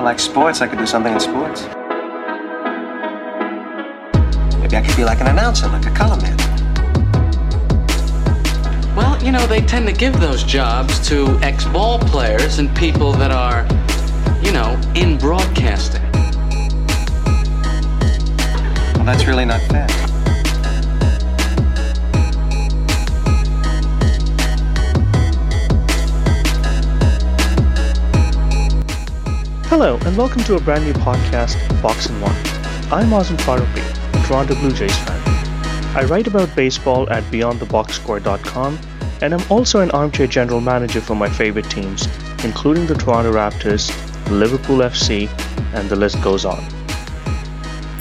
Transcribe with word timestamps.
I 0.00 0.02
like 0.02 0.18
sports. 0.18 0.62
I 0.62 0.66
could 0.66 0.78
do 0.78 0.86
something 0.86 1.12
in 1.12 1.20
sports. 1.20 1.64
Maybe 4.56 4.74
I 4.74 4.82
could 4.82 4.96
be 4.96 5.04
like 5.04 5.20
an 5.20 5.26
announcer, 5.26 5.68
like 5.68 5.84
a 5.84 5.90
color 5.90 6.16
man. 6.22 6.38
Well, 8.96 9.22
you 9.22 9.30
know, 9.30 9.46
they 9.46 9.60
tend 9.60 9.86
to 9.88 9.92
give 9.92 10.18
those 10.18 10.42
jobs 10.42 11.06
to 11.10 11.38
ex 11.42 11.66
ball 11.66 11.98
players 11.98 12.60
and 12.60 12.74
people 12.74 13.12
that 13.12 13.30
are, 13.30 13.68
you 14.42 14.52
know, 14.52 14.80
in 14.94 15.18
broadcasting. 15.18 16.00
Well, 18.94 19.04
that's 19.04 19.26
really 19.26 19.44
not 19.44 19.60
fair. 19.68 19.99
Hello, 29.70 29.96
and 30.04 30.16
welcome 30.16 30.42
to 30.42 30.56
a 30.56 30.60
brand 30.60 30.84
new 30.84 30.92
podcast, 30.94 31.56
Box 31.80 32.06
and 32.06 32.20
One. 32.20 32.34
I'm 32.90 33.10
Azam 33.10 33.36
Faruqi, 33.36 34.20
a 34.20 34.26
Toronto 34.26 34.56
Blue 34.56 34.72
Jays 34.72 34.98
fan. 35.04 35.96
I 35.96 36.02
write 36.06 36.26
about 36.26 36.56
baseball 36.56 37.08
at 37.08 37.22
BeyondTheBoxScore.com, 37.30 38.78
and 39.22 39.32
I'm 39.32 39.40
also 39.48 39.78
an 39.78 39.92
armchair 39.92 40.26
general 40.26 40.60
manager 40.60 41.00
for 41.00 41.14
my 41.14 41.28
favorite 41.28 41.70
teams, 41.70 42.08
including 42.44 42.88
the 42.88 42.96
Toronto 42.96 43.32
Raptors, 43.32 43.92
Liverpool 44.28 44.78
FC, 44.78 45.28
and 45.72 45.88
the 45.88 45.94
list 45.94 46.20
goes 46.20 46.44
on. 46.44 46.58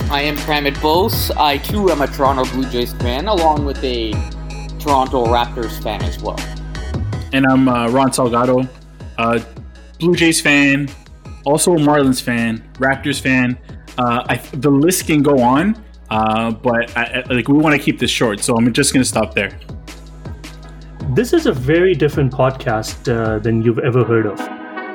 I 0.10 0.24
am 0.24 0.38
Pramit 0.38 0.82
Bose. 0.82 1.30
I 1.38 1.60
too 1.60 1.92
am 1.92 2.02
a 2.02 2.08
Toronto 2.08 2.46
Blue 2.46 2.68
Jays 2.72 2.94
fan, 2.94 3.28
along 3.28 3.66
with 3.66 3.78
a 3.84 4.14
Toronto 4.80 5.28
Raptors 5.28 5.84
fan 5.84 6.02
as 6.02 6.20
well. 6.20 6.40
And 7.32 7.46
I'm 7.46 7.70
uh, 7.70 7.90
Ron 7.90 8.10
Salgado, 8.10 8.68
uh, 9.20 9.40
Blue 10.00 10.16
Jays 10.16 10.42
fan, 10.42 10.90
also 11.46 11.74
a 11.74 11.78
Marlins 11.78 12.22
fan, 12.22 12.64
Raptors 12.74 13.22
fan. 13.22 13.58
Uh, 13.98 14.26
I, 14.30 14.38
the 14.54 14.70
list 14.70 15.08
can 15.08 15.22
go 15.22 15.40
on, 15.40 15.82
uh, 16.10 16.52
but 16.52 16.96
I, 16.98 17.24
I, 17.30 17.34
like 17.34 17.48
we 17.48 17.58
want 17.58 17.76
to 17.76 17.82
keep 17.82 18.00
this 18.00 18.12
short, 18.12 18.40
so 18.40 18.56
I'm 18.56 18.72
just 18.74 18.94
going 18.94 19.04
to 19.04 19.10
stop 19.10 19.34
there. 19.34 19.58
This 21.14 21.34
is 21.34 21.46
a 21.48 21.52
very 21.52 21.96
different 21.96 22.32
podcast 22.32 23.12
uh, 23.12 23.40
than 23.40 23.62
you've 23.62 23.80
ever 23.80 24.04
heard 24.04 24.26
of. 24.26 24.40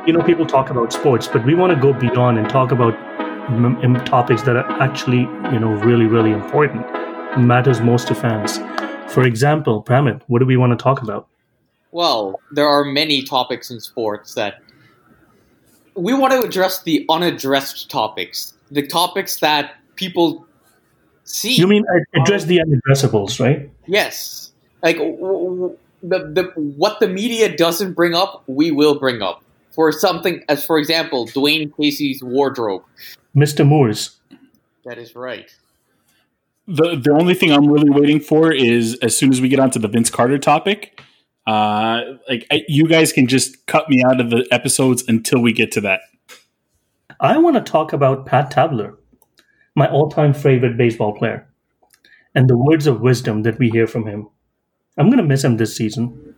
You 0.06 0.12
know, 0.12 0.22
people 0.22 0.46
talk 0.46 0.70
about 0.70 0.92
sports, 0.92 1.26
but 1.26 1.44
we 1.44 1.54
want 1.54 1.74
to 1.74 1.80
go 1.80 1.92
beyond 1.92 2.38
and 2.38 2.48
talk 2.48 2.72
about 2.72 2.94
m- 3.50 3.78
m- 3.82 4.04
topics 4.04 4.42
that 4.42 4.56
are 4.56 4.82
actually, 4.82 5.20
you 5.52 5.58
know, 5.58 5.72
really, 5.72 6.06
really 6.06 6.30
important, 6.30 6.86
matters 7.38 7.80
most 7.80 8.08
to 8.08 8.14
fans. 8.14 8.58
For 9.12 9.24
example, 9.24 9.82
Pramit, 9.82 10.22
what 10.28 10.38
do 10.38 10.46
we 10.46 10.56
want 10.56 10.78
to 10.78 10.82
talk 10.82 11.02
about? 11.02 11.28
Well, 11.90 12.40
there 12.50 12.66
are 12.66 12.84
many 12.84 13.22
topics 13.22 13.70
in 13.70 13.78
sports 13.78 14.34
that 14.34 14.60
we 15.94 16.14
want 16.14 16.32
to 16.32 16.42
address 16.42 16.82
the 16.82 17.04
unaddressed 17.08 17.90
topics, 17.90 18.54
the 18.70 18.86
topics 18.86 19.40
that 19.40 19.76
people 19.96 20.46
see. 21.24 21.54
You 21.54 21.66
mean 21.66 21.84
uh, 21.88 22.20
address 22.20 22.44
the 22.44 22.58
unaddressables, 22.58 23.40
right? 23.40 23.70
Yes, 23.86 24.52
like 24.82 24.96
w- 24.96 25.16
w- 25.16 25.78
the 26.02 26.18
the 26.18 26.42
what 26.60 27.00
the 27.00 27.08
media 27.08 27.54
doesn't 27.56 27.92
bring 27.94 28.14
up, 28.14 28.42
we 28.46 28.70
will 28.70 28.98
bring 28.98 29.22
up. 29.22 29.42
For 29.70 29.90
something 29.90 30.44
as, 30.48 30.64
for 30.64 30.78
example, 30.78 31.26
Dwane 31.26 31.72
Casey's 31.76 32.22
wardrobe. 32.22 32.84
Mr. 33.34 33.66
Moore's. 33.66 34.16
That 34.84 34.98
is 34.98 35.16
right. 35.16 35.52
The 36.68 36.96
the 36.96 37.10
only 37.10 37.34
thing 37.34 37.50
I'm 37.50 37.66
really 37.66 37.90
waiting 37.90 38.20
for 38.20 38.52
is 38.52 38.96
as 39.02 39.16
soon 39.16 39.32
as 39.32 39.40
we 39.40 39.48
get 39.48 39.58
onto 39.58 39.78
the 39.78 39.88
Vince 39.88 40.10
Carter 40.10 40.38
topic, 40.38 41.02
uh, 41.46 42.00
like 42.28 42.46
I, 42.50 42.62
you 42.68 42.86
guys 42.88 43.12
can 43.12 43.26
just 43.26 43.66
cut 43.66 43.88
me 43.88 44.02
out 44.04 44.20
of 44.20 44.30
the 44.30 44.46
episodes 44.50 45.04
until 45.06 45.40
we 45.40 45.52
get 45.52 45.72
to 45.72 45.80
that. 45.82 46.00
I 47.20 47.38
want 47.38 47.56
to 47.56 47.62
talk 47.62 47.92
about 47.92 48.26
Pat 48.26 48.50
Tabler, 48.50 48.98
my 49.74 49.88
all-time 49.88 50.34
favorite 50.34 50.76
baseball 50.76 51.14
player, 51.16 51.46
and 52.34 52.48
the 52.48 52.56
words 52.56 52.86
of 52.86 53.00
wisdom 53.00 53.42
that 53.42 53.58
we 53.58 53.70
hear 53.70 53.86
from 53.86 54.06
him. 54.06 54.28
I'm 54.96 55.06
going 55.06 55.18
to 55.18 55.24
miss 55.24 55.44
him 55.44 55.56
this 55.56 55.76
season. 55.76 56.34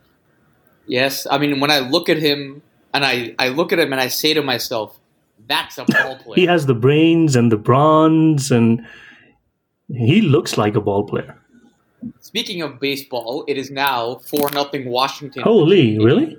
Yes, 0.85 1.27
I 1.29 1.37
mean 1.37 1.59
when 1.59 1.71
I 1.71 1.79
look 1.79 2.09
at 2.09 2.17
him 2.17 2.61
and 2.93 3.05
I, 3.05 3.35
I 3.37 3.49
look 3.49 3.73
at 3.73 3.79
him 3.79 3.91
and 3.91 4.01
I 4.01 4.07
say 4.07 4.33
to 4.33 4.41
myself, 4.41 4.97
that's 5.47 5.77
a 5.77 5.85
ball 5.85 6.15
player. 6.23 6.35
He 6.35 6.45
has 6.45 6.65
the 6.65 6.73
brains 6.73 7.35
and 7.35 7.51
the 7.51 7.57
bronze, 7.57 8.51
and 8.51 8.85
he 9.87 10.21
looks 10.21 10.57
like 10.57 10.75
a 10.75 10.81
ball 10.81 11.05
player. 11.05 11.39
Speaking 12.19 12.61
of 12.61 12.79
baseball, 12.79 13.43
it 13.47 13.57
is 13.57 13.71
now 13.71 14.15
four 14.15 14.49
nothing 14.51 14.89
Washington. 14.89 15.43
Holy, 15.43 15.97
really? 15.99 16.37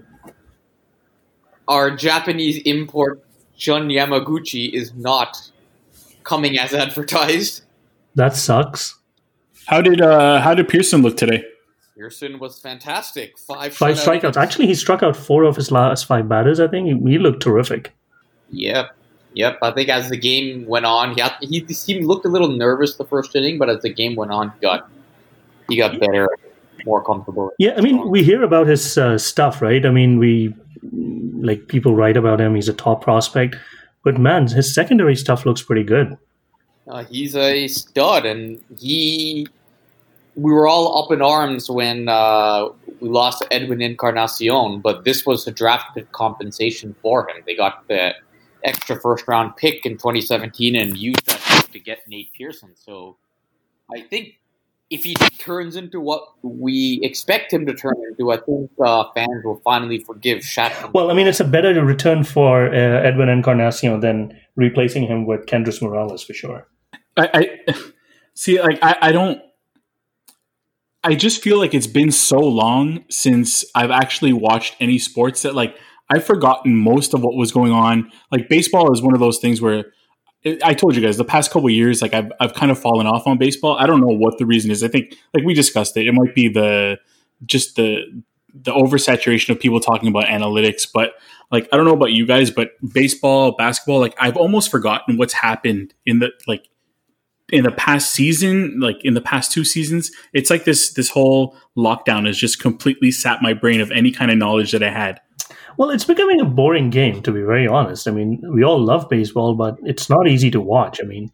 Our 1.67 1.95
Japanese 1.95 2.63
import 2.65 3.23
Shun 3.57 3.89
Yamaguchi 3.89 4.73
is 4.73 4.95
not 4.95 5.51
coming 6.25 6.59
as 6.59 6.73
advertised. 6.73 7.63
That 8.15 8.35
sucks. 8.35 8.95
How 9.67 9.81
did 9.83 10.01
uh, 10.01 10.41
how 10.41 10.55
did 10.55 10.69
Pearson 10.69 11.03
look 11.03 11.17
today? 11.17 11.45
Pearson 11.97 12.39
was 12.39 12.59
fantastic. 12.59 13.39
Five 13.39 13.75
Five 13.75 13.97
shutout- 13.97 14.21
strikeouts. 14.21 14.37
Actually, 14.37 14.67
he 14.67 14.75
struck 14.75 15.03
out 15.03 15.17
four 15.17 15.43
of 15.45 15.57
his 15.57 15.71
last 15.71 16.07
five 16.07 16.29
batters. 16.29 16.61
I 16.61 16.69
think 16.69 16.87
he, 16.87 17.11
he 17.11 17.19
looked 17.19 17.43
terrific. 17.43 17.93
Yep, 18.51 18.97
yep. 19.35 19.59
I 19.61 19.73
think 19.73 19.89
as 19.89 20.09
the 20.09 20.17
game 20.17 20.65
went 20.67 20.87
on, 20.87 21.15
he 21.15 21.21
had, 21.21 21.35
he 21.41 21.67
seemed 21.75 22.07
looked 22.07 22.25
a 22.25 22.29
little 22.29 22.49
nervous 22.49 22.95
the 22.95 23.05
first 23.05 23.37
inning, 23.37 23.59
but 23.59 23.69
as 23.69 23.83
the 23.83 23.93
game 23.93 24.15
went 24.15 24.31
on, 24.31 24.51
he 24.53 24.61
got 24.61 24.89
he 25.69 25.77
got 25.77 25.99
better, 26.01 26.29
more 26.85 27.03
comfortable. 27.03 27.51
Yeah, 27.59 27.75
I 27.77 27.81
mean, 27.81 28.09
we 28.09 28.23
hear 28.23 28.43
about 28.43 28.67
his 28.67 28.97
uh, 28.99 29.19
stuff, 29.19 29.61
right? 29.63 29.85
I 29.85 29.91
mean, 29.91 30.19
we 30.19 30.55
like 31.41 31.69
people 31.69 31.95
write 31.95 32.17
about 32.17 32.41
him. 32.41 32.55
He's 32.55 32.69
a 32.69 32.73
top 32.73 33.03
prospect, 33.03 33.57
but 34.05 34.19
man, 34.19 34.47
his 34.49 34.75
secondary 34.75 35.17
stuff 35.17 35.45
looks 35.45 35.63
pretty 35.63 35.85
good. 35.85 36.17
Uh, 36.87 37.05
he's 37.05 37.37
a 37.37 37.69
stud, 37.69 38.27
and 38.27 38.63
he. 38.79 39.47
We 40.35 40.53
were 40.53 40.69
all 40.69 41.03
up 41.03 41.11
in 41.11 41.21
arms 41.21 41.69
when 41.69 42.09
uh, 42.09 42.69
we 43.01 43.09
lost 43.09 43.45
Edwin 43.51 43.83
Encarnacion, 43.83 44.81
but 44.81 45.05
this 45.05 45.27
was 45.27 45.45
a 45.49 45.51
drafted 45.51 46.13
compensation 46.13 46.95
for 47.03 47.29
him. 47.29 47.43
They 47.45 47.57
got 47.57 47.89
the 47.89 48.15
extra 48.63 49.01
first 49.01 49.27
round 49.27 49.57
pick 49.57 49.85
in 49.85 49.95
2017 49.95 50.77
and 50.77 50.97
used 50.97 51.27
that 51.27 51.41
pick 51.41 51.73
to 51.73 51.81
get 51.81 52.07
Nate 52.07 52.33
Pearson. 52.35 52.71
So 52.77 53.17
I 53.93 54.01
think 54.01 54.39
if 54.91 55.05
he 55.05 55.15
turns 55.15 55.77
into 55.77 56.01
what 56.01 56.23
we 56.43 57.01
expect 57.03 57.53
him 57.53 57.67
to 57.67 57.75
turn 57.75 57.95
into, 58.11 58.33
I 58.33 58.39
think 58.39 58.71
uh, 58.83 59.05
fans 59.15 59.45
will 59.45 59.61
finally 59.63 59.99
forgive 59.99 60.39
Shatkins. 60.39 60.95
Well, 60.95 61.11
I 61.11 61.15
mean, 61.15 61.27
it's 61.27 61.41
a 61.41 61.45
better 61.45 61.85
return 61.85 62.25
for 62.25 62.69
uh, 62.69 62.73
Edwin 62.73 63.29
Encarnacion 63.29 64.01
than 64.01 64.39
replacing 64.57 65.07
him 65.07 65.27
with 65.27 65.47
Kendrys 65.47 65.83
Morales 65.83 66.25
for 66.25 66.33
sure. 66.33 66.67
I, 67.17 67.29
I 67.35 67.75
see. 68.35 68.61
Like 68.61 68.79
I, 68.83 68.97
I 69.03 69.13
don't. 69.13 69.41
I 71.05 71.15
just 71.15 71.43
feel 71.43 71.59
like 71.59 71.75
it's 71.75 71.87
been 71.87 72.11
so 72.11 72.39
long 72.39 73.05
since 73.09 73.65
I've 73.75 73.91
actually 73.91 74.33
watched 74.33 74.77
any 74.81 74.99
sports 74.99 75.43
that 75.43 75.55
like 75.55 75.77
I've 76.11 76.25
forgotten 76.25 76.75
most 76.75 77.15
of 77.15 77.23
what 77.23 77.37
was 77.37 77.53
going 77.53 77.73
on. 77.73 78.11
Like 78.33 78.49
baseball 78.49 78.93
is 78.93 79.03
one 79.03 79.15
of 79.15 79.21
those 79.21 79.39
things 79.39 79.61
where 79.61 79.85
I 80.63 80.75
told 80.75 80.97
you 80.97 81.03
guys 81.03 81.17
the 81.17 81.25
past 81.25 81.51
couple 81.51 81.69
years, 81.71 82.03
like 82.03 82.15
I've 82.15 82.33
I've 82.41 82.55
kind 82.55 82.71
of 82.71 82.79
fallen 82.79 83.07
off 83.07 83.27
on 83.27 83.39
baseball. 83.39 83.77
I 83.79 83.87
don't 83.87 84.01
know 84.01 84.15
what 84.15 84.39
the 84.39 84.47
reason 84.47 84.71
is. 84.71 84.83
I 84.83 84.89
think 84.89 85.15
like 85.35 85.45
we 85.45 85.55
discussed 85.55 85.97
it. 85.97 86.07
It 86.07 86.13
might 86.13 86.35
be 86.35 86.49
the 86.49 86.99
just 87.45 87.77
the 87.77 88.03
the 88.55 88.73
oversaturation 88.73 89.51
of 89.51 89.61
people 89.61 89.81
talking 89.81 90.09
about 90.09 90.25
analytics, 90.25 90.87
but 90.93 91.15
like 91.51 91.69
I 91.73 91.77
don't 91.77 91.87
know 91.87 91.95
about 91.95 92.13
you 92.13 92.27
guys, 92.27 92.51
but 92.51 92.71
baseball, 92.93 93.53
basketball, 93.53 94.01
like 94.01 94.15
I've 94.19 94.37
almost 94.37 94.71
forgotten 94.71 95.17
what's 95.17 95.35
happened 95.35 95.95
in 96.07 96.19
the 96.19 96.31
like 96.47 96.69
in 97.51 97.65
the 97.65 97.71
past 97.71 98.13
season, 98.13 98.79
like 98.81 99.05
in 99.05 99.15
the 99.15 99.21
past 99.21 99.53
two 99.53 99.65
seasons. 99.65 100.11
It's 100.33 100.51
like 100.51 100.65
this 100.65 100.93
this 100.93 101.11
whole 101.11 101.57
lockdown 101.77 102.27
has 102.27 102.37
just 102.37 102.61
completely 102.61 103.11
sapped 103.11 103.43
my 103.43 103.55
brain 103.55 103.81
of 103.81 103.91
any 103.91 104.11
kind 104.11 104.31
of 104.31 104.39
knowledge 104.39 104.73
that 104.73 104.83
I 104.83 104.91
had. 104.91 105.21
Well, 105.79 105.91
it's 105.91 106.05
becoming 106.05 106.41
a 106.41 106.45
boring 106.45 106.91
game, 106.91 107.23
to 107.23 107.31
be 107.31 107.41
very 107.41 107.69
honest. 107.69 108.09
I 108.09 108.11
mean, 108.11 108.43
we 108.53 108.65
all 108.65 108.81
love 108.81 109.09
baseball, 109.09 109.55
but 109.55 109.79
it's 109.85 110.11
not 110.11 110.27
easy 110.27 110.51
to 110.51 110.61
watch. 110.61 110.99
I 111.01 111.07
mean, 111.07 111.31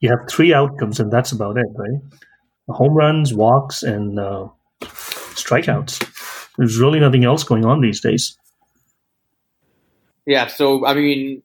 you 0.00 0.08
have 0.08 0.26
three 0.26 0.54
outcomes, 0.54 1.00
and 1.00 1.12
that's 1.12 1.32
about 1.32 1.58
it, 1.58 1.66
right? 1.74 2.00
Home 2.70 2.94
runs, 2.94 3.34
walks, 3.34 3.82
and 3.82 4.18
uh, 4.18 4.48
strikeouts. 4.80 6.52
There's 6.56 6.78
really 6.78 6.98
nothing 6.98 7.26
else 7.26 7.44
going 7.44 7.66
on 7.66 7.82
these 7.82 8.00
days. 8.00 8.38
Yeah, 10.24 10.46
so 10.46 10.86
I 10.86 10.94
mean, 10.94 11.42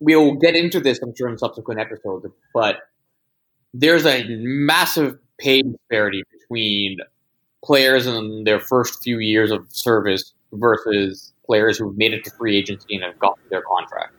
we'll 0.00 0.36
get 0.36 0.56
into 0.56 0.80
this, 0.80 1.00
I'm 1.02 1.14
sure, 1.14 1.28
in 1.28 1.36
subsequent 1.36 1.80
episodes, 1.80 2.26
but 2.54 2.76
there's 3.74 4.06
a 4.06 4.24
massive 4.26 5.18
pay 5.36 5.60
disparity 5.60 6.22
between 6.32 6.96
players 7.62 8.06
in 8.06 8.44
their 8.44 8.58
first 8.58 9.02
few 9.02 9.18
years 9.18 9.50
of 9.50 9.66
service 9.70 10.32
versus 10.52 11.34
players 11.48 11.78
who've 11.78 11.96
made 11.96 12.12
it 12.12 12.22
to 12.24 12.30
free 12.30 12.56
agency 12.56 12.94
and 12.94 13.02
have 13.02 13.18
gotten 13.18 13.42
their 13.50 13.62
contract. 13.62 14.14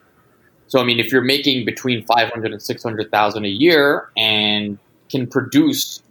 So, 0.66 0.80
I 0.80 0.84
mean, 0.84 1.00
if 1.00 1.10
you're 1.10 1.22
making 1.22 1.64
between 1.64 2.04
500 2.04 2.52
and 2.52 2.60
600,000 2.60 3.44
a 3.44 3.48
year 3.48 4.10
and 4.16 4.78
can 5.08 5.26
produce 5.26 6.02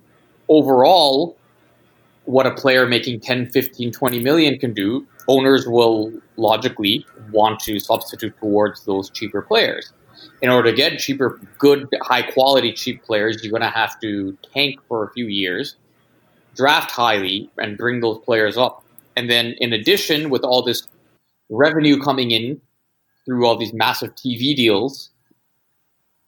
overall 0.48 1.38
what 2.26 2.46
a 2.46 2.52
player 2.52 2.86
making 2.86 3.20
10, 3.20 3.50
15, 3.50 3.92
20 3.92 4.20
million 4.24 4.60
can 4.60 4.74
do, 4.74 5.06
owners 5.28 5.68
will 5.68 6.12
logically 6.38 7.06
want 7.32 7.60
to 7.62 7.80
substitute 7.80 8.38
towards 8.40 8.86
those 8.86 9.10
cheaper 9.10 9.42
players. 9.42 9.94
In 10.42 10.50
order 10.50 10.70
to 10.70 10.76
get 10.76 11.00
cheaper, 11.00 11.40
good, 11.58 11.88
high 12.02 12.22
quality, 12.22 12.74
cheap 12.74 13.04
players, 13.04 13.44
you're 13.44 13.52
going 13.52 13.62
to 13.62 13.70
have 13.70 14.00
to 14.02 14.38
tank 14.54 14.80
for 14.88 15.06
a 15.06 15.12
few 15.12 15.28
years, 15.28 15.76
draft 16.56 16.92
highly, 16.92 17.50
and 17.58 17.78
bring 17.78 18.02
those 18.02 18.20
players 18.20 18.58
up. 18.58 18.84
And 19.16 19.30
then, 19.30 19.56
in 19.60 19.74
addition, 19.74 20.30
with 20.30 20.44
all 20.44 20.62
this 20.62 20.88
revenue 21.50 22.00
coming 22.00 22.32
in 22.32 22.62
through 23.26 23.46
all 23.46 23.58
these 23.58 23.74
massive 23.74 24.16
TV 24.16 24.56
deals, 24.56 25.10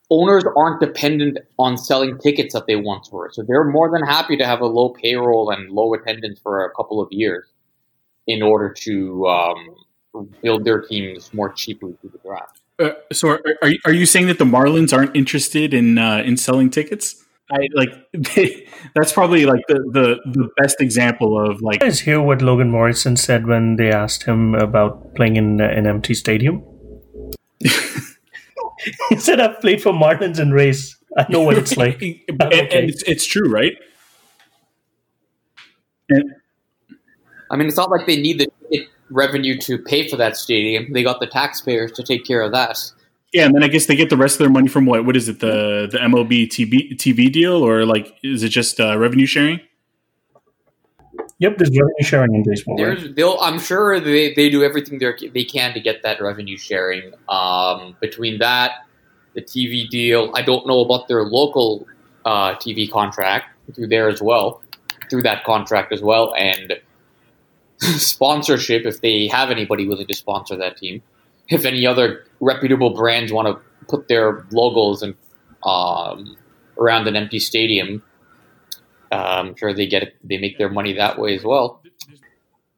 owners 0.10 0.44
aren't 0.56 0.80
dependent 0.80 1.40
on 1.58 1.78
selling 1.78 2.18
tickets 2.20 2.54
that 2.54 2.68
they 2.68 2.76
once 2.76 3.12
were. 3.12 3.30
So 3.32 3.44
they're 3.44 3.64
more 3.64 3.90
than 3.90 4.06
happy 4.06 4.38
to 4.38 4.46
have 4.46 4.62
a 4.62 4.66
low 4.66 4.90
payroll 4.90 5.50
and 5.50 5.72
low 5.72 5.94
attendance 5.94 6.40
for 6.40 6.66
a 6.66 6.70
couple 6.72 7.02
of 7.02 7.08
years 7.12 7.48
in 8.28 8.44
order 8.44 8.70
to 8.70 9.28
um, 9.28 9.76
build 10.44 10.66
their 10.66 10.82
teams 10.82 11.34
more 11.34 11.52
cheaply 11.52 11.96
through 12.02 12.12
the 12.12 12.20
draft. 12.20 12.60
Uh, 12.78 12.92
so 13.12 13.30
are, 13.30 13.42
are 13.62 13.70
you, 13.70 13.80
are 13.86 13.94
you 13.94 14.06
saying 14.06 14.28
that 14.28 14.38
the 14.38 14.46
Marlins 14.46 14.94
aren't 14.94 15.16
interested 15.16 15.74
in 15.74 15.98
uh, 15.98 16.18
in 16.26 16.36
selling 16.36 16.70
tickets? 16.70 17.21
I 17.52 17.68
like 17.74 17.90
that's 18.96 19.12
probably 19.12 19.46
like 19.46 19.62
the, 19.68 19.76
the 19.92 20.32
the 20.32 20.50
best 20.58 20.80
example 20.80 21.40
of 21.40 21.62
like. 21.62 21.82
You 21.82 21.88
guys 21.88 22.00
hear 22.00 22.22
what 22.22 22.42
Logan 22.42 22.70
Morrison 22.70 23.18
said 23.18 23.46
when 23.46 23.76
they 23.76 23.92
asked 23.92 24.24
him 24.24 24.56
about 24.56 25.16
playing 25.16 25.36
in 25.36 25.60
uh, 25.60 25.66
an 25.66 25.86
empty 25.86 26.14
stadium? 26.14 26.64
he 27.60 29.18
said, 29.18 29.42
"I've 29.42 29.60
played 29.60 29.82
for 29.82 29.92
Marlins 29.92 30.40
and 30.40 30.54
Rays. 30.54 30.98
I 31.18 31.26
know 31.30 31.42
what 31.42 31.58
it's 31.58 31.76
like." 31.76 32.02
and, 32.02 32.42
okay. 32.42 32.80
and 32.80 32.90
it's, 32.90 33.04
it's 33.04 33.26
true, 33.26 33.50
right? 33.50 33.74
And, 36.10 36.34
I 37.50 37.58
mean, 37.58 37.68
it's 37.68 37.78
not 37.78 37.92
like 37.92 38.08
they 38.08 38.22
need 38.22 38.40
the 38.40 38.88
revenue 39.10 39.58
to 39.60 39.78
pay 39.78 40.08
for 40.08 40.16
that 40.16 40.38
stadium. 40.38 40.94
They 40.94 41.04
got 41.04 41.20
the 41.20 41.28
taxpayers 41.28 41.92
to 41.94 42.04
take 42.04 42.26
care 42.26 42.42
of 42.42 42.54
that. 42.54 42.78
Yeah, 43.34 43.46
and 43.46 43.56
then 43.56 43.64
I 43.64 43.68
guess 43.68 43.86
they 43.86 43.96
get 43.96 44.10
the 44.10 44.18
rest 44.18 44.36
of 44.36 44.40
their 44.40 44.50
money 44.50 44.68
from 44.68 44.86
what? 44.86 45.06
What 45.06 45.16
is 45.16 45.30
it? 45.30 45.40
The 45.40 45.88
the 45.90 45.98
MLB 46.00 46.48
TV 46.48 46.96
TV 46.96 47.32
deal, 47.32 47.54
or 47.54 47.86
like 47.86 48.18
is 48.24 48.44
it 48.44 48.50
just 48.50 48.80
uh, 48.80 48.98
revenue 48.98 49.26
sharing? 49.26 49.62
Yep, 51.42 51.58
there's 51.58 51.70
revenue 51.70 52.04
sharing 52.04 52.36
in 52.36 52.44
baseball. 52.44 52.78
There's, 52.78 53.04
right? 53.04 53.16
they'll, 53.16 53.38
I'm 53.42 53.58
sure 53.58 54.00
they, 54.00 54.32
they 54.36 54.48
do 54.48 54.64
everything 54.64 55.00
they 55.00 55.44
can 55.44 55.74
to 55.74 55.80
get 55.80 56.04
that 56.04 56.22
revenue 56.22 56.56
sharing. 56.56 57.14
Um, 57.30 57.98
between 58.00 58.38
that, 58.38 58.86
the 59.34 59.42
TV 59.42 59.90
deal, 59.90 60.32
I 60.36 60.44
don't 60.44 60.68
know 60.68 60.82
about 60.82 61.08
their 61.08 61.24
local 61.24 61.88
uh, 62.26 62.54
TV 62.56 62.92
contract 62.92 63.48
through 63.74 63.88
there 63.88 64.08
as 64.08 64.22
well, 64.22 64.62
through 65.10 65.24
that 65.24 65.44
contract 65.44 65.92
as 65.92 66.04
well, 66.04 66.36
and 66.38 66.74
sponsorship 67.80 68.86
if 68.86 69.02
they 69.02 69.28
have 69.28 69.50
anybody 69.50 69.88
willing 69.88 70.06
to 70.06 70.14
sponsor 70.14 70.56
that 70.58 70.78
team. 70.78 71.02
If 71.52 71.66
any 71.66 71.86
other 71.86 72.26
reputable 72.40 72.92
brands 72.92 73.32
want 73.32 73.48
to 73.48 73.86
put 73.88 74.08
their 74.08 74.46
logos 74.52 75.02
and 75.02 75.16
um, 75.64 76.38
around 76.78 77.08
an 77.08 77.16
empty 77.16 77.40
stadium, 77.40 78.02
uh, 79.12 79.16
I'm 79.16 79.56
sure 79.56 79.74
they 79.74 79.88
get 79.88 80.16
they 80.24 80.38
make 80.38 80.58
their 80.58 80.70
money 80.70 80.94
that 80.94 81.20
way 81.20 81.36
as 81.36 81.44
well. 81.44 81.82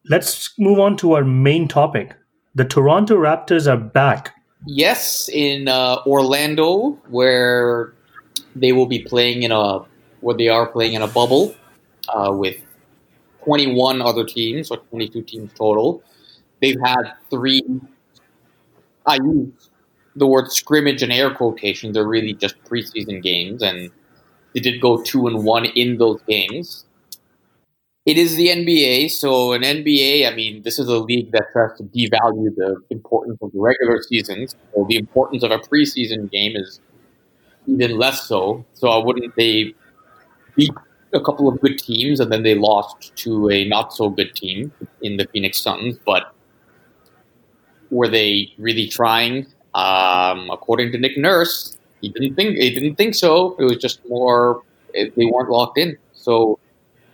Let's 0.10 0.58
move 0.58 0.80
on 0.80 0.98
to 0.98 1.14
our 1.14 1.24
main 1.24 1.68
topic. 1.68 2.16
The 2.56 2.66
Toronto 2.66 3.16
Raptors 3.16 3.72
are 3.72 3.78
back. 3.78 4.34
Yes, 4.66 5.30
in 5.30 5.68
uh, 5.68 5.98
Orlando, 6.06 6.98
where 7.10 7.94
they 8.56 8.72
will 8.72 8.86
be 8.86 9.00
playing 9.04 9.44
in 9.44 9.52
a 9.52 9.80
where 10.22 10.36
they 10.36 10.48
are 10.48 10.68
playing 10.68 10.94
in 10.94 11.02
a 11.02 11.08
bubble 11.08 11.54
uh, 12.10 12.31
with 12.31 12.58
21 13.44 14.02
other 14.02 14.24
teams, 14.24 14.72
or 14.72 14.78
22 14.78 15.22
teams 15.24 15.52
total. 15.54 16.02
They've 16.62 16.80
had 16.84 17.14
three. 17.30 17.64
I 19.05 19.15
use 19.15 19.69
the 20.15 20.27
word 20.27 20.51
scrimmage 20.51 21.01
and 21.03 21.11
air 21.11 21.33
quotation. 21.33 21.91
They're 21.91 22.07
really 22.07 22.33
just 22.33 22.61
preseason 22.63 23.21
games, 23.21 23.61
and 23.61 23.91
they 24.53 24.59
did 24.59 24.81
go 24.81 25.01
two 25.01 25.27
and 25.27 25.44
one 25.44 25.65
in 25.65 25.97
those 25.97 26.21
games. 26.27 26.85
It 28.05 28.17
is 28.17 28.35
the 28.35 28.50
NBA, 28.50 29.11
so 29.11 29.53
an 29.53 29.61
NBA, 29.61 30.29
I 30.29 30.35
mean, 30.35 30.61
this 30.63 30.77
is 30.77 30.89
a 30.89 30.97
league 30.97 31.31
that 31.31 31.45
tries 31.53 31.77
to 31.77 31.83
devalue 31.83 32.53
the 32.53 32.75
importance 32.89 33.38
of 33.41 33.53
the 33.53 33.59
regular 33.61 34.01
seasons. 34.01 34.57
So 34.75 34.85
the 34.89 34.97
importance 34.97 35.41
of 35.41 35.51
a 35.51 35.59
preseason 35.59 36.29
game 36.29 36.57
is 36.57 36.81
even 37.65 37.97
less 37.97 38.27
so. 38.27 38.65
So 38.73 38.89
I 38.89 38.97
wouldn't 38.97 39.33
they 39.38 39.73
beat 40.57 40.71
a 41.13 41.21
couple 41.21 41.47
of 41.47 41.61
good 41.61 41.77
teams 41.77 42.19
and 42.19 42.31
then 42.31 42.44
they 42.44 42.55
lost 42.55 43.15
to 43.17 43.50
a 43.50 43.65
not 43.69 43.94
so 43.94 44.09
good 44.09 44.35
team 44.35 44.73
in 45.01 45.15
the 45.15 45.25
Phoenix 45.31 45.61
Suns, 45.61 45.97
but 46.05 46.32
were 47.94 48.07
they 48.07 48.51
really 48.57 48.88
trying? 48.88 49.48
Um, 49.74 50.50
according 50.51 50.92
to 50.92 50.98
Nick 50.98 51.18
Nurse, 51.18 51.78
he 52.01 52.10
didn't 52.10 52.36
think 52.36 52.57
he 52.57 52.69
didn't 52.74 52.95
think 52.95 53.16
so. 53.16 53.56
It 53.57 53.63
was 53.63 53.78
just 53.78 54.00
more 54.07 54.62
it, 54.94 55.16
they 55.16 55.25
weren't 55.25 55.50
locked 55.50 55.78
in. 55.78 55.98
So, 56.13 56.60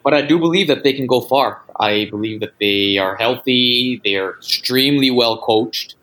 but 0.03 0.13
I 0.13 0.21
do 0.21 0.39
believe 0.39 0.67
that 0.67 0.83
they 0.83 0.93
can 0.93 1.07
go 1.07 1.21
far. 1.21 1.61
I 1.79 2.07
believe 2.09 2.39
that 2.41 2.53
they 2.59 2.97
are 2.97 3.15
healthy. 3.15 4.01
They 4.03 4.15
are 4.15 4.31
extremely 4.31 5.11
well 5.11 5.37
coached. 5.41 5.95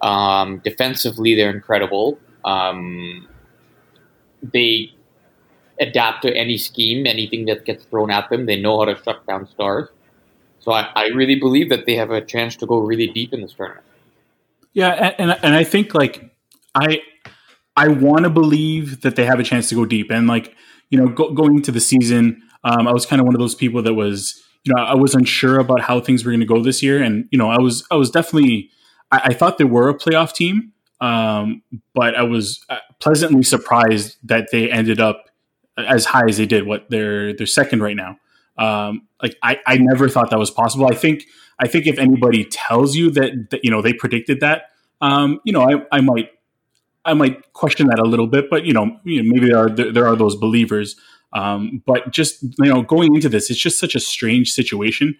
Um, 0.00 0.58
defensively, 0.64 1.34
they're 1.34 1.50
incredible. 1.50 2.18
Um, 2.44 3.28
they 4.42 4.92
adapt 5.80 6.22
to 6.22 6.34
any 6.34 6.58
scheme, 6.58 7.06
anything 7.06 7.46
that 7.46 7.64
gets 7.64 7.84
thrown 7.84 8.10
at 8.10 8.30
them. 8.30 8.46
They 8.46 8.60
know 8.60 8.78
how 8.78 8.86
to 8.86 9.02
shut 9.02 9.26
down 9.26 9.48
stars. 9.48 9.88
So 10.60 10.72
I, 10.72 10.90
I 10.94 11.06
really 11.08 11.36
believe 11.36 11.70
that 11.70 11.86
they 11.86 11.96
have 11.96 12.10
a 12.10 12.20
chance 12.20 12.54
to 12.56 12.66
go 12.66 12.78
really 12.78 13.08
deep 13.08 13.32
in 13.32 13.40
this 13.40 13.54
tournament. 13.54 13.84
Yeah, 14.72 15.14
and 15.18 15.36
and 15.42 15.54
I 15.54 15.64
think 15.64 15.94
like 15.94 16.30
I 16.74 17.00
I 17.76 17.88
want 17.88 18.24
to 18.24 18.30
believe 18.30 19.00
that 19.02 19.16
they 19.16 19.24
have 19.24 19.40
a 19.40 19.44
chance 19.44 19.68
to 19.70 19.74
go 19.74 19.84
deep. 19.84 20.10
And 20.10 20.26
like 20.26 20.54
you 20.90 20.98
know, 20.98 21.08
go, 21.08 21.32
going 21.32 21.56
into 21.56 21.72
the 21.72 21.80
season, 21.80 22.42
um, 22.64 22.86
I 22.86 22.92
was 22.92 23.06
kind 23.06 23.20
of 23.20 23.26
one 23.26 23.34
of 23.34 23.40
those 23.40 23.54
people 23.54 23.82
that 23.82 23.94
was 23.94 24.40
you 24.64 24.74
know 24.74 24.82
I 24.82 24.94
was 24.94 25.14
unsure 25.14 25.58
about 25.58 25.80
how 25.80 26.00
things 26.00 26.24
were 26.24 26.30
going 26.30 26.40
to 26.40 26.46
go 26.46 26.62
this 26.62 26.82
year, 26.82 27.02
and 27.02 27.26
you 27.30 27.38
know 27.38 27.50
I 27.50 27.58
was 27.60 27.86
I 27.90 27.96
was 27.96 28.10
definitely 28.10 28.70
I, 29.10 29.20
I 29.24 29.34
thought 29.34 29.58
they 29.58 29.64
were 29.64 29.88
a 29.88 29.98
playoff 29.98 30.32
team, 30.32 30.72
um, 31.00 31.62
but 31.94 32.14
I 32.14 32.22
was 32.22 32.64
uh, 32.68 32.78
pleasantly 33.00 33.42
surprised 33.42 34.18
that 34.24 34.48
they 34.52 34.70
ended 34.70 35.00
up 35.00 35.26
as 35.78 36.04
high 36.04 36.28
as 36.28 36.36
they 36.36 36.46
did. 36.46 36.66
What 36.66 36.90
they're 36.90 37.32
they're 37.32 37.46
second 37.46 37.82
right 37.82 37.96
now. 37.96 38.18
Um, 38.58 39.08
like 39.22 39.36
I, 39.42 39.58
I 39.66 39.78
never 39.78 40.08
thought 40.08 40.30
that 40.30 40.38
was 40.38 40.50
possible. 40.50 40.86
I 40.90 40.94
think 40.94 41.24
I 41.60 41.68
think 41.68 41.86
if 41.86 41.98
anybody 41.98 42.44
tells 42.44 42.96
you 42.96 43.10
that, 43.12 43.50
that 43.50 43.60
you 43.64 43.70
know 43.70 43.82
they 43.82 43.92
predicted 43.92 44.40
that, 44.40 44.70
um, 45.00 45.40
you 45.44 45.52
know 45.52 45.62
I, 45.62 45.96
I 45.96 46.00
might 46.00 46.30
I 47.04 47.14
might 47.14 47.52
question 47.52 47.86
that 47.88 47.98
a 47.98 48.04
little 48.04 48.26
bit, 48.26 48.50
but 48.50 48.64
you 48.64 48.72
know, 48.72 48.98
you 49.04 49.22
know 49.22 49.30
maybe 49.32 49.48
there 49.48 49.58
are 49.58 49.70
there 49.70 50.06
are 50.06 50.16
those 50.16 50.36
believers. 50.36 50.96
Um, 51.32 51.82
but 51.86 52.10
just 52.10 52.42
you 52.42 52.72
know, 52.72 52.82
going 52.82 53.14
into 53.14 53.28
this, 53.28 53.50
it's 53.50 53.60
just 53.60 53.78
such 53.78 53.94
a 53.94 54.00
strange 54.00 54.52
situation. 54.52 55.16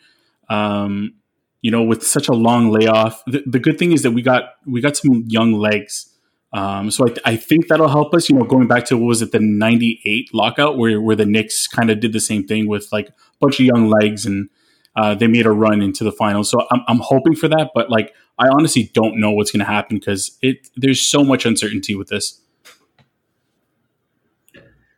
Um, 0.48 1.14
you 1.62 1.70
know, 1.70 1.82
with 1.82 2.04
such 2.06 2.28
a 2.28 2.32
long 2.32 2.70
layoff. 2.70 3.22
The, 3.26 3.42
the, 3.46 3.58
good 3.58 3.78
thing 3.78 3.92
is 3.92 4.02
that 4.02 4.12
we 4.12 4.22
got 4.22 4.54
we 4.66 4.80
got 4.80 4.96
some 4.96 5.24
young 5.26 5.52
legs. 5.52 6.06
Um, 6.52 6.90
so 6.90 7.06
I, 7.06 7.32
I, 7.32 7.36
think 7.36 7.68
that'll 7.68 7.88
help 7.88 8.12
us. 8.14 8.28
You 8.28 8.36
know, 8.36 8.44
going 8.44 8.66
back 8.66 8.86
to 8.86 8.96
what 8.96 9.06
was 9.06 9.22
it 9.22 9.30
the 9.30 9.40
'98 9.40 10.34
lockout, 10.34 10.78
where 10.78 11.00
where 11.00 11.16
the 11.16 11.26
Knicks 11.26 11.68
kind 11.68 11.90
of 11.90 12.00
did 12.00 12.12
the 12.12 12.20
same 12.20 12.46
thing 12.46 12.66
with 12.66 12.88
like 12.92 13.08
a 13.08 13.12
bunch 13.40 13.60
of 13.60 13.66
young 13.66 13.88
legs, 13.88 14.26
and 14.26 14.48
uh, 14.96 15.14
they 15.14 15.26
made 15.26 15.46
a 15.46 15.52
run 15.52 15.82
into 15.82 16.04
the 16.04 16.12
finals. 16.12 16.50
So 16.50 16.66
I'm, 16.70 16.82
I'm 16.88 16.98
hoping 16.98 17.34
for 17.34 17.48
that. 17.48 17.70
But 17.74 17.90
like, 17.90 18.14
I 18.38 18.48
honestly 18.48 18.90
don't 18.94 19.20
know 19.20 19.30
what's 19.30 19.50
going 19.50 19.60
to 19.60 19.70
happen 19.70 19.98
because 19.98 20.36
it 20.42 20.68
there's 20.76 21.00
so 21.00 21.24
much 21.24 21.46
uncertainty 21.46 21.94
with 21.94 22.08
this. 22.08 22.40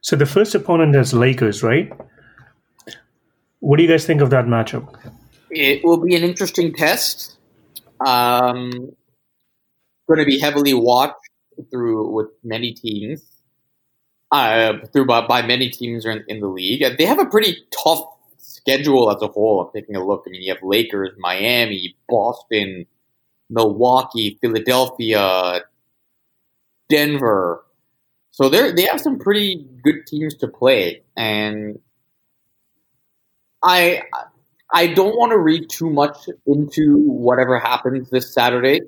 So 0.00 0.16
the 0.16 0.26
first 0.26 0.54
opponent 0.54 0.96
is 0.96 1.14
Lakers, 1.14 1.62
right? 1.62 1.92
What 3.60 3.76
do 3.76 3.84
you 3.84 3.88
guys 3.88 4.04
think 4.04 4.20
of 4.20 4.30
that 4.30 4.46
matchup? 4.46 4.98
It 5.50 5.84
will 5.84 5.98
be 5.98 6.16
an 6.16 6.24
interesting 6.24 6.74
test. 6.74 7.36
Um, 8.04 8.70
going 10.08 10.18
to 10.18 10.24
be 10.24 10.40
heavily 10.40 10.74
watched 10.74 11.14
through 11.70 12.10
with 12.10 12.28
many 12.42 12.72
teams, 12.72 13.22
uh, 14.32 14.78
through 14.92 15.06
by, 15.06 15.26
by 15.26 15.42
many 15.42 15.70
teams 15.70 16.04
in, 16.04 16.24
in 16.26 16.40
the 16.40 16.48
league. 16.48 16.84
They 16.98 17.04
have 17.04 17.20
a 17.20 17.26
pretty 17.26 17.58
tough 17.70 18.04
schedule 18.62 19.10
as 19.10 19.20
a 19.22 19.28
whole. 19.28 19.60
I'm 19.60 19.72
taking 19.74 19.96
a 19.96 20.04
look. 20.04 20.24
I 20.26 20.30
mean, 20.30 20.42
you 20.42 20.54
have 20.54 20.62
Lakers, 20.62 21.10
Miami, 21.18 21.96
Boston, 22.08 22.86
Milwaukee, 23.50 24.38
Philadelphia, 24.40 25.62
Denver. 26.88 27.64
So 28.30 28.48
they 28.48 28.72
they 28.72 28.84
have 28.84 29.00
some 29.00 29.18
pretty 29.18 29.66
good 29.82 30.06
teams 30.06 30.36
to 30.36 30.48
play, 30.48 31.02
and 31.16 31.78
I 33.62 34.02
I 34.72 34.86
don't 34.86 35.16
want 35.16 35.32
to 35.32 35.38
read 35.38 35.68
too 35.68 35.90
much 35.90 36.16
into 36.46 36.96
whatever 36.98 37.58
happens 37.58 38.08
this 38.10 38.32
Saturday. 38.32 38.80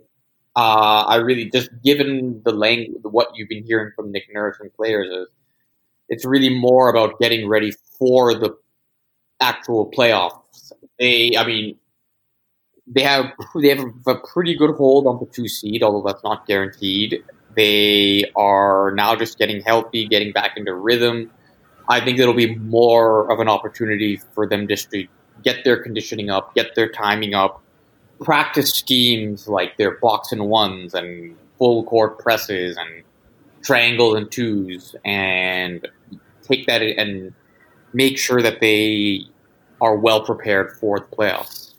Uh, 0.57 1.05
I 1.09 1.17
really 1.17 1.51
just 1.51 1.69
given 1.83 2.41
the 2.45 2.53
language, 2.53 3.03
what 3.03 3.29
you've 3.35 3.49
been 3.49 3.65
hearing 3.65 3.93
from 3.95 4.13
Nick 4.13 4.33
Nurse 4.33 4.57
and 4.61 4.73
players 4.73 5.09
is 5.11 5.29
it's 6.09 6.25
really 6.25 6.57
more 6.59 6.89
about 6.89 7.19
getting 7.19 7.49
ready 7.49 7.73
for 7.99 8.35
the 8.35 8.57
actual 9.41 9.91
playoffs. 9.91 10.73
They, 10.99 11.37
I 11.37 11.47
mean, 11.47 11.77
they 12.87 13.03
have 13.03 13.33
they 13.55 13.69
have 13.69 13.85
a 14.07 14.15
pretty 14.17 14.55
good 14.55 14.75
hold 14.77 15.07
on 15.07 15.19
the 15.19 15.27
two 15.27 15.49
seed, 15.49 15.83
although 15.83 16.07
that's 16.07 16.23
not 16.23 16.47
guaranteed. 16.47 17.25
They 17.57 18.31
are 18.37 18.93
now 18.95 19.15
just 19.17 19.39
getting 19.39 19.63
healthy, 19.63 20.07
getting 20.07 20.33
back 20.33 20.57
into 20.57 20.75
rhythm. 20.75 21.31
I 21.89 22.01
think 22.01 22.19
it'll 22.19 22.35
be 22.35 22.57
more 22.57 23.31
of 23.31 23.41
an 23.41 23.49
opportunity 23.49 24.21
for 24.35 24.47
them 24.49 24.67
just 24.67 24.91
to 24.91 25.07
get 25.43 25.65
their 25.65 25.83
conditioning 25.83 26.31
up, 26.31 26.55
get 26.55 26.75
their 26.75 26.89
timing 26.89 27.35
up, 27.35 27.63
practice 28.21 28.73
schemes 28.73 29.47
like 29.47 29.77
their 29.77 29.99
box 29.99 30.33
and 30.33 30.49
ones 30.49 30.95
and 30.95 31.37
full 31.59 31.85
court 31.85 32.19
presses 32.19 32.77
and 32.77 33.05
triangles 33.63 34.17
and 34.17 34.31
twos, 34.31 34.97
and 35.05 35.87
take 36.43 36.67
that 36.67 36.83
and 36.83 37.33
make 37.95 38.19
sure 38.19 38.43
that 38.43 38.61
they 38.61 39.23
are 39.81 39.97
well 39.97 40.25
prepared 40.25 40.77
for 40.79 41.01
the 41.01 41.17
playoffs. 41.17 41.73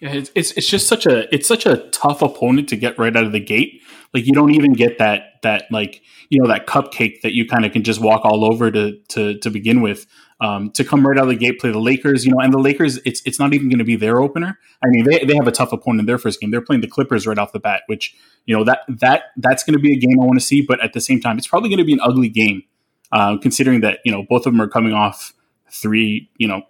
Yeah, 0.00 0.12
it's, 0.12 0.30
it's 0.34 0.52
it's 0.52 0.68
just 0.68 0.88
such 0.88 1.04
a 1.06 1.32
it's 1.34 1.46
such 1.46 1.66
a 1.66 1.76
tough 1.90 2.22
opponent 2.22 2.68
to 2.70 2.76
get 2.76 2.98
right 2.98 3.14
out 3.14 3.24
of 3.24 3.32
the 3.32 3.40
gate. 3.40 3.82
Like 4.14 4.26
you 4.26 4.32
don't 4.32 4.52
even 4.52 4.72
get 4.72 4.98
that 4.98 5.40
that 5.42 5.64
like 5.70 6.02
you 6.30 6.40
know 6.40 6.48
that 6.48 6.66
cupcake 6.66 7.20
that 7.20 7.34
you 7.34 7.46
kind 7.46 7.66
of 7.66 7.72
can 7.72 7.82
just 7.82 8.00
walk 8.00 8.24
all 8.24 8.50
over 8.50 8.70
to 8.70 8.98
to 9.08 9.38
to 9.38 9.50
begin 9.50 9.82
with. 9.82 10.06
Um, 10.42 10.70
to 10.70 10.84
come 10.84 11.06
right 11.06 11.18
out 11.18 11.24
of 11.24 11.28
the 11.28 11.36
gate, 11.36 11.60
play 11.60 11.70
the 11.70 11.78
Lakers, 11.78 12.24
you 12.24 12.32
know, 12.32 12.38
and 12.40 12.50
the 12.50 12.58
Lakers, 12.58 12.96
it's 13.04 13.20
it's 13.26 13.38
not 13.38 13.52
even 13.52 13.68
going 13.68 13.78
to 13.78 13.84
be 13.84 13.96
their 13.96 14.20
opener. 14.20 14.58
I 14.82 14.88
mean, 14.88 15.04
they, 15.04 15.22
they 15.22 15.34
have 15.34 15.46
a 15.46 15.52
tough 15.52 15.70
opponent 15.70 16.00
in 16.00 16.06
their 16.06 16.16
first 16.16 16.40
game. 16.40 16.50
They're 16.50 16.62
playing 16.62 16.80
the 16.80 16.88
Clippers 16.88 17.26
right 17.26 17.36
off 17.36 17.52
the 17.52 17.60
bat, 17.60 17.82
which 17.88 18.16
you 18.46 18.56
know 18.56 18.64
that 18.64 18.80
that 18.88 19.24
that's 19.36 19.64
going 19.64 19.74
to 19.74 19.78
be 19.78 19.92
a 19.92 20.00
game 20.00 20.18
I 20.18 20.24
want 20.24 20.40
to 20.40 20.44
see. 20.44 20.62
But 20.62 20.82
at 20.82 20.94
the 20.94 21.00
same 21.02 21.20
time, 21.20 21.36
it's 21.36 21.46
probably 21.46 21.68
going 21.68 21.78
to 21.78 21.84
be 21.84 21.92
an 21.92 22.00
ugly 22.00 22.30
game, 22.30 22.62
uh, 23.12 23.36
considering 23.38 23.80
that 23.80 23.98
you 24.04 24.12
know 24.12 24.24
both 24.28 24.46
of 24.46 24.52
them 24.52 24.60
are 24.60 24.68
coming 24.68 24.92
off 24.92 25.32
three, 25.70 26.28
you 26.36 26.48
know, 26.48 26.62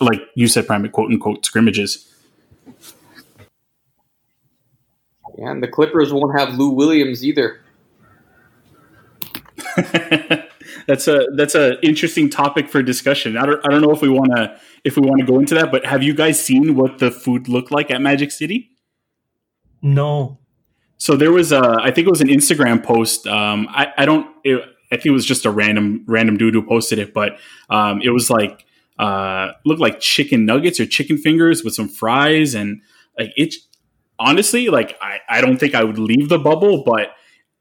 like 0.00 0.20
you 0.34 0.48
said, 0.48 0.66
private 0.66 0.92
quote 0.92 1.10
unquote 1.10 1.44
scrimmages. 1.44 2.06
Yeah, 5.38 5.52
and 5.52 5.62
the 5.62 5.68
Clippers 5.68 6.12
won't 6.12 6.38
have 6.38 6.54
Lou 6.54 6.70
Williams 6.70 7.24
either. 7.24 7.60
that's 10.86 11.06
a 11.08 11.26
that's 11.36 11.54
a 11.54 11.80
interesting 11.84 12.28
topic 12.28 12.68
for 12.68 12.82
discussion. 12.82 13.36
I 13.36 13.46
don't 13.46 13.60
I 13.64 13.70
don't 13.70 13.80
know 13.80 13.92
if 13.92 14.02
we 14.02 14.08
want 14.08 14.36
to 14.36 14.58
if 14.84 14.96
we 14.96 15.02
want 15.02 15.20
to 15.20 15.26
go 15.26 15.38
into 15.38 15.54
that, 15.54 15.70
but 15.70 15.86
have 15.86 16.02
you 16.02 16.14
guys 16.14 16.42
seen 16.42 16.74
what 16.74 16.98
the 16.98 17.10
food 17.10 17.48
looked 17.48 17.70
like 17.70 17.90
at 17.90 18.00
Magic 18.00 18.32
City? 18.32 18.70
No. 19.82 20.38
So 20.98 21.16
there 21.16 21.32
was 21.32 21.52
a 21.52 21.78
I 21.80 21.90
think 21.90 22.06
it 22.06 22.10
was 22.10 22.20
an 22.20 22.28
Instagram 22.28 22.82
post. 22.82 23.26
Um, 23.26 23.68
I 23.70 23.92
I 23.96 24.04
don't 24.04 24.26
it, 24.44 24.62
I 24.90 24.96
think 24.96 25.06
it 25.06 25.12
was 25.12 25.26
just 25.26 25.46
a 25.46 25.50
random 25.50 26.04
random 26.06 26.36
dude 26.36 26.54
who 26.54 26.62
posted 26.62 26.98
it, 26.98 27.14
but 27.14 27.38
um, 27.68 28.00
it 28.02 28.10
was 28.10 28.30
like 28.30 28.64
uh, 28.98 29.52
looked 29.64 29.80
like 29.80 30.00
chicken 30.00 30.44
nuggets 30.44 30.80
or 30.80 30.86
chicken 30.86 31.16
fingers 31.16 31.64
with 31.64 31.74
some 31.74 31.88
fries 31.88 32.54
and 32.54 32.82
like 33.18 33.32
it. 33.36 33.54
Honestly, 34.18 34.68
like 34.68 34.98
I, 35.00 35.20
I 35.30 35.40
don't 35.40 35.56
think 35.56 35.74
I 35.74 35.82
would 35.82 35.98
leave 35.98 36.28
the 36.28 36.38
bubble, 36.38 36.84
but 36.84 37.12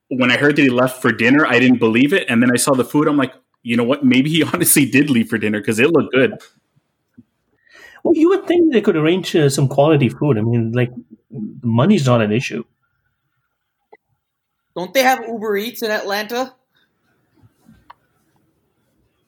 when 0.10 0.30
I 0.32 0.38
heard 0.38 0.58
that 0.58 0.62
he 0.62 0.70
left 0.70 1.02
for 1.02 1.12
dinner, 1.12 1.46
I 1.46 1.60
didn't 1.60 1.80
believe 1.80 2.12
it, 2.12 2.26
and 2.28 2.42
then 2.44 2.52
I 2.52 2.58
saw 2.58 2.74
the 2.74 2.84
food. 2.84 3.08
I'm 3.08 3.16
like, 3.16 3.34
you 3.64 3.78
know 3.78 3.86
what? 3.86 4.04
Maybe 4.04 4.30
he 4.30 4.44
honestly 4.54 4.86
did 4.86 5.10
leave 5.10 5.30
for 5.30 5.38
dinner 5.38 5.60
because 5.60 5.80
it 5.80 5.92
looked 5.92 6.14
good. 6.14 6.34
Well, 8.04 8.16
you 8.16 8.30
would 8.30 8.48
think 8.48 8.74
they 8.74 8.82
could 8.82 8.96
arrange 8.96 9.36
uh, 9.36 9.50
some 9.50 9.68
quality 9.68 10.10
food. 10.10 10.38
I 10.38 10.42
mean, 10.42 10.72
like 10.72 10.92
money's 11.62 12.06
not 12.06 12.22
an 12.22 12.32
issue. 12.32 12.64
Don't 14.76 14.94
they 14.94 15.04
have 15.04 15.26
Uber 15.28 15.58
Eats 15.58 15.82
in 15.82 15.92
Atlanta? 15.92 16.56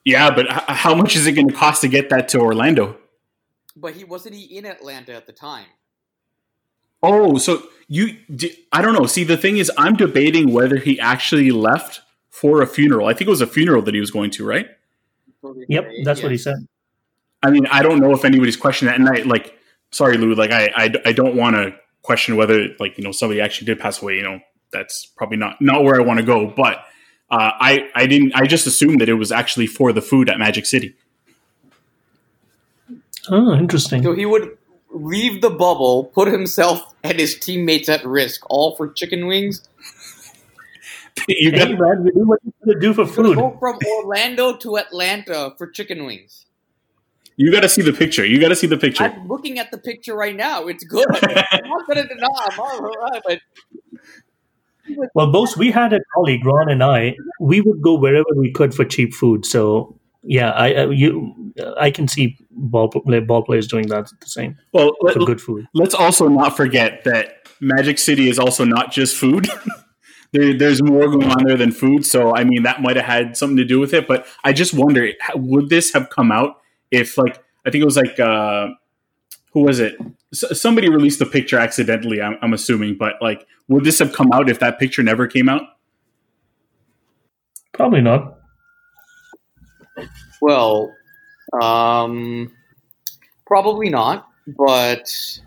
Yeah, 0.04 0.32
but 0.32 0.48
how 0.50 0.96
much 0.96 1.16
is 1.16 1.28
it 1.28 1.34
going 1.34 1.48
to 1.48 1.54
cost 1.54 1.82
to 1.82 1.88
get 1.88 2.10
that 2.10 2.30
to 2.30 2.40
Orlando? 2.40 2.98
But 3.76 3.94
he 3.94 4.04
wasn't 4.04 4.36
he 4.36 4.58
in 4.58 4.66
Atlanta 4.66 5.14
at 5.14 5.28
the 5.28 5.34
time. 5.34 5.68
Oh, 7.04 7.38
so 7.38 7.64
you 7.88 8.18
I 8.72 8.82
don't 8.82 8.94
know. 8.94 9.06
See, 9.06 9.24
the 9.24 9.38
thing 9.38 9.58
is 9.58 9.72
I'm 9.78 9.96
debating 9.96 10.54
whether 10.54 10.78
he 10.78 11.00
actually 11.00 11.52
left 11.52 12.02
for 12.30 12.62
a 12.62 12.68
funeral. 12.68 13.08
I 13.08 13.14
think 13.14 13.28
it 13.28 13.32
was 13.32 13.42
a 13.42 13.48
funeral 13.48 13.82
that 13.84 13.94
he 13.94 14.00
was 14.00 14.12
going 14.12 14.32
to, 14.32 14.46
right? 14.46 14.68
Yep, 15.68 15.90
that's 16.04 16.22
what 16.22 16.32
he 16.32 16.38
said. 16.38 16.68
I 17.44 17.50
mean, 17.50 17.66
I 17.68 17.82
don't 17.82 18.00
know 18.00 18.14
if 18.14 18.24
anybody's 18.24 18.58
questioned 18.58 18.90
that 18.90 19.00
and 19.00 19.10
I 19.10 19.24
like 19.24 19.58
sorry 19.92 20.18
Lou, 20.18 20.36
like 20.36 20.52
I 20.52 20.72
I, 20.76 20.94
I 21.06 21.12
don't 21.12 21.36
want 21.36 21.56
to 21.56 21.76
question 22.02 22.36
whether 22.36 22.68
like, 22.80 22.98
you 22.98 23.04
know, 23.04 23.12
somebody 23.12 23.42
actually 23.42 23.66
did 23.66 23.80
pass 23.80 24.02
away, 24.02 24.16
you 24.16 24.24
know. 24.24 24.40
That's 24.72 25.06
probably 25.06 25.38
not 25.38 25.62
not 25.62 25.84
where 25.84 26.00
I 26.00 26.04
want 26.04 26.20
to 26.20 26.26
go, 26.26 26.48
but 26.48 26.86
uh, 27.32 27.52
I 27.60 27.90
I 27.96 28.08
didn't 28.08 28.34
I 28.36 28.46
just 28.46 28.68
assumed 28.68 29.00
that 29.00 29.08
it 29.08 29.14
was 29.14 29.32
actually 29.32 29.68
for 29.68 29.94
the 29.94 30.02
food 30.02 30.30
at 30.30 30.38
Magic 30.38 30.66
City. 30.66 30.94
Oh, 33.30 33.54
interesting. 33.54 34.04
So 34.04 34.14
he 34.14 34.26
would 34.26 34.58
leave 34.90 35.42
the 35.42 35.50
bubble, 35.50 36.06
put 36.06 36.28
himself 36.28 36.94
and 37.04 37.18
his 37.18 37.40
teammates 37.40 37.88
at 37.88 38.06
risk, 38.06 38.42
all 38.50 38.76
for 38.76 38.92
chicken 38.92 39.28
wings. 39.28 39.68
you 41.30 41.52
Hey, 41.52 41.74
man, 41.74 42.04
we 42.04 42.12
do 42.12 42.28
what 42.28 42.40
you 42.44 42.54
gotta 42.66 42.80
do 42.80 42.94
for 42.94 43.06
food. 43.06 43.38
Go 43.38 43.56
from 43.60 43.80
Orlando 43.98 44.58
to 44.58 44.78
Atlanta 44.78 45.54
for 45.58 45.68
chicken 45.68 46.06
wings. 46.06 46.46
you 47.38 47.50
got 47.52 47.62
to 47.62 47.70
see 47.70 47.82
the 47.82 47.94
picture. 47.94 48.26
You 48.26 48.42
got 48.42 48.50
to 48.50 48.56
see 48.56 48.68
the 48.68 48.78
picture. 48.78 49.06
I'm 49.06 49.28
looking 49.28 49.58
at 49.58 49.72
the 49.72 49.78
picture 49.78 50.16
right 50.16 50.36
now. 50.36 50.68
It's 50.68 50.84
good. 50.84 51.06
I'm 51.14 51.70
not 51.70 51.88
gonna 51.88 52.08
deny. 52.08 52.28
I'm 52.28 52.60
all 52.60 52.82
right, 52.82 53.22
but 53.26 53.40
Well, 55.14 55.32
both 55.32 55.58
we 55.58 55.72
had 55.72 55.94
a 55.94 56.00
colleague, 56.14 56.46
Ron 56.46 56.70
and 56.70 56.84
I. 56.84 57.16
We 57.40 57.62
would 57.62 57.82
go 57.82 57.96
wherever 57.96 58.26
we 58.36 58.52
could 58.52 58.74
for 58.74 58.86
cheap 58.86 59.14
food. 59.14 59.46
So 59.46 60.00
yeah, 60.24 60.52
I 60.52 60.76
uh, 60.76 60.90
you 60.90 61.54
I 61.78 61.92
can 61.92 62.08
see 62.08 62.38
ball 62.52 62.88
ball 62.90 63.44
players 63.44 63.68
doing 63.68 63.88
that 63.88 64.10
the 64.20 64.28
same 64.28 64.58
well, 64.74 64.92
let, 65.02 65.14
for 65.14 65.26
good 65.26 65.42
food. 65.42 65.68
let's 65.74 65.96
also 65.96 66.28
not 66.28 66.56
forget 66.56 67.04
that 67.06 67.42
Magic 67.60 67.98
City 68.00 68.30
is 68.30 68.40
also 68.40 68.66
not 68.66 68.92
just 68.92 69.16
food. 69.16 69.48
there, 70.34 70.58
there's 70.58 70.82
more 70.82 71.08
going 71.08 71.30
on 71.30 71.44
there 71.46 71.58
than 71.58 71.72
food. 71.72 72.06
So, 72.06 72.36
I 72.36 72.44
mean, 72.44 72.64
that 72.64 72.82
might 72.82 72.96
have 72.96 73.06
had 73.06 73.38
something 73.38 73.58
to 73.58 73.66
do 73.66 73.80
with 73.80 73.94
it. 73.94 74.08
But 74.08 74.26
I 74.44 74.54
just 74.54 74.74
wonder, 74.74 75.10
would 75.36 75.70
this 75.70 75.94
have 75.94 76.10
come 76.10 76.32
out 76.32 76.62
if, 76.90 77.18
like, 77.18 77.42
I 77.66 77.70
think 77.70 77.82
it 77.82 77.86
was 77.86 77.98
like, 77.98 78.20
uh, 78.20 78.70
who 79.54 79.62
was 79.64 79.80
it? 79.80 79.96
S- 80.34 80.60
somebody 80.60 80.90
released 80.90 81.20
the 81.20 81.26
picture 81.26 81.58
accidentally. 81.60 82.22
I'm, 82.22 82.38
I'm 82.42 82.54
assuming, 82.54 82.96
but 82.96 83.16
like, 83.22 83.46
would 83.68 83.84
this 83.84 84.00
have 84.00 84.14
come 84.14 84.32
out 84.32 84.50
if 84.50 84.60
that 84.60 84.80
picture 84.80 85.04
never 85.04 85.28
came 85.28 85.50
out? 85.50 85.64
Probably 87.74 88.02
not. 88.02 88.40
well, 90.42 90.94
um, 91.62 92.52
probably 93.46 93.90
not. 93.90 94.28
But 94.48 95.40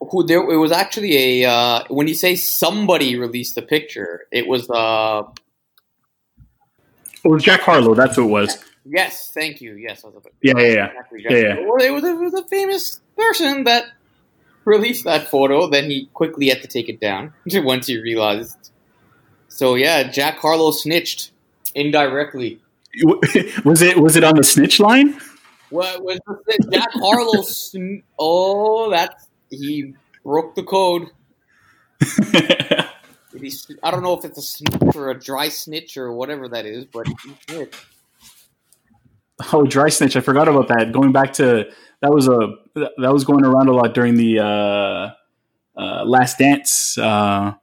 who 0.00 0.24
there? 0.24 0.48
It 0.50 0.56
was 0.56 0.72
actually 0.72 1.42
a 1.42 1.50
uh, 1.50 1.84
when 1.88 2.08
you 2.08 2.14
say 2.14 2.36
somebody 2.36 3.16
released 3.16 3.54
the 3.54 3.62
picture, 3.62 4.26
it 4.32 4.46
was 4.46 4.68
uh 4.70 5.22
It 7.24 7.28
was 7.28 7.42
Jack 7.42 7.60
Harlow. 7.60 7.94
That's 7.94 8.16
who 8.16 8.24
it 8.24 8.30
was. 8.30 8.64
Yes, 8.84 9.30
thank 9.32 9.60
you, 9.60 9.74
yes, 9.74 10.04
I 10.04 10.08
was 10.08 10.16
about- 10.16 10.32
Yeah, 10.42 10.54
yeah, 10.58 10.66
yeah. 10.66 10.88
Yeah, 11.30 11.36
yeah. 11.36 11.60
Well, 11.66 11.80
it 11.82 11.90
was, 11.90 12.04
it 12.04 12.16
was 12.16 12.34
a 12.34 12.44
famous 12.44 13.00
person 13.16 13.64
that 13.64 13.84
released 14.64 15.04
that 15.04 15.28
photo. 15.28 15.68
Then 15.68 15.90
he 15.90 16.06
quickly 16.14 16.48
had 16.48 16.62
to 16.62 16.68
take 16.68 16.88
it 16.88 17.00
down 17.00 17.32
once 17.46 17.86
he 17.86 17.98
realized. 18.00 18.70
So 19.48 19.74
yeah, 19.74 20.04
Jack 20.04 20.38
Harlow 20.38 20.70
snitched 20.72 21.30
indirectly. 21.74 22.60
was 23.64 23.82
it 23.82 23.98
was 23.98 24.16
it 24.16 24.24
on 24.24 24.36
the 24.36 24.44
snitch 24.44 24.78
line? 24.80 25.18
What 25.70 26.02
was 26.02 26.18
the 26.26 26.68
Jack 26.72 26.88
Harlow? 26.92 27.42
Sn- 27.42 28.02
oh, 28.18 28.90
that's 28.90 29.26
he 29.50 29.94
broke 30.24 30.54
the 30.54 30.62
code. 30.62 31.08
If 32.00 33.40
he 33.40 33.48
s- 33.48 33.70
I 33.82 33.90
don't 33.90 34.02
know 34.02 34.16
if 34.16 34.24
it's 34.24 34.38
a 34.38 34.42
snitch 34.42 34.94
or 34.96 35.10
a 35.10 35.18
dry 35.18 35.48
snitch 35.48 35.96
or 35.96 36.12
whatever 36.12 36.48
that 36.48 36.66
is, 36.66 36.84
but 36.84 37.06
he 37.08 37.34
snitched. 37.48 37.74
Oh, 39.52 39.64
dry 39.64 39.88
snitch! 39.88 40.16
I 40.16 40.20
forgot 40.20 40.48
about 40.48 40.68
that. 40.68 40.92
Going 40.92 41.12
back 41.12 41.34
to 41.34 41.70
that 42.00 42.12
was 42.12 42.28
a 42.28 42.54
that 42.74 43.12
was 43.12 43.24
going 43.24 43.44
around 43.44 43.68
a 43.68 43.72
lot 43.72 43.94
during 43.94 44.16
the 44.16 44.40
uh, 44.40 45.10
uh, 45.80 46.04
Last 46.04 46.38
Dance. 46.38 46.96
Uh, 46.98 47.54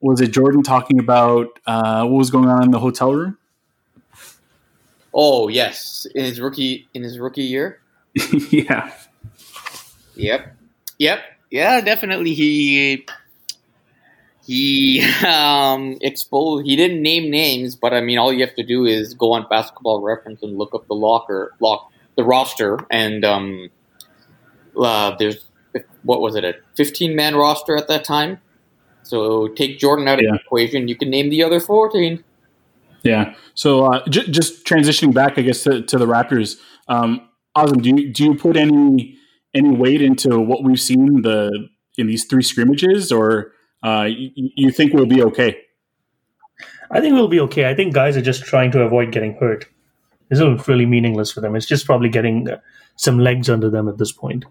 was 0.00 0.20
it 0.20 0.32
Jordan 0.32 0.62
talking 0.62 0.98
about 0.98 1.58
uh, 1.66 2.04
what 2.04 2.18
was 2.18 2.30
going 2.30 2.48
on 2.48 2.62
in 2.64 2.70
the 2.70 2.78
hotel 2.78 3.12
room? 3.12 3.38
Oh 5.12 5.48
yes, 5.48 6.06
in 6.14 6.24
his 6.24 6.40
rookie 6.40 6.88
in 6.94 7.02
his 7.02 7.18
rookie 7.18 7.44
year. 7.44 7.80
yeah, 8.50 8.92
Yep. 10.16 10.56
Yep. 10.98 11.20
Yeah, 11.50 11.80
definitely 11.80 12.34
he 12.34 13.06
he 14.46 15.00
um 15.26 15.96
exposed 16.00 16.66
he 16.66 16.76
didn't 16.76 17.02
name 17.02 17.30
names, 17.30 17.76
but 17.76 17.92
I 17.94 18.00
mean 18.00 18.18
all 18.18 18.32
you 18.32 18.44
have 18.44 18.54
to 18.56 18.62
do 18.64 18.84
is 18.84 19.14
go 19.14 19.32
on 19.32 19.46
basketball 19.48 20.02
reference 20.02 20.42
and 20.42 20.56
look 20.58 20.74
up 20.74 20.86
the 20.88 20.94
locker 20.94 21.52
lock 21.60 21.88
the 22.16 22.24
roster 22.24 22.78
and 22.90 23.24
um 23.24 23.70
uh, 24.76 25.14
there's 25.18 25.46
what 26.02 26.20
was 26.20 26.34
it, 26.36 26.44
a 26.44 26.54
fifteen 26.76 27.16
man 27.16 27.34
roster 27.36 27.76
at 27.76 27.88
that 27.88 28.04
time? 28.04 28.38
So 29.02 29.48
take 29.48 29.78
Jordan 29.78 30.08
out 30.08 30.18
of 30.18 30.24
Yeah. 30.24 30.32
the 30.32 30.40
equation, 30.44 30.88
you 30.88 30.96
can 30.96 31.10
name 31.10 31.30
the 31.30 31.42
other 31.42 31.60
fourteen. 31.60 32.24
yeah. 33.02 33.34
So 33.54 33.84
uh, 33.92 34.02
j- 34.08 34.28
just 34.30 34.64
transitioning 34.66 35.12
back, 35.14 35.38
I 35.38 35.42
guess 35.42 35.62
to, 35.64 35.82
to 35.82 35.98
the 35.98 36.06
Raptors. 36.06 36.56
Um, 36.88 37.28
Azam. 37.56 37.82
Do 37.82 37.90
you 37.90 38.12
do 38.12 38.24
you 38.24 38.34
put 38.34 38.56
any 38.56 39.16
any 39.54 39.70
weight 39.70 40.02
into 40.02 40.40
what 40.40 40.64
we've 40.64 40.80
seen 40.80 41.22
the 41.22 41.68
in 41.96 42.06
these 42.08 42.24
three 42.24 42.42
scrimmages, 42.42 43.12
or 43.12 43.52
uh, 43.84 44.04
you, 44.04 44.30
you 44.56 44.70
think 44.70 44.92
we'll 44.94 45.06
be 45.06 45.22
okay? 45.22 45.56
I 46.90 47.00
think 47.00 47.14
we'll 47.14 47.28
be 47.28 47.40
okay. 47.40 47.68
I 47.68 47.74
think 47.74 47.94
guys 47.94 48.16
are 48.16 48.22
just 48.22 48.44
trying 48.44 48.70
to 48.72 48.82
avoid 48.82 49.12
getting 49.12 49.34
hurt. 49.36 49.66
This 50.30 50.40
is 50.40 50.68
really 50.68 50.86
meaningless 50.86 51.30
for 51.32 51.40
them. 51.40 51.54
It's 51.56 51.66
just 51.66 51.84
probably 51.86 52.08
getting 52.08 52.48
uh, 52.48 52.60
some 52.96 53.18
legs 53.18 53.50
under 53.50 53.68
them 53.70 53.88
at 53.88 53.98
this 53.98 54.12
point. 54.12 54.44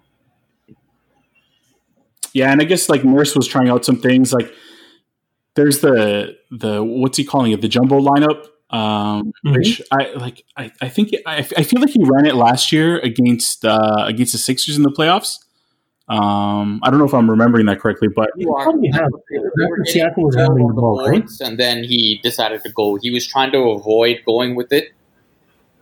Yeah, 2.34 2.52
and 2.52 2.62
I 2.62 2.66
guess 2.66 2.90
like 2.90 3.04
Nurse 3.04 3.36
was 3.36 3.48
trying 3.48 3.70
out 3.70 3.86
some 3.86 3.98
things. 3.98 4.34
Like 4.34 4.52
there's 5.56 5.80
the 5.80 6.36
the 6.52 6.84
what's 6.84 7.18
he 7.18 7.24
calling 7.24 7.52
it? 7.52 7.62
The 7.62 7.68
jumbo 7.68 8.00
lineup. 8.00 8.48
Um, 8.70 9.34
Mhm. 9.46 9.54
which 9.56 9.82
I 9.92 10.14
like. 10.14 10.44
I, 10.58 10.72
I 10.82 10.90
think 10.90 11.12
I, 11.28 11.38
I 11.58 11.64
feel 11.64 11.80
like 11.80 11.92
he 11.92 12.04
ran 12.04 12.26
it 12.26 12.34
last 12.34 12.72
year 12.72 12.98
against 13.00 13.64
uh, 13.66 14.06
against 14.08 14.32
the 14.32 14.40
Sixers 14.40 14.76
in 14.78 14.82
the 14.84 14.90
playoffs. 14.90 15.38
Um, 16.10 16.82
I 16.84 16.90
don't 16.90 17.00
know 17.00 17.06
if 17.06 17.14
I'm 17.14 17.30
remembering 17.30 17.66
that 17.68 17.80
correctly, 17.80 18.10
but 18.14 18.30
You 18.36 18.48
probably 18.54 18.90
have. 18.92 19.10
They 19.32 19.40
were 19.40 19.78
getting 19.84 20.02
Siakam 20.02 20.18
was 20.18 20.36
control 20.36 20.58
handling 20.58 20.68
the 20.68 20.74
ball, 20.74 21.08
right? 21.08 21.24
And 21.42 21.58
then 21.58 21.84
he 21.84 22.20
decided 22.22 22.62
to 22.64 22.70
go. 22.72 22.96
He 23.02 23.10
was 23.12 23.26
trying 23.26 23.52
to 23.54 23.60
avoid 23.70 24.22
going 24.26 24.56
with 24.56 24.74
it 24.74 24.92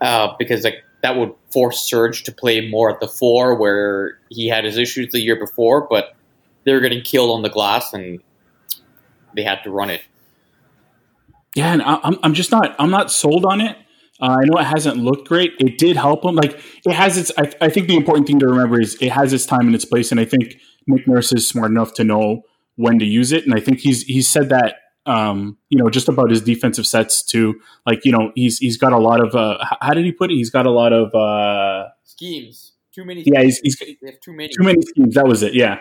uh, 0.00 0.34
because 0.38 0.62
like 0.64 0.84
that 1.02 1.16
would 1.16 1.34
force 1.50 1.88
Serge 1.88 2.22
to 2.24 2.32
play 2.32 2.68
more 2.68 2.88
at 2.90 3.00
the 3.00 3.08
four, 3.08 3.56
where 3.56 4.18
he 4.30 4.46
had 4.48 4.64
his 4.64 4.78
issues 4.78 5.10
the 5.10 5.20
year 5.20 5.36
before. 5.36 5.88
But 5.88 6.14
they 6.64 6.72
were 6.72 6.80
getting 6.80 7.02
killed 7.02 7.30
on 7.30 7.42
the 7.42 7.50
glass, 7.50 7.92
and 7.92 8.20
they 9.34 9.42
had 9.42 9.62
to 9.64 9.70
run 9.70 9.90
it. 9.90 10.02
yeah, 11.56 11.72
and 11.72 11.82
I, 11.82 11.98
I'm 12.02 12.18
I'm 12.22 12.34
just 12.34 12.52
not 12.52 12.76
I'm 12.78 12.90
not 12.90 13.10
sold 13.10 13.44
on 13.44 13.60
it. 13.60 13.76
Uh, 14.22 14.36
I 14.40 14.44
know 14.44 14.58
it 14.60 14.64
hasn't 14.64 14.98
looked 14.98 15.26
great. 15.26 15.52
It 15.58 15.78
did 15.78 15.96
help 15.96 16.24
him. 16.24 16.36
Like 16.36 16.60
it 16.86 16.92
has 16.92 17.18
its. 17.18 17.32
I, 17.36 17.52
I 17.60 17.68
think 17.68 17.88
the 17.88 17.96
important 17.96 18.28
thing 18.28 18.38
to 18.38 18.46
remember 18.46 18.80
is 18.80 18.96
it 19.00 19.10
has 19.10 19.32
its 19.32 19.44
time 19.44 19.66
and 19.66 19.74
its 19.74 19.84
place, 19.84 20.12
and 20.12 20.20
I 20.20 20.24
think 20.24 20.54
Nick 20.86 21.08
Nurse 21.08 21.32
is 21.32 21.48
smart 21.48 21.72
enough 21.72 21.92
to 21.94 22.04
know 22.04 22.42
when 22.76 23.00
to 23.00 23.04
use 23.04 23.32
it. 23.32 23.44
And 23.44 23.52
I 23.52 23.58
think 23.58 23.80
he's 23.80 24.02
he's 24.04 24.28
said 24.28 24.50
that 24.50 24.76
um, 25.06 25.58
you 25.70 25.78
know 25.78 25.90
just 25.90 26.08
about 26.08 26.30
his 26.30 26.40
defensive 26.40 26.86
sets 26.86 27.24
too. 27.24 27.60
Like 27.84 28.04
you 28.04 28.12
know 28.12 28.30
he's 28.36 28.58
he's 28.58 28.76
got 28.76 28.92
a 28.92 28.98
lot 28.98 29.20
of. 29.20 29.34
Uh, 29.34 29.58
how 29.80 29.92
did 29.92 30.04
he 30.04 30.12
put 30.12 30.30
it? 30.30 30.34
He's 30.34 30.50
got 30.50 30.66
a 30.66 30.70
lot 30.70 30.92
of. 30.92 31.12
Uh, 31.14 31.88
Schemes. 32.04 32.74
Too 32.94 33.04
many. 33.04 33.24
yeah, 33.26 33.42
he's, 33.42 33.58
he's 33.58 33.76
They 33.76 33.96
have 34.04 34.20
too 34.20 34.34
many. 34.34 34.50
too 34.50 34.62
many 34.62 34.82
schemes. 34.82 35.14
That 35.14 35.26
was 35.26 35.42
it. 35.42 35.54
Yeah. 35.54 35.80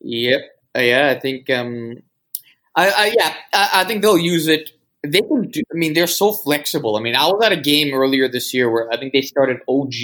Yep. 0.00 0.40
Uh, 0.74 0.80
yeah, 0.80 1.14
I 1.14 1.20
think. 1.20 1.50
Um, 1.50 1.98
I, 2.74 2.88
I 2.90 3.14
yeah, 3.18 3.34
I, 3.52 3.70
I 3.74 3.84
think 3.84 4.02
they'll 4.02 4.16
use 4.16 4.46
it. 4.46 4.70
They 5.02 5.22
can 5.22 5.48
do. 5.48 5.62
I 5.72 5.76
mean, 5.76 5.94
they're 5.94 6.06
so 6.06 6.32
flexible. 6.32 6.96
I 6.96 7.00
mean, 7.00 7.16
I 7.16 7.26
was 7.26 7.42
at 7.42 7.52
a 7.52 7.56
game 7.56 7.94
earlier 7.94 8.28
this 8.28 8.52
year 8.52 8.70
where 8.70 8.92
I 8.92 8.98
think 8.98 9.12
they 9.12 9.22
started 9.22 9.58
OG 9.66 9.94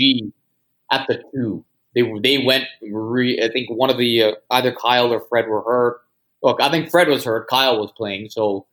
at 0.90 1.06
the 1.08 1.22
two. 1.34 1.64
They 1.94 2.02
they 2.22 2.38
went. 2.38 2.64
Re, 2.82 3.42
I 3.42 3.48
think 3.48 3.68
one 3.70 3.90
of 3.90 3.98
the 3.98 4.22
uh, 4.22 4.32
either 4.50 4.72
Kyle 4.72 5.12
or 5.12 5.20
Fred 5.28 5.48
were 5.48 5.62
hurt. 5.62 6.00
Look, 6.42 6.60
I 6.60 6.70
think 6.70 6.90
Fred 6.90 7.08
was 7.08 7.24
hurt. 7.24 7.48
Kyle 7.48 7.78
was 7.80 7.92
playing, 7.96 8.30
so 8.30 8.66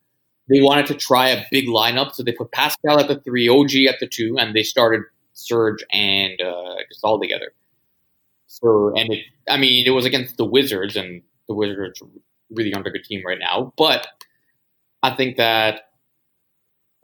they 0.48 0.60
wanted 0.62 0.86
to 0.86 0.94
try 0.94 1.28
a 1.28 1.44
big 1.50 1.66
lineup. 1.66 2.12
So 2.14 2.22
they 2.22 2.32
put 2.32 2.52
Pascal 2.52 3.00
at 3.00 3.08
the 3.08 3.20
three, 3.20 3.48
OG 3.48 3.74
at 3.88 4.00
the 4.00 4.06
two, 4.06 4.36
and 4.38 4.54
they 4.54 4.62
started 4.62 5.02
Serge 5.34 5.84
and 5.92 6.40
uh, 6.40 6.76
Gasol 6.92 7.20
together. 7.20 7.52
So 8.46 8.92
and 8.96 9.12
it, 9.12 9.24
I 9.48 9.56
mean, 9.58 9.86
it 9.86 9.90
was 9.90 10.04
against 10.06 10.36
the 10.36 10.44
Wizards, 10.44 10.96
and 10.96 11.22
the 11.48 11.54
Wizards 11.54 12.02
really 12.50 12.72
under 12.74 12.90
good 12.90 13.04
team 13.04 13.22
right 13.26 13.38
now. 13.38 13.72
But 13.76 14.06
I 15.02 15.14
think 15.14 15.36
that 15.36 15.90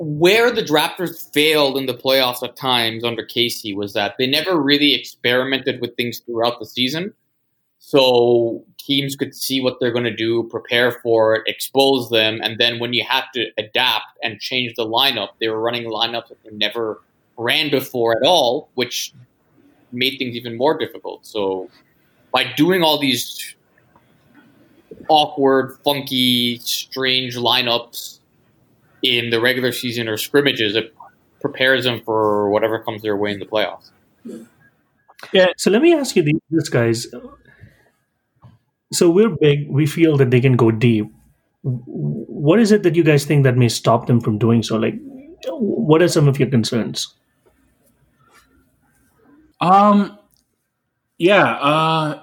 where 0.03 0.51
the 0.51 0.63
Raptors 0.63 1.31
failed 1.31 1.77
in 1.77 1.85
the 1.85 1.93
playoffs 1.93 2.43
at 2.43 2.57
times 2.57 3.05
under 3.05 3.23
Casey 3.23 3.75
was 3.75 3.93
that 3.93 4.15
they 4.17 4.27
never 4.27 4.59
really 4.59 4.95
experimented 4.95 5.79
with 5.83 5.95
things 5.95 6.21
throughout 6.21 6.59
the 6.59 6.65
season. 6.65 7.13
So 7.81 8.65
teams 8.79 9.15
could 9.15 9.35
see 9.35 9.61
what 9.61 9.77
they're 9.79 9.93
going 9.93 10.05
to 10.05 10.17
do, 10.17 10.45
prepare 10.45 10.93
for 11.03 11.35
it, 11.35 11.43
expose 11.45 12.09
them, 12.09 12.41
and 12.43 12.59
then 12.59 12.79
when 12.79 12.95
you 12.95 13.05
have 13.07 13.31
to 13.33 13.49
adapt 13.59 14.19
and 14.23 14.41
change 14.41 14.73
the 14.75 14.87
lineup, 14.87 15.29
they 15.39 15.49
were 15.49 15.61
running 15.61 15.85
lineups 15.85 16.29
that 16.29 16.43
they 16.45 16.51
never 16.51 17.03
ran 17.37 17.71
before 17.71 18.17
at 18.17 18.23
all, 18.27 18.71
which 18.77 19.13
made 19.93 20.17
things 20.17 20.35
even 20.35 20.57
more 20.57 20.79
difficult. 20.79 21.27
So 21.27 21.69
by 22.33 22.51
doing 22.55 22.83
all 22.83 22.99
these 22.99 23.55
awkward, 25.11 25.77
funky, 25.85 26.59
strange 26.61 27.37
lineups 27.37 28.20
in 29.03 29.31
the 29.31 29.41
regular 29.41 29.73
season 29.73 30.09
or 30.09 30.17
scrimmages, 30.17 30.77
it 30.77 30.95
prepares 31.41 31.85
them 31.85 32.01
for 32.05 32.51
whatever 32.51 32.79
comes 32.79 33.03
their 33.03 33.17
way 33.17 33.33
in 33.33 33.39
the 33.39 33.47
playoffs. 33.47 33.91
Yeah. 35.33 35.49
So 35.57 35.71
let 35.71 35.83
me 35.83 35.95
ask 35.95 36.17
you 36.17 36.23
the- 36.23 36.41
this, 36.51 36.69
guys. 36.69 37.07
So 38.93 39.09
we're 39.11 39.31
big. 39.31 39.69
We 39.71 39.87
feel 39.87 40.17
that 40.17 40.31
they 40.31 40.41
can 40.41 40.57
go 40.57 40.71
deep. 40.71 41.07
What 41.63 42.59
is 42.59 42.73
it 42.73 42.83
that 42.83 42.95
you 42.97 43.05
guys 43.05 43.25
think 43.25 43.45
that 43.45 43.57
may 43.57 43.69
stop 43.69 44.07
them 44.07 44.21
from 44.21 44.39
doing 44.39 44.63
so? 44.63 44.77
Like, 44.77 44.95
what 45.49 46.03
are 46.03 46.09
some 46.09 46.27
of 46.29 46.39
your 46.39 46.49
concerns? 46.49 47.15
Um, 49.61 50.19
yeah. 51.19 51.45
Uh, 51.57 52.23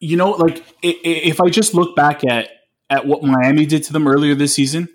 you 0.00 0.16
know, 0.16 0.30
like 0.30 0.58
i- 0.84 0.88
i- 1.04 1.22
if 1.26 1.40
I 1.40 1.48
just 1.50 1.74
look 1.74 1.96
back 1.96 2.24
at 2.24 2.48
at 2.90 3.04
what 3.06 3.22
Miami 3.22 3.66
did 3.66 3.82
to 3.84 3.92
them 3.92 4.06
earlier 4.08 4.34
this 4.34 4.54
season, 4.54 4.88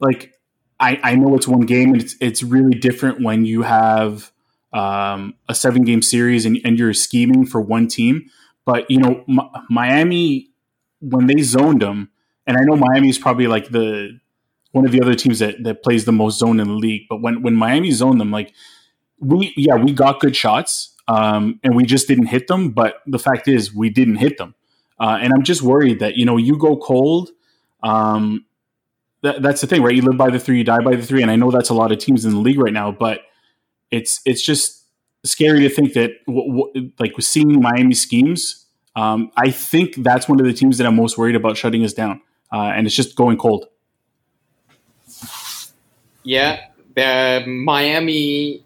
like 0.00 0.32
I, 0.78 1.00
I 1.02 1.14
know 1.14 1.34
it's 1.34 1.48
one 1.48 1.62
game 1.62 1.92
and 1.92 2.02
it's 2.02 2.16
it's 2.20 2.42
really 2.42 2.78
different 2.78 3.22
when 3.22 3.44
you 3.44 3.62
have 3.62 4.30
um, 4.72 5.34
a 5.48 5.54
seven 5.54 5.84
game 5.84 6.02
series 6.02 6.44
and, 6.44 6.58
and 6.64 6.78
you're 6.78 6.92
scheming 6.92 7.46
for 7.46 7.60
one 7.60 7.88
team. 7.88 8.28
But 8.64 8.90
you 8.90 8.98
know, 8.98 9.24
Mi- 9.26 9.50
Miami 9.70 10.50
when 11.00 11.26
they 11.26 11.42
zoned 11.42 11.82
them, 11.82 12.10
and 12.46 12.56
I 12.56 12.64
know 12.64 12.76
Miami 12.76 13.08
is 13.08 13.18
probably 13.18 13.46
like 13.46 13.70
the 13.70 14.18
one 14.72 14.84
of 14.84 14.92
the 14.92 15.00
other 15.00 15.14
teams 15.14 15.38
that, 15.38 15.62
that 15.64 15.82
plays 15.82 16.04
the 16.04 16.12
most 16.12 16.38
zone 16.38 16.60
in 16.60 16.68
the 16.68 16.74
league. 16.74 17.02
But 17.08 17.22
when 17.22 17.42
when 17.42 17.56
Miami 17.56 17.90
zoned 17.92 18.20
them, 18.20 18.30
like 18.30 18.52
we 19.18 19.54
yeah 19.56 19.76
we 19.76 19.92
got 19.92 20.20
good 20.20 20.36
shots 20.36 20.94
um, 21.08 21.60
and 21.62 21.74
we 21.74 21.84
just 21.84 22.08
didn't 22.08 22.26
hit 22.26 22.48
them. 22.48 22.70
But 22.70 22.96
the 23.06 23.18
fact 23.18 23.48
is 23.48 23.74
we 23.74 23.88
didn't 23.88 24.16
hit 24.16 24.36
them, 24.36 24.54
uh, 25.00 25.18
and 25.20 25.32
I'm 25.32 25.42
just 25.42 25.62
worried 25.62 26.00
that 26.00 26.16
you 26.16 26.26
know 26.26 26.36
you 26.36 26.58
go 26.58 26.76
cold. 26.76 27.30
Um, 27.82 28.44
that, 29.22 29.42
that's 29.42 29.60
the 29.60 29.66
thing, 29.66 29.82
right? 29.82 29.94
You 29.94 30.02
live 30.02 30.16
by 30.16 30.30
the 30.30 30.38
three, 30.38 30.58
you 30.58 30.64
die 30.64 30.80
by 30.80 30.96
the 30.96 31.02
three, 31.02 31.22
and 31.22 31.30
I 31.30 31.36
know 31.36 31.50
that's 31.50 31.70
a 31.70 31.74
lot 31.74 31.92
of 31.92 31.98
teams 31.98 32.24
in 32.24 32.32
the 32.32 32.38
league 32.38 32.58
right 32.58 32.72
now, 32.72 32.90
but 32.92 33.20
it's 33.90 34.20
it's 34.24 34.42
just 34.42 34.84
scary 35.24 35.60
to 35.60 35.68
think 35.68 35.94
that 35.94 36.12
w- 36.26 36.46
w- 36.46 36.92
like 36.98 37.16
with 37.16 37.24
seeing 37.24 37.60
Miami 37.60 37.94
schemes. 37.94 38.66
Um, 38.94 39.30
I 39.36 39.50
think 39.50 39.96
that's 39.96 40.26
one 40.26 40.40
of 40.40 40.46
the 40.46 40.54
teams 40.54 40.78
that 40.78 40.86
I'm 40.86 40.96
most 40.96 41.18
worried 41.18 41.36
about 41.36 41.56
shutting 41.56 41.84
us 41.84 41.92
down, 41.92 42.22
uh, 42.52 42.72
and 42.74 42.86
it's 42.86 42.96
just 42.96 43.14
going 43.14 43.36
cold. 43.36 43.66
Yeah, 46.22 46.60
the 46.94 47.44
Miami 47.46 48.64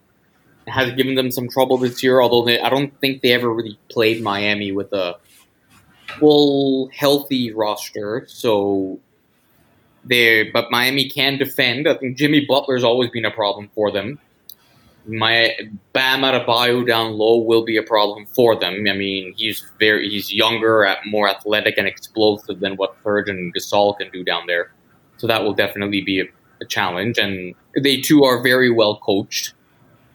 has 0.69 0.93
given 0.93 1.17
them 1.17 1.31
some 1.31 1.49
trouble 1.49 1.79
this 1.79 2.03
year. 2.03 2.21
Although 2.21 2.45
they, 2.45 2.61
I 2.61 2.69
don't 2.69 2.99
think 3.01 3.23
they 3.23 3.33
ever 3.33 3.53
really 3.53 3.79
played 3.91 4.23
Miami 4.23 4.73
with 4.73 4.93
a 4.93 5.17
full 6.19 6.89
healthy 6.95 7.53
roster. 7.53 8.25
So 8.29 9.01
they, 10.05 10.45
but 10.45 10.71
Miami 10.71 11.09
can 11.09 11.39
defend. 11.39 11.89
I 11.89 11.95
think 11.95 12.17
Jimmy 12.17 12.47
Butler's 12.47 12.85
always 12.85 13.11
been 13.11 13.25
a 13.25 13.31
problem 13.31 13.71
for 13.75 13.91
them. 13.91 14.19
My 15.07 15.57
Bam 15.93 16.21
Adebayo 16.21 16.87
down 16.87 17.13
low 17.13 17.39
will 17.39 17.65
be 17.65 17.77
a 17.77 17.83
problem 17.83 18.27
for 18.27 18.59
them. 18.59 18.87
I 18.89 18.95
mean, 18.95 19.35
he's 19.37 19.65
very 19.79 20.09
he's 20.09 20.33
younger, 20.33 20.95
more 21.07 21.29
athletic 21.29 21.79
and 21.79 21.87
explosive 21.87 22.61
than 22.61 22.77
what 22.77 22.95
Serge 23.03 23.29
and 23.29 23.55
Gasol 23.55 23.97
can 23.97 24.11
do 24.11 24.23
down 24.23 24.47
there. 24.47 24.73
So 25.17 25.27
that 25.27 25.43
will 25.43 25.55
definitely 25.55 26.03
be 26.03 26.21
a, 26.21 26.25
a 26.61 26.67
challenge. 26.67 27.19
And 27.19 27.55
they 27.77 28.01
too 28.01 28.25
are 28.25 28.43
very 28.43 28.71
well 28.71 28.99
coached. 28.99 29.55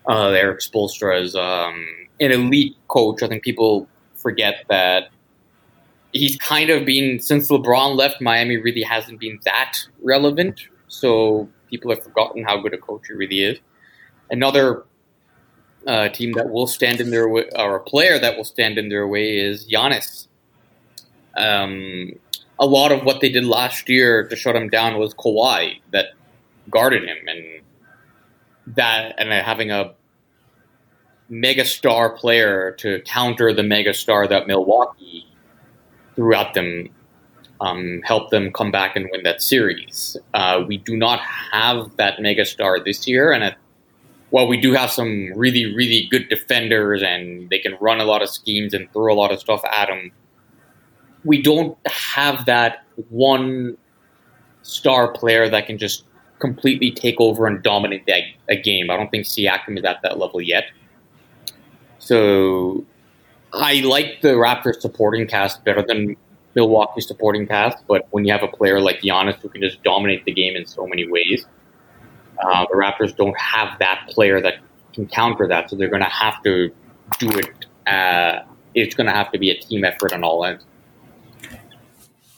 Uh, 0.08 0.30
Erik 0.30 0.60
Spoelstra 0.60 1.22
is 1.22 1.36
um, 1.36 1.86
an 2.20 2.32
elite 2.32 2.78
coach. 2.88 3.24
I 3.24 3.28
think 3.28 3.44
people 3.44 3.88
forget 4.16 4.66
that 4.70 5.10
he's 6.16 6.38
kind 6.38 6.70
of 6.70 6.86
been 6.86 7.20
since 7.20 7.50
LeBron 7.50 7.96
left. 7.96 8.22
Miami 8.22 8.56
really 8.58 8.84
hasn't 8.84 9.20
been 9.20 9.38
that 9.44 9.78
relevant. 10.02 10.62
So 10.88 11.50
people 11.70 11.92
have 11.92 12.04
forgotten 12.04 12.44
how 12.44 12.58
good 12.62 12.74
a 12.74 12.78
coach 12.78 13.08
he 13.08 13.14
really 13.14 13.42
is. 13.42 13.60
Another 14.32 14.86
uh, 15.86 16.10
team 16.10 16.32
that 16.34 16.50
will 16.50 16.68
stand 16.68 17.02
in 17.02 17.12
their 17.12 17.28
way, 17.28 17.50
or 17.56 17.76
a 17.76 17.82
player 17.82 18.18
that 18.18 18.38
will 18.38 18.46
stand 18.46 18.78
in 18.78 18.90
their 18.90 19.06
way, 19.06 19.38
is 19.38 19.68
Giannis. 19.68 20.28
Um, 21.36 22.14
a 22.58 22.66
lot 22.66 22.94
of 22.94 23.04
what 23.04 23.20
they 23.20 23.30
did 23.30 23.44
last 23.44 23.90
year 23.90 24.26
to 24.28 24.36
shut 24.38 24.56
him 24.56 24.70
down 24.70 24.98
was 24.98 25.14
Kawhi 25.14 25.82
that 25.92 26.08
guarded 26.70 27.04
him, 27.04 27.18
and 27.28 28.76
that 28.76 29.16
and 29.18 29.32
having 29.32 29.70
a 29.70 29.94
mega 31.28 31.66
star 31.66 32.16
player 32.16 32.72
to 32.80 33.02
counter 33.02 33.52
the 33.52 33.64
mega 33.64 33.94
star 33.94 34.28
that 34.28 34.48
Milwaukee 34.48 35.28
at 36.18 36.54
them 36.54 36.90
um, 37.62 38.02
them 38.30 38.52
come 38.52 38.72
back 38.72 38.96
and 38.96 39.08
win 39.12 39.24
that 39.24 39.42
series. 39.42 40.18
Uh, 40.34 40.64
we 40.68 40.78
do 40.78 40.98
not 40.98 41.20
have 41.20 41.96
that 41.98 42.22
mega 42.22 42.46
star 42.46 42.80
this 42.84 43.08
year, 43.08 43.32
and 43.32 43.44
it 43.44 43.56
while 44.36 44.48
we 44.48 44.60
do 44.60 44.74
have 44.74 44.92
some 44.92 45.32
really, 45.36 45.74
really 45.74 46.08
good 46.12 46.28
defenders 46.28 47.02
and 47.02 47.50
they 47.50 47.60
can 47.60 47.78
run 47.80 48.02
a 48.02 48.04
lot 48.04 48.22
of 48.22 48.30
schemes 48.30 48.74
and 48.74 48.92
throw 48.92 49.14
a 49.14 49.16
lot 49.16 49.32
of 49.32 49.40
stuff 49.40 49.64
at 49.64 49.88
them, 49.88 50.12
we 51.24 51.42
don't 51.42 51.78
have 51.86 52.46
that 52.46 52.84
one 53.10 53.78
star 54.64 55.08
player 55.10 55.50
that 55.50 55.68
can 55.68 55.78
just 55.78 56.04
completely 56.40 56.92
take 56.92 57.16
over 57.22 57.48
and 57.48 57.64
dominate 57.64 58.06
that, 58.08 58.24
a 58.50 58.58
game. 58.58 58.90
I 58.90 58.98
don't 58.98 59.10
think 59.10 59.26
Siakam 59.26 59.78
is 59.78 59.86
at 59.86 60.02
that 60.02 60.18
level 60.18 60.42
yet. 60.42 60.66
So 62.00 62.84
I 63.56 63.82
like 63.82 64.22
the 64.22 64.30
Raptors 64.30 64.82
supporting 64.82 65.28
cast 65.28 65.64
better 65.64 65.82
than 65.82 66.16
Milwaukee 66.56 67.02
supporting 67.02 67.48
cast, 67.48 67.86
but 67.88 68.08
when 68.12 68.26
you 68.26 68.32
have 68.32 68.44
a 68.44 68.48
player 68.48 68.80
like 68.80 69.02
Giannis 69.02 69.36
who 69.42 69.50
can 69.50 69.62
just 69.62 69.84
dominate 69.84 70.26
the 70.26 70.32
game 70.32 70.56
in 70.56 70.66
so 70.66 70.88
many 70.88 71.10
ways, 71.10 71.46
uh, 72.44 72.66
the 72.70 72.76
Raptors 72.76 73.16
don't 73.16 73.38
have 73.40 73.78
that 73.80 74.08
player 74.10 74.42
that 74.42 74.56
can 74.94 75.08
counter 75.08 75.48
that, 75.48 75.70
so 75.70 75.76
they're 75.76 75.90
going 75.90 76.02
to 76.02 76.10
have 76.10 76.42
to 76.44 76.72
do 77.20 77.30
it. 77.30 77.66
Uh, 77.86 78.44
it's 78.74 78.96
going 78.96 79.08
to 79.08 79.14
have 79.14 79.32
to 79.32 79.40
be 79.40 79.50
a 79.52 79.58
team 79.58 79.84
effort 79.84 80.14
on 80.14 80.24
all 80.24 80.46
ends. 80.46 80.66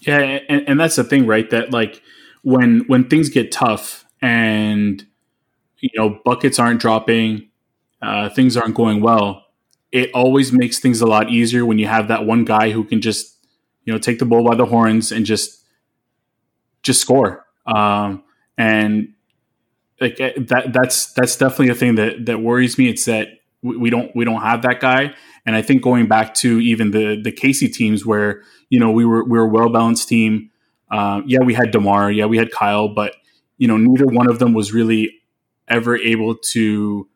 Yeah, 0.02 0.40
and, 0.50 0.68
and 0.68 0.80
that's 0.80 0.96
the 0.96 1.04
thing, 1.04 1.26
right? 1.26 1.50
That 1.50 1.72
like 1.72 2.02
when 2.44 2.86
when 2.88 3.10
things 3.10 3.30
get 3.30 3.52
tough 3.52 4.06
and 4.22 5.06
you 5.80 5.90
know 5.96 6.20
buckets 6.24 6.60
aren't 6.60 6.80
dropping, 6.80 7.50
uh, 8.02 8.30
things 8.30 8.56
aren't 8.56 8.76
going 8.76 9.02
well. 9.02 9.47
It 9.92 10.12
always 10.14 10.52
makes 10.52 10.80
things 10.80 11.02
a 11.02 11.08
lot 11.08 11.30
easier 11.30 11.66
when 11.66 11.80
you 11.80 11.88
have 11.88 12.10
that 12.10 12.26
one 12.26 12.44
guy 12.46 12.72
who 12.72 12.84
can 12.84 13.02
just 13.02 13.38
you 13.86 13.94
know 13.94 14.00
take 14.00 14.20
the 14.20 14.26
bull 14.26 14.44
by 14.44 14.56
the 14.56 14.66
horns 14.66 15.12
and 15.12 15.26
just 15.26 15.64
just 16.84 17.02
score. 17.02 17.46
Um, 17.66 18.24
and 18.58 19.14
like 20.00 20.20
eh, 20.20 20.34
that 20.38 20.74
that's 20.74 21.14
that's 21.14 21.36
definitely 21.36 21.70
a 21.70 21.76
thing 21.76 21.96
that 21.96 22.26
that 22.26 22.42
worries 22.42 22.78
me. 22.78 22.90
It's 22.90 23.06
that 23.06 23.30
we 23.62 23.90
don't 23.90 24.16
we 24.16 24.26
don't 24.26 24.42
have 24.42 24.62
that 24.64 24.80
guy. 24.80 25.14
And 25.46 25.56
I 25.56 25.62
think 25.62 25.82
going 25.82 26.08
back 26.08 26.34
to 26.36 26.60
even 26.60 26.92
the 26.92 27.20
the 27.22 27.32
Casey 27.32 27.70
teams 27.70 28.06
where 28.06 28.44
you 28.70 28.80
know 28.80 28.92
we 28.92 29.06
were 29.06 29.24
we 29.24 29.38
were 29.38 29.46
a 29.46 29.50
well 29.50 29.70
balanced 29.70 30.08
team. 30.08 30.52
Uh, 30.90 31.22
yeah, 31.26 31.40
we 31.40 31.54
had 31.54 31.72
DeMar. 31.72 32.12
Yeah, 32.12 32.26
we 32.26 32.38
had 32.38 32.52
Kyle, 32.52 32.90
but 32.90 33.16
you 33.58 33.68
know 33.68 33.78
neither 33.78 34.06
one 34.06 34.30
of 34.30 34.40
them 34.40 34.54
was 34.54 34.74
really 34.74 35.12
ever 35.68 35.98
able 35.98 36.36
to 36.36 37.08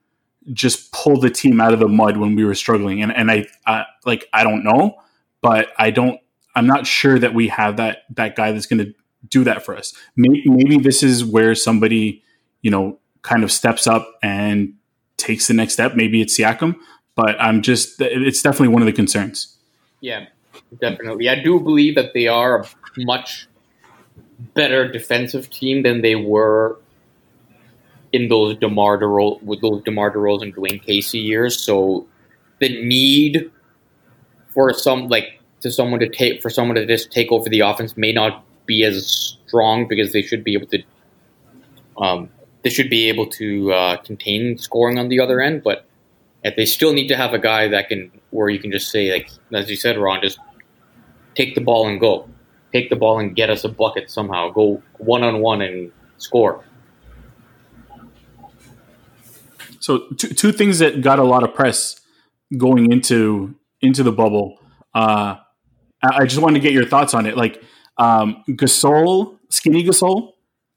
just 0.54 0.91
pull 0.91 1.19
the 1.19 1.30
team 1.30 1.62
out 1.62 1.73
of 1.73 1.80
the 1.80 1.88
mud 1.88 2.17
when 2.17 2.36
we 2.36 2.43
were 2.45 2.56
struggling. 2.56 3.01
And 3.01 3.15
and 3.15 3.32
I, 3.32 3.86
like 4.06 4.27
I 4.34 4.43
don't 4.43 4.63
know, 4.63 4.95
but 5.41 5.69
I 5.77 5.91
don't. 5.91 6.19
I'm 6.56 6.67
not 6.67 6.86
sure 6.86 7.17
that 7.17 7.34
we 7.34 7.47
have 7.47 7.77
that 7.77 8.04
that 8.15 8.36
guy 8.36 8.51
that's 8.51 8.65
going 8.65 8.86
to 8.86 8.93
do 9.30 9.43
that 9.43 9.63
for 9.63 9.75
us. 9.77 9.93
Maybe, 10.15 10.43
maybe 10.47 10.77
this 10.80 11.04
is 11.04 11.23
where 11.23 11.56
somebody 11.56 12.23
you 12.62 12.71
know, 12.71 12.99
kind 13.21 13.43
of 13.43 13.51
steps 13.51 13.88
up 13.88 14.08
and 14.23 14.73
takes 15.17 15.47
the 15.47 15.54
next 15.54 15.73
step. 15.73 15.95
Maybe 15.95 16.21
it's 16.21 16.38
Siakam, 16.38 16.75
but 17.15 17.39
I'm 17.39 17.62
just, 17.62 17.99
it's 17.99 18.41
definitely 18.41 18.69
one 18.69 18.82
of 18.82 18.86
the 18.86 18.93
concerns. 18.93 19.58
Yeah, 19.99 20.27
definitely. 20.80 21.30
I 21.30 21.41
do 21.41 21.60
believe 21.60 21.95
that 21.95 22.13
they 22.13 22.27
are 22.27 22.62
a 22.62 22.67
much 22.97 23.47
better 24.54 24.91
defensive 24.91 25.49
team 25.49 25.84
than 25.84 26.01
they 26.01 26.15
were 26.15 26.80
in 28.12 28.28
those 28.28 28.58
DeMar 28.58 29.00
DeRozan, 29.00 29.43
with 29.43 29.62
those 29.62 29.82
DeMar 29.84 30.13
DeRozan 30.13 30.43
and 30.43 30.56
Dwane 30.56 30.82
Casey 30.82 31.19
years. 31.19 31.60
So 31.60 32.06
the 32.60 32.84
need 32.84 33.52
for 34.54 34.74
some, 34.74 35.08
like, 35.08 35.39
to 35.62 35.71
someone 35.71 36.00
to 36.00 36.10
take, 36.10 36.41
for 36.41 36.50
someone 36.50 36.76
to 36.76 36.86
just 36.86 37.12
take 37.12 37.32
over 37.32 37.47
the 37.50 37.62
offense 37.62 37.95
may 37.95 38.12
not 38.12 38.43
be 38.65 38.84
as 38.84 39.38
strong 39.47 39.88
because 39.88 40.13
they 40.13 40.21
should 40.21 40.43
be 40.43 40.54
able 40.54 40.67
to 40.67 40.84
um, 41.97 42.30
they 42.63 42.69
should 42.69 42.89
be 42.89 43.10
able 43.10 43.28
to 43.28 43.71
uh, 43.74 43.97
contain 43.97 44.58
scoring 44.58 44.97
on 44.97 45.10
the 45.10 45.19
other 45.19 45.41
end. 45.41 45.63
But 45.63 45.86
they 46.43 46.65
still 46.65 46.93
need 46.93 47.08
to 47.08 47.17
have 47.17 47.34
a 47.34 47.39
guy 47.39 47.67
that 47.67 47.89
can, 47.89 48.12
where 48.32 48.50
you 48.50 48.60
can 48.60 48.71
just 48.71 48.89
say, 48.91 49.12
like 49.12 49.30
as 49.54 49.69
you 49.69 49.76
said, 49.76 49.97
Ron, 49.97 50.21
just 50.21 50.39
take 51.36 51.56
the 51.56 51.62
ball 51.62 51.88
and 51.88 52.00
go, 52.00 52.28
take 52.71 52.89
the 52.89 52.95
ball 52.95 53.19
and 53.19 53.36
get 53.36 53.50
us 53.50 53.63
a 53.63 53.69
bucket 53.69 54.10
somehow, 54.10 54.50
go 54.50 54.82
one 54.97 55.24
on 55.24 55.41
one 55.41 55.62
and 55.62 55.91
score. 56.17 56.63
So 59.82 60.08
two, 60.17 60.30
two 60.30 60.52
things 60.52 60.80
that 60.80 61.02
got 61.02 61.20
a 61.20 61.24
lot 61.24 61.44
of 61.44 61.54
press 61.54 62.00
going 62.58 62.91
into 62.91 63.56
into 63.82 64.04
the 64.04 64.12
bubble. 64.12 64.60
Uh, 64.94 65.36
I 66.04 66.26
just 66.26 66.41
wanted 66.41 66.56
to 66.56 66.60
get 66.62 66.72
your 66.72 66.86
thoughts 66.86 67.13
on 67.13 67.26
it. 67.26 67.36
Like 67.36 67.62
um, 67.98 68.44
Gasol, 68.50 69.39
skinny 69.50 69.84
Gasol, 69.84 70.34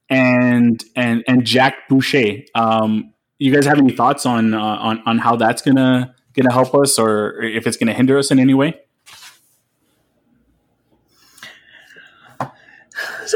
and 0.09 0.83
and 0.97 1.23
and 1.29 1.45
jacked 1.45 1.89
Boucher. 1.89 2.45
Um, 2.55 3.13
you 3.39 3.53
guys 3.55 3.67
have 3.67 3.79
any 3.79 3.93
thoughts 3.93 4.27
on 4.27 4.55
uh, 4.55 4.59
on 4.59 5.03
on 5.07 5.19
how 5.19 5.37
that's 5.37 5.61
gonna 5.61 6.15
gonna 6.35 6.53
help 6.53 6.75
us, 6.75 6.99
or 6.99 7.43
if 7.43 7.67
it's 7.67 7.77
gonna 7.77 7.93
hinder 7.93 8.19
us 8.19 8.31
in 8.31 8.39
any 8.39 8.55
way? 8.55 8.81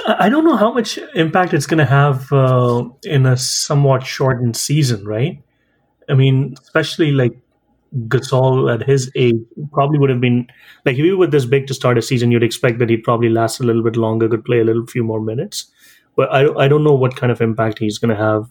I 0.06 0.28
don't 0.28 0.44
know 0.44 0.56
how 0.56 0.72
much 0.72 0.98
impact 1.14 1.52
it's 1.52 1.66
going 1.66 1.78
to 1.78 1.84
have 1.84 2.32
uh, 2.32 2.88
in 3.04 3.26
a 3.26 3.36
somewhat 3.36 4.06
shortened 4.06 4.56
season, 4.56 5.04
right? 5.04 5.42
I 6.08 6.14
mean, 6.14 6.56
especially 6.62 7.12
like 7.12 7.36
Gasol 8.08 8.72
at 8.72 8.86
his 8.86 9.10
age 9.14 9.36
probably 9.72 9.98
would 9.98 10.10
have 10.10 10.20
been 10.20 10.46
like 10.84 10.96
if 10.96 11.04
he 11.04 11.12
were 11.12 11.26
this 11.26 11.44
big 11.44 11.66
to 11.68 11.74
start 11.74 11.98
a 11.98 12.02
season, 12.02 12.30
you'd 12.30 12.42
expect 12.42 12.78
that 12.78 12.90
he'd 12.90 13.02
probably 13.02 13.28
last 13.28 13.60
a 13.60 13.62
little 13.62 13.82
bit 13.82 13.96
longer, 13.96 14.28
could 14.28 14.44
play 14.44 14.60
a 14.60 14.64
little 14.64 14.86
few 14.86 15.04
more 15.04 15.20
minutes 15.20 15.70
but 16.18 16.32
I, 16.32 16.64
I 16.64 16.66
don't 16.66 16.82
know 16.82 16.94
what 16.94 17.14
kind 17.14 17.30
of 17.30 17.40
impact 17.40 17.78
he's 17.78 17.96
going 17.96 18.08
to 18.08 18.20
have 18.20 18.50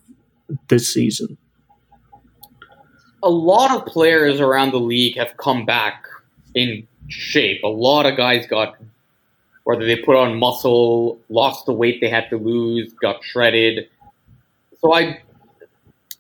this 0.70 0.94
season. 0.94 1.38
A 3.22 3.30
lot 3.30 3.76
of 3.76 3.86
players 3.86 4.40
around 4.40 4.72
the 4.72 4.80
league 4.80 5.18
have 5.18 5.36
come 5.36 5.66
back 5.66 6.06
in 6.56 6.88
shape. 7.10 7.62
A 7.66 7.68
lot 7.68 8.06
of 8.06 8.16
guys 8.16 8.48
got, 8.48 8.78
whether 9.66 9.86
they 9.86 9.98
put 9.98 10.16
on 10.16 10.40
muscle, 10.40 11.20
lost 11.28 11.66
the 11.66 11.74
weight 11.74 12.00
they 12.00 12.10
had 12.10 12.30
to 12.30 12.38
lose, 12.38 12.94
got 12.94 13.22
shredded. 13.22 13.90
So 14.80 14.94
I, 14.94 15.22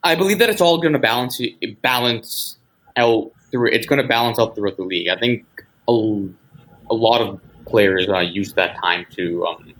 I 0.03 0.15
believe 0.15 0.39
that 0.39 0.49
it's 0.49 0.61
all 0.61 0.77
going 0.79 0.93
to 0.93 0.99
balance 0.99 1.41
balance 1.81 2.57
out 2.95 3.31
through. 3.51 3.69
It's 3.71 3.85
going 3.85 4.01
to 4.01 4.07
balance 4.07 4.39
out 4.39 4.55
throughout 4.55 4.77
the 4.77 4.83
league. 4.83 5.09
I 5.09 5.17
think 5.19 5.45
a, 5.87 5.91
a 5.91 6.93
lot 6.93 7.21
of 7.21 7.39
players 7.65 8.07
uh, 8.09 8.19
use 8.19 8.53
that 8.53 8.77
time 8.81 9.05
to 9.11 9.45
um, 9.45 9.73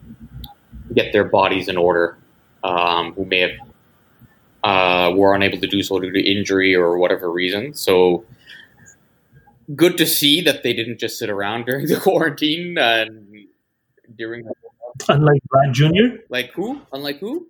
get 0.94 1.14
their 1.14 1.24
bodies 1.24 1.68
in 1.68 1.78
order, 1.78 2.18
um, 2.64 3.14
who 3.14 3.26
may 3.26 3.40
have 3.42 3.52
uh, 4.64 5.16
were 5.16 5.34
unable 5.36 5.60
to 5.60 5.68
do 5.68 5.82
so 5.84 6.00
due 6.00 6.12
to 6.12 6.20
injury 6.20 6.76
or 6.76 6.98
whatever 6.98 7.32
reason. 7.32 7.74
So 7.74 8.26
good 9.76 9.98
to 9.98 10.06
see 10.06 10.42
that 10.42 10.64
they 10.64 10.74
didn't 10.74 11.00
just 11.00 11.20
sit 11.20 11.30
around 11.30 11.66
during 11.68 11.86
the 11.88 12.00
quarantine 12.00 12.78
and 12.78 13.48
during. 14.18 14.44
The- 14.46 14.54
Unlike 15.10 15.42
Vlad 15.54 15.74
Jr. 15.74 16.22
Like 16.30 16.52
who? 16.54 16.82
Unlike 16.92 17.20
who? 17.20 17.48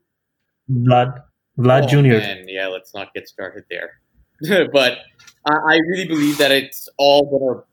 Vlad. 0.70 1.24
Vlad 1.58 1.86
oh, 1.86 1.88
Jr. 1.88 2.18
Man, 2.18 2.46
yeah, 2.48 2.68
let's 2.68 2.94
not 2.94 3.14
get 3.14 3.28
started 3.28 3.66
there. 3.70 4.00
but 4.72 5.00
I, 5.46 5.54
I 5.54 5.80
really 5.88 6.08
believe 6.08 6.38
that 6.38 6.52
it's 6.52 6.88
all 6.98 7.26
gonna 7.26 7.64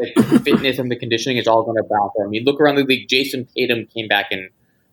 like 0.00 0.42
fitness 0.42 0.78
and 0.78 0.90
the 0.90 0.96
conditioning 0.96 1.36
is 1.36 1.46
all 1.46 1.62
going 1.62 1.76
to 1.76 1.82
balance. 1.82 2.12
I 2.22 2.26
mean, 2.28 2.44
look 2.44 2.60
around 2.60 2.76
the 2.76 2.84
league. 2.84 3.08
Jayson 3.08 3.46
Tatum 3.54 3.86
came 3.86 4.08
back 4.08 4.26
in 4.30 4.48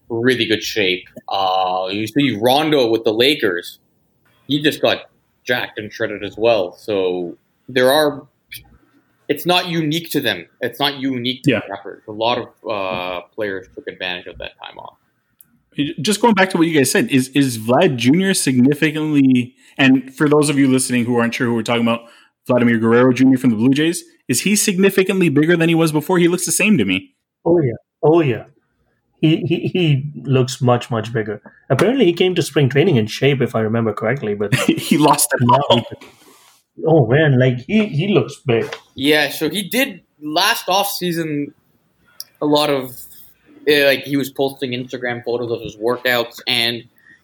really 0.09 0.45
good 0.45 0.63
shape. 0.63 1.07
Uh, 1.29 1.87
you 1.91 2.07
see 2.07 2.35
Rondo 2.35 2.89
with 2.89 3.03
the 3.03 3.13
Lakers, 3.13 3.79
he 4.47 4.61
just 4.61 4.81
got 4.81 5.09
jacked 5.43 5.79
and 5.79 5.91
shredded 5.91 6.23
as 6.23 6.37
well. 6.37 6.73
So 6.73 7.37
there 7.67 7.91
are. 7.91 8.27
It's 9.29 9.45
not 9.45 9.69
unique 9.69 10.09
to 10.09 10.19
them. 10.19 10.45
It's 10.59 10.77
not 10.77 10.97
unique 10.97 11.43
to 11.43 11.51
yeah. 11.51 11.61
the 11.65 11.73
Raptors. 11.73 12.05
A 12.05 12.11
lot 12.11 12.37
of 12.37 12.69
uh, 12.69 13.21
players 13.27 13.67
took 13.73 13.87
advantage 13.87 14.27
of 14.27 14.37
that 14.39 14.51
time 14.61 14.77
off. 14.77 14.97
Just 16.01 16.21
going 16.21 16.33
back 16.33 16.49
to 16.51 16.57
what 16.57 16.67
you 16.67 16.77
guys 16.77 16.91
said, 16.91 17.09
is 17.09 17.29
is 17.29 17.57
Vlad 17.57 17.95
Jr. 17.95 18.33
significantly? 18.33 19.55
And 19.77 20.13
for 20.13 20.27
those 20.27 20.49
of 20.49 20.57
you 20.57 20.67
listening 20.67 21.05
who 21.05 21.17
aren't 21.17 21.33
sure 21.33 21.47
who 21.47 21.55
we're 21.55 21.63
talking 21.63 21.83
about, 21.83 22.01
Vladimir 22.47 22.77
Guerrero 22.77 23.13
Jr. 23.13 23.37
from 23.37 23.51
the 23.51 23.55
Blue 23.55 23.73
Jays, 23.73 24.03
is 24.27 24.41
he 24.41 24.55
significantly 24.55 25.29
bigger 25.29 25.55
than 25.55 25.69
he 25.69 25.75
was 25.75 25.91
before? 25.91 26.19
He 26.19 26.27
looks 26.27 26.45
the 26.45 26.51
same 26.51 26.77
to 26.77 26.85
me. 26.85 27.15
Oh 27.45 27.59
yeah, 27.61 27.73
oh 28.03 28.21
yeah 28.21 28.45
he, 29.21 29.37
he 29.47 29.67
he 29.67 30.11
looks 30.23 30.61
much 30.61 30.89
much 30.89 31.13
bigger. 31.13 31.41
Apparently, 31.69 32.05
he 32.05 32.13
came 32.13 32.35
to 32.35 32.41
spring 32.41 32.69
training 32.69 32.95
in 32.95 33.05
shape, 33.05 33.39
if 33.39 33.55
I 33.55 33.61
remember 33.61 33.93
correctly. 33.93 34.33
But 34.33 34.53
he 34.65 34.97
lost 34.97 35.33
it 35.33 35.47
all. 35.49 35.83
Oh 36.87 37.05
man, 37.07 37.39
like 37.39 37.59
he 37.59 37.85
he 37.85 38.07
looks 38.13 38.37
big. 38.45 38.75
Yeah, 38.95 39.29
so 39.29 39.49
he 39.49 39.69
did 39.69 40.01
last 40.19 40.67
off 40.67 40.89
season. 40.89 41.53
A 42.41 42.45
lot 42.47 42.71
of 42.71 42.97
Uh, 43.67 43.85
like 43.85 44.03
he 44.03 44.17
was 44.17 44.29
posting 44.29 44.71
Instagram 44.71 45.23
photos 45.23 45.51
of 45.51 45.61
his 45.61 45.75
workouts, 45.75 46.39
and 46.47 46.83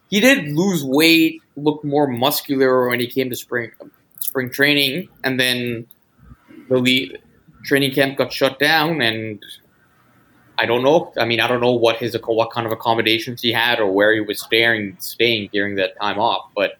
he 0.10 0.20
did 0.20 0.50
lose 0.50 0.84
weight, 0.84 1.42
look 1.56 1.84
more 1.84 2.08
muscular 2.08 2.88
when 2.88 3.00
he 3.00 3.08
came 3.08 3.30
to 3.30 3.36
spring 3.36 3.72
spring 4.20 4.50
training, 4.50 5.10
and 5.24 5.40
then 5.40 5.88
the 6.70 7.18
training 7.64 7.92
camp 7.92 8.18
got 8.18 8.32
shut 8.32 8.60
down, 8.60 9.02
and 9.02 9.44
I 10.58 10.66
don't 10.66 10.84
know. 10.84 11.14
I 11.18 11.26
mean, 11.26 11.40
I 11.40 11.48
don't 11.48 11.62
know 11.62 11.74
what 11.74 11.98
his 11.98 12.18
what 12.26 12.52
kind 12.52 12.66
of 12.66 12.74
accommodations 12.74 13.42
he 13.42 13.52
had 13.52 13.80
or 13.80 13.92
where 13.92 14.14
he 14.14 14.22
was 14.22 14.42
staying 14.42 14.98
staying 15.00 15.50
during 15.54 15.76
that 15.76 16.00
time 16.02 16.20
off. 16.20 16.50
But 16.56 16.78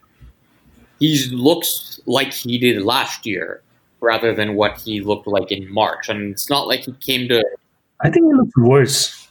he 0.98 1.28
looks 1.30 2.00
like 2.06 2.32
he 2.32 2.58
did 2.58 2.82
last 2.82 3.24
year 3.24 3.62
rather 4.00 4.34
than 4.34 4.54
what 4.54 4.78
he 4.78 5.00
looked 5.00 5.26
like 5.26 5.52
in 5.52 5.72
March. 5.72 6.08
And 6.08 6.32
it's 6.32 6.50
not 6.50 6.66
like 6.66 6.80
he 6.80 6.92
came 6.92 7.28
to. 7.28 7.44
I 8.00 8.10
think 8.10 8.26
he 8.26 8.32
looks 8.32 8.56
worse. 8.56 9.27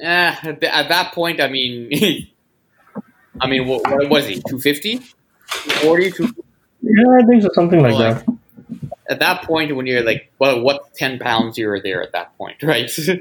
Eh, 0.00 0.34
at, 0.42 0.62
at 0.64 0.88
that 0.88 1.12
point, 1.14 1.40
I 1.40 1.48
mean, 1.48 1.90
I 3.40 3.46
mean, 3.48 3.66
what, 3.66 3.82
what 3.90 4.08
was 4.10 4.26
he? 4.26 4.34
250? 4.36 4.98
240? 4.98 6.10
250? 6.10 6.42
Yeah, 6.82 7.04
I 7.22 7.26
think 7.26 7.42
so, 7.42 7.48
something 7.54 7.80
like 7.80 7.94
Well, 7.94 8.14
that. 8.14 8.26
At 9.08 9.18
that 9.20 9.42
point, 9.42 9.74
when 9.76 9.86
you're 9.86 10.02
like, 10.02 10.32
well, 10.38 10.60
what 10.62 10.94
10 10.94 11.18
pounds 11.18 11.58
you 11.58 11.68
were 11.68 11.80
there 11.80 12.02
at 12.02 12.12
that 12.12 12.36
point, 12.38 12.62
right? 12.62 12.90
Yeah. 12.98 13.14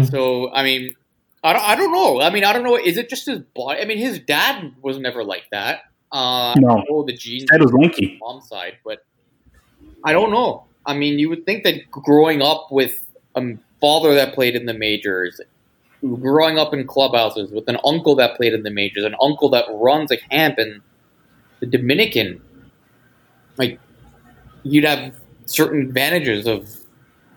Mhm. 0.00 0.10
So 0.10 0.52
I 0.52 0.62
mean, 0.64 0.94
I 1.42 1.52
don't, 1.54 1.62
I 1.64 1.74
don't 1.76 1.92
know. 1.92 2.20
I 2.20 2.30
mean, 2.30 2.44
I 2.44 2.52
don't 2.52 2.62
know. 2.62 2.76
Is 2.76 2.96
it 2.98 3.08
just 3.08 3.26
his 3.26 3.40
body? 3.40 3.80
I 3.80 3.84
mean, 3.86 3.98
his 3.98 4.18
dad 4.18 4.72
was 4.82 4.98
never 4.98 5.24
like 5.24 5.44
that. 5.50 5.80
Uh, 6.10 6.54
No. 6.58 6.78
I 6.78 6.84
the 7.06 7.14
genes 7.16 7.46
That 7.50 7.60
was 7.60 7.72
lanky. 7.72 8.18
mom's 8.20 8.48
side, 8.48 8.74
but 8.84 9.04
I 10.04 10.12
don't 10.12 10.30
know. 10.30 10.66
I 10.84 10.94
mean, 10.94 11.18
you 11.18 11.28
would 11.30 11.46
think 11.46 11.64
that 11.64 11.90
growing 11.90 12.42
up 12.42 12.68
with 12.70 13.02
a 13.34 13.40
father 13.82 14.14
that 14.14 14.32
played 14.32 14.56
in 14.56 14.64
the 14.64 14.72
majors, 14.72 15.40
growing 16.00 16.58
up 16.58 16.72
in 16.72 16.86
clubhouses 16.86 17.50
with 17.50 17.68
an 17.68 17.76
uncle 17.84 18.14
that 18.14 18.36
played 18.36 18.54
in 18.54 18.62
the 18.62 18.70
majors, 18.70 19.04
an 19.04 19.16
uncle 19.20 19.50
that 19.50 19.66
runs 19.68 20.10
a 20.10 20.16
camp 20.16 20.58
in 20.58 20.80
the 21.60 21.66
Dominican, 21.66 22.40
like 23.58 23.78
you'd 24.62 24.84
have 24.84 25.14
certain 25.46 25.82
advantages 25.82 26.46
of 26.46 26.70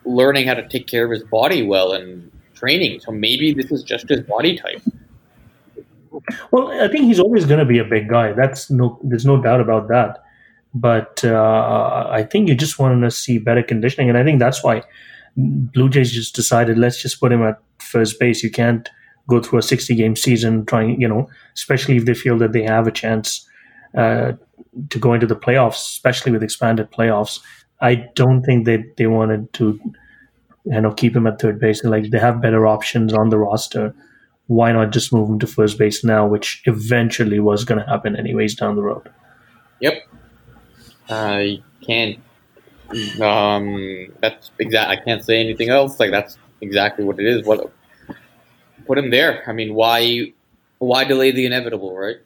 learning 0.04 0.46
how 0.46 0.54
to 0.54 0.66
take 0.68 0.86
care 0.86 1.04
of 1.04 1.10
his 1.10 1.24
body 1.24 1.62
well 1.62 1.92
and 1.92 2.30
training. 2.54 3.00
So 3.00 3.12
maybe 3.12 3.52
this 3.52 3.70
is 3.70 3.82
just 3.82 4.08
his 4.08 4.20
body 4.20 4.56
type. 4.56 4.80
Well, 6.50 6.68
I 6.80 6.88
think 6.88 7.04
he's 7.04 7.20
always 7.20 7.44
going 7.44 7.58
to 7.58 7.66
be 7.66 7.78
a 7.78 7.84
big 7.84 8.08
guy. 8.08 8.32
That's 8.32 8.70
no, 8.70 8.98
there's 9.02 9.26
no 9.26 9.42
doubt 9.42 9.60
about 9.60 9.88
that. 9.88 10.22
But 10.74 11.24
uh, 11.24 12.08
I 12.10 12.22
think 12.22 12.48
you 12.48 12.54
just 12.54 12.78
want 12.78 13.02
to 13.02 13.10
see 13.10 13.38
better 13.38 13.62
conditioning, 13.62 14.08
and 14.08 14.18
I 14.18 14.24
think 14.24 14.38
that's 14.38 14.62
why 14.62 14.82
Blue 15.36 15.88
Jays 15.88 16.12
just 16.12 16.34
decided 16.34 16.78
let's 16.78 17.00
just 17.00 17.20
put 17.20 17.32
him 17.32 17.42
at 17.42 17.58
first 17.78 18.18
base. 18.18 18.42
You 18.42 18.50
can't 18.50 18.88
go 19.28 19.40
through 19.40 19.58
a 19.58 19.62
60 19.62 19.94
game 19.94 20.16
season 20.16 20.64
trying, 20.66 21.00
you 21.00 21.08
know, 21.08 21.28
especially 21.54 21.96
if 21.96 22.04
they 22.04 22.14
feel 22.14 22.38
that 22.38 22.52
they 22.52 22.62
have 22.62 22.86
a 22.86 22.92
chance 22.92 23.46
uh, 23.96 24.32
to 24.90 24.98
go 24.98 25.12
into 25.12 25.26
the 25.26 25.36
playoffs, 25.36 25.76
especially 25.76 26.32
with 26.32 26.42
expanded 26.42 26.90
playoffs. 26.90 27.40
I 27.80 28.06
don't 28.14 28.42
think 28.42 28.64
they 28.64 28.84
they 28.96 29.06
wanted 29.06 29.52
to, 29.54 29.78
you 30.64 30.80
know, 30.80 30.92
keep 30.92 31.14
him 31.14 31.26
at 31.26 31.40
third 31.40 31.60
base. 31.60 31.84
Like 31.84 32.10
they 32.10 32.18
have 32.18 32.40
better 32.40 32.66
options 32.66 33.12
on 33.12 33.28
the 33.28 33.38
roster 33.38 33.94
why 34.46 34.72
not 34.72 34.92
just 34.92 35.12
move 35.12 35.28
him 35.28 35.38
to 35.40 35.46
first 35.46 35.78
base 35.78 36.04
now, 36.04 36.26
which 36.26 36.62
eventually 36.66 37.40
was 37.40 37.64
going 37.64 37.80
to 37.82 37.88
happen 37.88 38.16
anyways 38.16 38.54
down 38.54 38.76
the 38.76 38.82
road. 38.82 39.10
Yep. 39.80 40.08
I 41.08 41.62
can't. 41.84 42.18
Um, 43.20 44.12
that's 44.20 44.50
exact. 44.58 44.90
I 44.90 44.96
can't 44.96 45.24
say 45.24 45.40
anything 45.40 45.70
else. 45.70 45.98
Like 45.98 46.10
that's 46.10 46.38
exactly 46.60 47.04
what 47.04 47.18
it 47.18 47.26
is. 47.26 47.46
What 47.46 47.72
put 48.86 48.98
him 48.98 49.10
there? 49.10 49.42
I 49.46 49.52
mean, 49.52 49.74
why? 49.74 50.32
Why 50.78 51.04
delay 51.04 51.30
the 51.30 51.46
inevitable? 51.46 51.96
Right? 51.96 52.16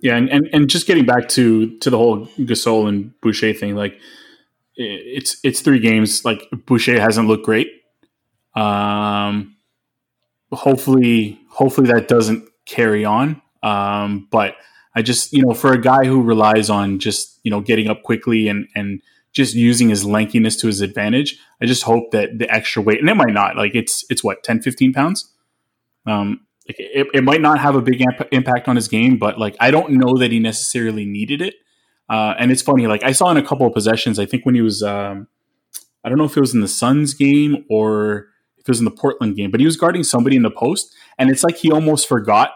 Yeah, 0.00 0.16
and, 0.16 0.28
and, 0.28 0.48
and 0.52 0.68
just 0.68 0.86
getting 0.86 1.06
back 1.06 1.28
to 1.30 1.78
to 1.78 1.90
the 1.90 1.96
whole 1.96 2.26
Gasol 2.38 2.88
and 2.88 3.18
Boucher 3.20 3.54
thing, 3.54 3.76
like 3.76 3.98
it's 4.74 5.38
it's 5.42 5.60
three 5.60 5.78
games. 5.78 6.24
Like 6.24 6.42
Boucher 6.66 7.00
hasn't 7.00 7.28
looked 7.28 7.44
great. 7.44 7.68
Um, 8.54 9.56
hopefully, 10.52 11.40
hopefully 11.50 11.90
that 11.92 12.08
doesn't 12.08 12.48
carry 12.66 13.04
on. 13.04 13.40
Um, 13.62 14.28
but 14.30 14.56
I 14.96 15.02
just 15.02 15.32
you 15.32 15.42
know 15.42 15.52
for 15.54 15.72
a 15.72 15.80
guy 15.80 16.06
who 16.06 16.22
relies 16.22 16.70
on 16.70 16.98
just 16.98 17.38
you 17.44 17.50
know 17.50 17.60
getting 17.60 17.88
up 17.88 18.02
quickly 18.02 18.48
and 18.48 18.66
and 18.74 19.02
just 19.32 19.54
using 19.54 19.90
his 19.90 20.04
lankiness 20.04 20.58
to 20.60 20.66
his 20.66 20.80
advantage, 20.80 21.38
I 21.60 21.66
just 21.66 21.82
hope 21.82 22.10
that 22.12 22.38
the 22.38 22.50
extra 22.50 22.80
weight 22.80 23.00
and 23.00 23.10
it 23.10 23.14
might 23.14 23.34
not 23.34 23.56
like 23.56 23.74
it's 23.74 24.04
it's 24.08 24.24
what 24.24 24.42
10, 24.42 24.62
15 24.62 24.94
pounds. 24.94 25.30
Um, 26.06 26.46
like 26.66 26.76
it, 26.78 27.06
it 27.12 27.22
might 27.22 27.42
not 27.42 27.60
have 27.60 27.76
a 27.76 27.82
big 27.82 28.00
amp- 28.00 28.28
impact 28.32 28.66
on 28.66 28.76
his 28.76 28.88
game, 28.88 29.18
but 29.18 29.38
like 29.38 29.54
I 29.60 29.70
don't 29.70 29.92
know 29.92 30.16
that 30.16 30.32
he 30.32 30.40
necessarily 30.40 31.04
needed 31.04 31.42
it. 31.42 31.54
Uh, 32.08 32.34
and 32.38 32.50
it's 32.50 32.62
funny, 32.62 32.86
like 32.86 33.02
I 33.02 33.12
saw 33.12 33.30
in 33.30 33.36
a 33.36 33.46
couple 33.46 33.66
of 33.66 33.74
possessions. 33.74 34.18
I 34.18 34.24
think 34.24 34.46
when 34.46 34.54
he 34.54 34.62
was, 34.62 34.82
um, 34.82 35.28
I 36.02 36.08
don't 36.08 36.18
know 36.18 36.24
if 36.24 36.36
it 36.36 36.40
was 36.40 36.54
in 36.54 36.60
the 36.60 36.68
Suns 36.68 37.14
game 37.14 37.64
or 37.68 38.28
if 38.56 38.60
it 38.60 38.68
was 38.68 38.78
in 38.78 38.84
the 38.84 38.90
Portland 38.92 39.36
game, 39.36 39.50
but 39.50 39.60
he 39.60 39.66
was 39.66 39.76
guarding 39.76 40.04
somebody 40.04 40.36
in 40.36 40.42
the 40.42 40.50
post, 40.50 40.94
and 41.18 41.28
it's 41.28 41.44
like 41.44 41.56
he 41.56 41.70
almost 41.70 42.08
forgot 42.08 42.52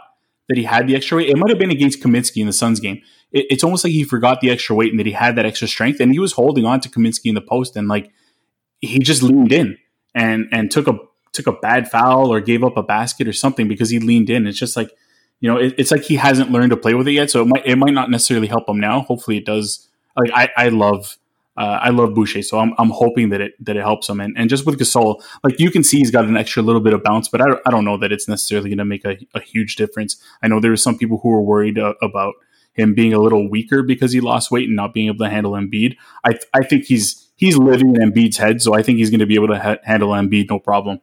that 0.51 0.59
he 0.59 0.65
had 0.65 0.87
the 0.87 0.95
extra 0.95 1.17
weight. 1.17 1.31
It 1.31 1.39
might 1.39 1.49
have 1.49 1.59
been 1.59 1.71
against 1.71 2.03
Kaminsky 2.03 2.41
in 2.43 2.47
the 2.47 2.53
Suns 2.53 2.81
game. 2.81 3.01
It, 3.33 3.47
it's 3.49 3.65
almost 3.65 3.85
like 3.85 3.93
he 3.93 4.05
forgot 4.05 4.41
the 4.41 4.51
extra 4.51 4.77
weight 4.77 4.91
and 4.91 5.01
that 5.01 5.07
he 5.07 5.13
had 5.13 5.37
that 5.37 5.47
extra 5.47 5.67
strength, 5.67 6.01
and 6.01 6.13
he 6.13 6.19
was 6.19 6.33
holding 6.33 6.67
on 6.67 6.81
to 6.81 6.89
Kaminsky 6.91 7.27
in 7.27 7.35
the 7.35 7.41
post, 7.41 7.77
and 7.77 7.89
like 7.89 8.11
he 8.81 8.99
just 8.99 9.23
leaned 9.23 9.53
in 9.53 9.79
and 10.15 10.47
and 10.53 10.71
took 10.71 10.87
a 10.87 10.99
took 11.33 11.47
a 11.47 11.53
bad 11.53 11.91
foul 11.91 12.33
or 12.33 12.41
gave 12.41 12.65
up 12.65 12.77
a 12.77 12.83
basket 12.83 13.29
or 13.29 13.33
something 13.33 13.69
because 13.69 13.89
he 13.89 13.99
leaned 13.99 14.29
in. 14.29 14.47
It's 14.47 14.59
just 14.59 14.77
like 14.77 14.91
you 15.41 15.51
know, 15.51 15.57
it, 15.57 15.75
it's 15.79 15.91
like 15.91 16.03
he 16.03 16.17
hasn't 16.17 16.51
learned 16.51 16.71
to 16.71 16.77
play 16.77 16.95
with 16.95 17.09
it 17.09 17.13
yet. 17.13 17.31
So 17.31 17.43
it 17.43 17.47
might 17.47 17.67
it 17.67 17.77
might 17.77 17.95
not 17.95 18.11
necessarily 18.11 18.47
help 18.47 18.69
him 18.69 18.79
now. 18.79 19.01
Hopefully, 19.03 19.39
it 19.39 19.47
does. 19.47 19.89
Like 20.17 20.31
I, 20.35 20.51
I 20.57 20.69
love. 20.69 21.17
Uh, 21.57 21.79
I 21.83 21.91
love 21.91 22.15
Boucher, 22.15 22.43
so 22.43 22.59
I'm, 22.59 22.73
I'm 22.79 22.91
hoping 22.91 23.31
that 23.31 23.41
it 23.41 23.53
that 23.65 23.77
it 23.77 23.83
helps 23.83 24.09
him. 24.09 24.21
And, 24.21 24.35
and 24.39 24.49
just 24.49 24.65
with 24.65 24.79
Gasol, 24.79 25.23
like 25.43 25.59
you 25.59 25.71
can 25.71 25.83
see, 25.83 25.99
he's 25.99 26.11
got 26.11 26.25
an 26.25 26.37
extra 26.37 26.63
little 26.63 26.81
bit 26.81 26.95
of 26.95 27.03
bounce, 27.03 27.29
but 27.29 27.41
I, 27.41 27.47
I 27.67 27.71
don't 27.71 27.85
know 27.85 27.99
that 27.99 28.13
it's 28.13 28.29
necessarily 28.29 28.71
going 28.71 28.79
to 28.79 28.85
make 28.85 29.05
a, 29.05 29.19
a 29.35 29.41
huge 29.41 29.77
difference. 29.77 30.17
I 30.43 30.49
know 30.49 30.61
there 30.61 30.71
were 30.71 30.77
some 30.77 30.97
people 30.97 31.19
who 31.19 31.29
were 31.29 31.43
worried 31.43 31.79
uh, 31.79 31.95
about 32.01 32.35
him 32.73 32.95
being 32.95 33.13
a 33.13 33.19
little 33.19 33.51
weaker 33.51 33.83
because 33.83 34.13
he 34.13 34.21
lost 34.21 34.51
weight 34.51 34.69
and 34.69 34.77
not 34.77 34.95
being 34.95 35.09
able 35.09 35.25
to 35.25 35.31
handle 35.31 35.53
Embiid. 35.53 35.97
I 36.25 36.39
I 36.55 36.65
think 36.65 36.85
he's 36.85 37.29
he's 37.37 37.57
living 37.57 37.97
in 37.97 38.13
Embiid's 38.13 38.37
head, 38.37 38.63
so 38.63 38.75
I 38.75 38.83
think 38.83 38.99
he's 38.99 39.11
going 39.11 39.21
to 39.21 39.27
be 39.27 39.35
able 39.35 39.49
to 39.49 39.59
ha- 39.59 39.79
handle 39.85 40.11
Embiid 40.11 40.49
no 40.51 40.59
problem. 40.59 41.01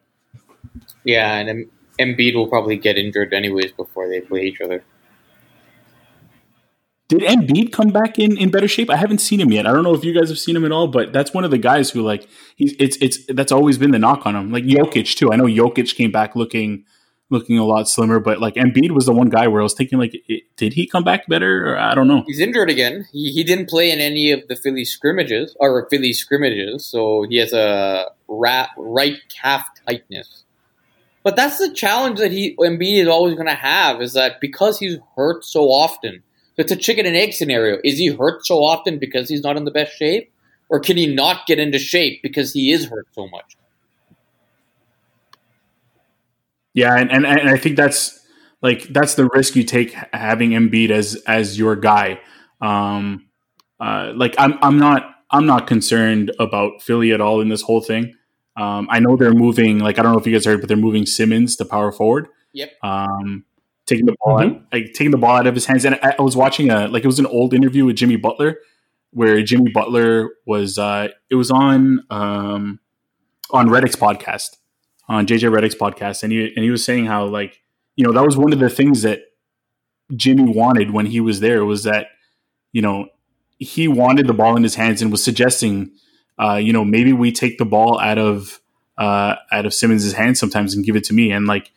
Yeah, 1.03 1.35
and 1.35 1.49
Em- 1.49 1.71
Embiid 1.99 2.35
will 2.35 2.47
probably 2.47 2.77
get 2.77 2.97
injured 2.97 3.33
anyways 3.33 3.71
before 3.73 4.07
they 4.07 4.21
play 4.21 4.43
each 4.43 4.61
other. 4.61 4.83
Did 7.09 7.21
Embiid 7.21 7.71
come 7.71 7.89
back 7.89 8.19
in, 8.19 8.37
in 8.37 8.51
better 8.51 8.67
shape? 8.67 8.89
I 8.89 8.97
haven't 8.97 9.19
seen 9.19 9.39
him 9.39 9.51
yet. 9.51 9.65
I 9.65 9.71
don't 9.71 9.83
know 9.83 9.93
if 9.93 10.03
you 10.03 10.13
guys 10.13 10.27
have 10.27 10.39
seen 10.39 10.57
him 10.57 10.65
at 10.65 10.73
all, 10.73 10.87
but 10.87 11.13
that's 11.13 11.33
one 11.33 11.45
of 11.45 11.51
the 11.51 11.57
guys 11.57 11.89
who 11.89 12.01
like 12.01 12.27
he's 12.57 12.75
it's 12.79 12.97
it's 12.97 13.25
that's 13.27 13.51
always 13.51 13.77
been 13.77 13.91
the 13.91 13.99
knock 13.99 14.25
on 14.25 14.35
him. 14.35 14.51
Like 14.51 14.65
Jokic 14.65 15.15
too. 15.15 15.31
I 15.31 15.37
know 15.37 15.45
Jokic 15.45 15.95
came 15.95 16.11
back 16.11 16.35
looking 16.35 16.83
looking 17.29 17.57
a 17.57 17.65
lot 17.65 17.87
slimmer, 17.87 18.19
but 18.19 18.39
like 18.39 18.55
Embiid 18.55 18.91
was 18.91 19.05
the 19.05 19.13
one 19.13 19.29
guy 19.29 19.47
where 19.47 19.61
I 19.61 19.63
was 19.63 19.73
thinking 19.73 19.99
like, 19.99 20.13
it, 20.27 20.43
did 20.55 20.73
he 20.73 20.87
come 20.87 21.03
back 21.03 21.27
better? 21.27 21.73
Or 21.73 21.77
I 21.77 21.93
don't 21.95 22.07
know. 22.07 22.23
He's 22.25 22.39
injured 22.39 22.69
again. 22.69 23.07
He, 23.11 23.31
he 23.31 23.43
didn't 23.43 23.69
play 23.69 23.91
in 23.91 23.99
any 23.99 24.31
of 24.31 24.47
the 24.47 24.55
Philly 24.55 24.85
scrimmages 24.85 25.55
or 25.59 25.87
Philly 25.89 26.13
scrimmages, 26.13 26.85
so 26.85 27.25
he 27.29 27.37
has 27.37 27.53
a 27.53 28.07
ra- 28.27 28.69
right 28.77 29.17
calf 29.29 29.67
tightness. 29.85 30.43
But 31.23 31.35
that's 31.35 31.57
the 31.57 31.73
challenge 31.73 32.19
that 32.19 32.31
he 32.31 32.55
Embiid 32.57 33.01
is 33.01 33.07
always 33.07 33.35
going 33.35 33.47
to 33.47 33.53
have 33.53 34.01
is 34.01 34.13
that 34.13 34.39
because 34.39 34.79
he's 34.79 34.97
hurt 35.15 35.43
so 35.43 35.65
often, 35.65 36.23
it's 36.57 36.71
a 36.71 36.75
chicken 36.75 37.05
and 37.05 37.15
egg 37.15 37.33
scenario. 37.33 37.79
Is 37.83 37.97
he 37.97 38.07
hurt 38.07 38.45
so 38.45 38.63
often 38.63 38.99
because 38.99 39.29
he's 39.29 39.43
not 39.43 39.57
in 39.57 39.65
the 39.65 39.71
best 39.71 39.95
shape, 39.95 40.31
or 40.69 40.79
can 40.79 40.97
he 40.97 41.13
not 41.13 41.45
get 41.45 41.59
into 41.59 41.79
shape 41.79 42.21
because 42.21 42.53
he 42.53 42.71
is 42.71 42.85
hurt 42.85 43.07
so 43.13 43.27
much? 43.27 43.55
Yeah, 46.73 46.95
and, 46.95 47.11
and 47.11 47.25
and 47.25 47.49
I 47.49 47.57
think 47.57 47.75
that's 47.75 48.19
like 48.61 48.83
that's 48.83 49.15
the 49.15 49.25
risk 49.33 49.55
you 49.55 49.63
take 49.63 49.93
ha- 49.93 50.07
having 50.13 50.51
Embiid 50.51 50.91
as 50.91 51.15
as 51.27 51.57
your 51.57 51.75
guy. 51.75 52.19
Um, 52.61 53.27
uh, 53.79 54.13
like 54.15 54.35
I'm 54.37 54.57
I'm 54.61 54.77
not 54.77 55.15
I'm 55.31 55.45
not 55.45 55.67
concerned 55.67 56.31
about 56.39 56.81
Philly 56.81 57.11
at 57.13 57.21
all 57.21 57.41
in 57.41 57.49
this 57.49 57.61
whole 57.61 57.81
thing. 57.81 58.15
Um, 58.55 58.87
I 58.89 58.99
know 58.99 59.15
they're 59.15 59.33
moving. 59.33 59.79
Like 59.79 59.99
I 59.99 60.03
don't 60.03 60.13
know 60.13 60.19
if 60.19 60.25
you 60.25 60.33
guys 60.33 60.45
heard, 60.45 60.59
but 60.59 60.67
they're 60.67 60.77
moving 60.77 61.05
Simmons 61.05 61.55
to 61.57 61.65
power 61.65 61.91
forward. 61.91 62.27
Yep. 62.53 62.71
Um, 62.83 63.45
taking 63.87 64.05
the 64.05 64.15
ball 64.23 64.39
out, 64.39 64.61
like 64.71 64.93
taking 64.93 65.11
the 65.11 65.17
ball 65.17 65.37
out 65.37 65.47
of 65.47 65.55
his 65.55 65.65
hands. 65.65 65.85
And 65.85 65.95
I, 66.03 66.15
I 66.19 66.21
was 66.21 66.35
watching 66.35 66.69
a 66.69 66.87
like 66.87 67.03
it 67.03 67.07
was 67.07 67.19
an 67.19 67.25
old 67.25 67.53
interview 67.53 67.85
with 67.85 67.95
Jimmy 67.95 68.17
Butler 68.17 68.59
where 69.11 69.41
Jimmy 69.41 69.71
Butler 69.71 70.29
was 70.45 70.77
uh, 70.77 71.07
it 71.29 71.35
was 71.35 71.49
on 71.49 72.05
um, 72.11 72.79
on 73.49 73.67
Redick's 73.67 73.95
podcast 73.95 74.57
on 75.07 75.25
JJ 75.25 75.51
Redick's 75.51 75.75
podcast, 75.75 76.23
and 76.23 76.31
he 76.31 76.53
and 76.55 76.63
he 76.63 76.69
was 76.69 76.83
saying 76.83 77.05
how 77.05 77.25
like 77.25 77.61
you 77.95 78.05
know 78.05 78.11
that 78.11 78.23
was 78.23 78.37
one 78.37 78.53
of 78.53 78.59
the 78.59 78.69
things 78.69 79.01
that 79.03 79.21
Jimmy 80.15 80.51
wanted 80.51 80.91
when 80.91 81.05
he 81.05 81.19
was 81.19 81.39
there 81.39 81.65
was 81.65 81.83
that 81.83 82.07
you 82.71 82.81
know 82.81 83.07
he 83.57 83.87
wanted 83.87 84.27
the 84.27 84.33
ball 84.33 84.55
in 84.55 84.63
his 84.63 84.75
hands 84.75 85.01
and 85.01 85.11
was 85.11 85.23
suggesting 85.23 85.91
uh, 86.37 86.55
you 86.55 86.73
know 86.73 86.85
maybe 86.85 87.13
we 87.13 87.31
take 87.31 87.57
the 87.57 87.65
ball 87.65 87.99
out 87.99 88.17
of 88.17 88.59
uh, 88.97 89.35
out 89.51 89.65
of 89.65 89.73
Simmons's 89.73 90.13
hands 90.13 90.39
sometimes 90.39 90.73
and 90.73 90.85
give 90.85 90.95
it 90.95 91.03
to 91.05 91.13
me, 91.13 91.31
and 91.31 91.45
like 91.45 91.71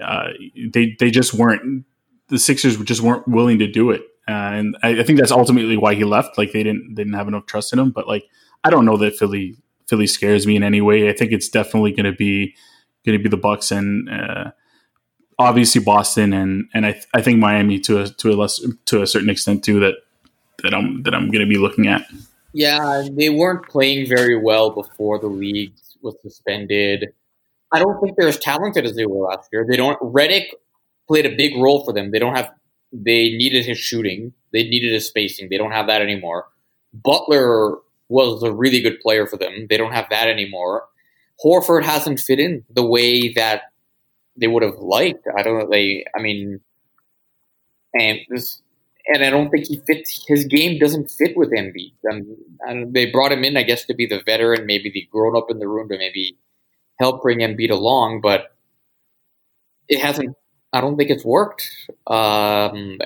uh, 0.00 0.28
they 0.72 0.96
they 0.98 1.10
just 1.10 1.34
weren't 1.34 1.84
the 2.28 2.38
Sixers 2.38 2.76
just 2.78 3.00
weren't 3.00 3.26
willing 3.26 3.58
to 3.58 3.66
do 3.66 3.90
it, 3.90 4.02
uh, 4.28 4.32
and 4.32 4.76
I, 4.82 5.00
I 5.00 5.02
think 5.02 5.18
that's 5.18 5.32
ultimately 5.32 5.76
why 5.76 5.94
he 5.94 6.04
left. 6.04 6.38
Like 6.38 6.52
they 6.52 6.62
didn't 6.62 6.94
they 6.94 7.04
didn't 7.04 7.16
have 7.18 7.28
enough 7.28 7.46
trust 7.46 7.72
in 7.72 7.78
him, 7.78 7.90
but 7.90 8.06
like 8.06 8.24
I 8.64 8.70
don't 8.70 8.84
know 8.84 8.96
that 8.98 9.16
Philly 9.16 9.56
Philly 9.86 10.06
scares 10.06 10.46
me 10.46 10.56
in 10.56 10.62
any 10.62 10.80
way. 10.80 11.08
I 11.08 11.12
think 11.12 11.32
it's 11.32 11.48
definitely 11.48 11.92
going 11.92 12.04
to 12.04 12.12
be 12.12 12.54
going 13.04 13.18
to 13.18 13.22
be 13.22 13.30
the 13.30 13.36
Bucks, 13.36 13.70
and 13.70 14.08
uh, 14.10 14.50
obviously 15.38 15.80
Boston 15.80 16.32
and 16.32 16.68
and 16.74 16.86
I, 16.86 16.92
th- 16.92 17.06
I 17.14 17.22
think 17.22 17.38
Miami 17.38 17.78
to 17.80 18.02
a 18.02 18.08
to 18.08 18.30
a 18.30 18.34
less 18.34 18.60
to 18.86 19.02
a 19.02 19.06
certain 19.06 19.30
extent 19.30 19.64
too 19.64 19.80
that 19.80 19.94
that 20.62 20.74
I'm 20.74 21.02
that 21.04 21.14
I'm 21.14 21.30
going 21.30 21.44
to 21.44 21.48
be 21.48 21.58
looking 21.58 21.86
at. 21.86 22.06
Yeah, 22.52 23.06
they 23.10 23.30
weren't 23.30 23.68
playing 23.68 24.08
very 24.08 24.36
well 24.36 24.70
before 24.70 25.18
the 25.18 25.26
league 25.26 25.72
was 26.02 26.16
suspended. 26.22 27.12
I 27.72 27.78
don't 27.78 28.00
think 28.00 28.16
they're 28.16 28.28
as 28.28 28.38
talented 28.38 28.84
as 28.84 28.96
they 28.96 29.06
were 29.06 29.28
last 29.28 29.48
year. 29.52 29.66
They 29.68 29.76
don't. 29.76 29.98
Redick 30.00 30.46
played 31.06 31.26
a 31.26 31.36
big 31.36 31.56
role 31.56 31.84
for 31.84 31.92
them. 31.92 32.10
They 32.10 32.18
don't 32.18 32.36
have. 32.36 32.50
They 32.92 33.30
needed 33.30 33.66
his 33.66 33.78
shooting. 33.78 34.32
They 34.52 34.62
needed 34.62 34.92
his 34.92 35.06
spacing. 35.06 35.48
They 35.50 35.58
don't 35.58 35.72
have 35.72 35.86
that 35.88 36.00
anymore. 36.00 36.46
Butler 36.94 37.76
was 38.08 38.42
a 38.42 38.52
really 38.52 38.80
good 38.80 38.98
player 39.00 39.26
for 39.26 39.36
them. 39.36 39.66
They 39.68 39.76
don't 39.76 39.92
have 39.92 40.06
that 40.10 40.28
anymore. 40.28 40.84
Horford 41.44 41.84
hasn't 41.84 42.20
fit 42.20 42.40
in 42.40 42.64
the 42.70 42.86
way 42.86 43.32
that 43.34 43.64
they 44.36 44.46
would 44.46 44.62
have 44.62 44.78
liked. 44.78 45.26
I 45.36 45.42
don't 45.42 45.58
know. 45.58 45.68
They. 45.70 46.04
I 46.16 46.22
mean, 46.22 46.60
and 47.94 48.20
this 48.30 48.62
and 49.08 49.24
I 49.24 49.30
don't 49.30 49.50
think 49.50 49.66
he 49.66 49.80
fits. 49.86 50.24
His 50.28 50.44
game 50.44 50.78
doesn't 50.78 51.10
fit 51.10 51.36
with 51.36 51.50
Embiid. 51.50 51.92
Um, 52.10 52.36
and 52.60 52.92
they 52.92 53.10
brought 53.10 53.32
him 53.32 53.42
in, 53.42 53.56
I 53.56 53.62
guess, 53.62 53.84
to 53.86 53.94
be 53.94 54.06
the 54.06 54.20
veteran, 54.24 54.66
maybe 54.66 54.90
the 54.90 55.08
grown 55.10 55.34
up 55.36 55.50
in 55.50 55.58
the 55.58 55.66
room 55.66 55.88
to 55.88 55.96
maybe 55.96 56.36
help 56.98 57.22
bring 57.22 57.38
Embiid 57.38 57.70
along, 57.70 58.20
but 58.20 58.54
it 59.88 60.00
hasn't. 60.00 60.36
I 60.72 60.80
don't 60.80 60.96
think 60.96 61.10
it's 61.10 61.24
worked. 61.24 61.70
Um, 62.06 62.98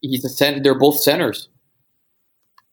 he's 0.00 0.24
a 0.24 0.28
center. 0.28 0.60
They're 0.60 0.78
both 0.78 1.00
centers. 1.00 1.48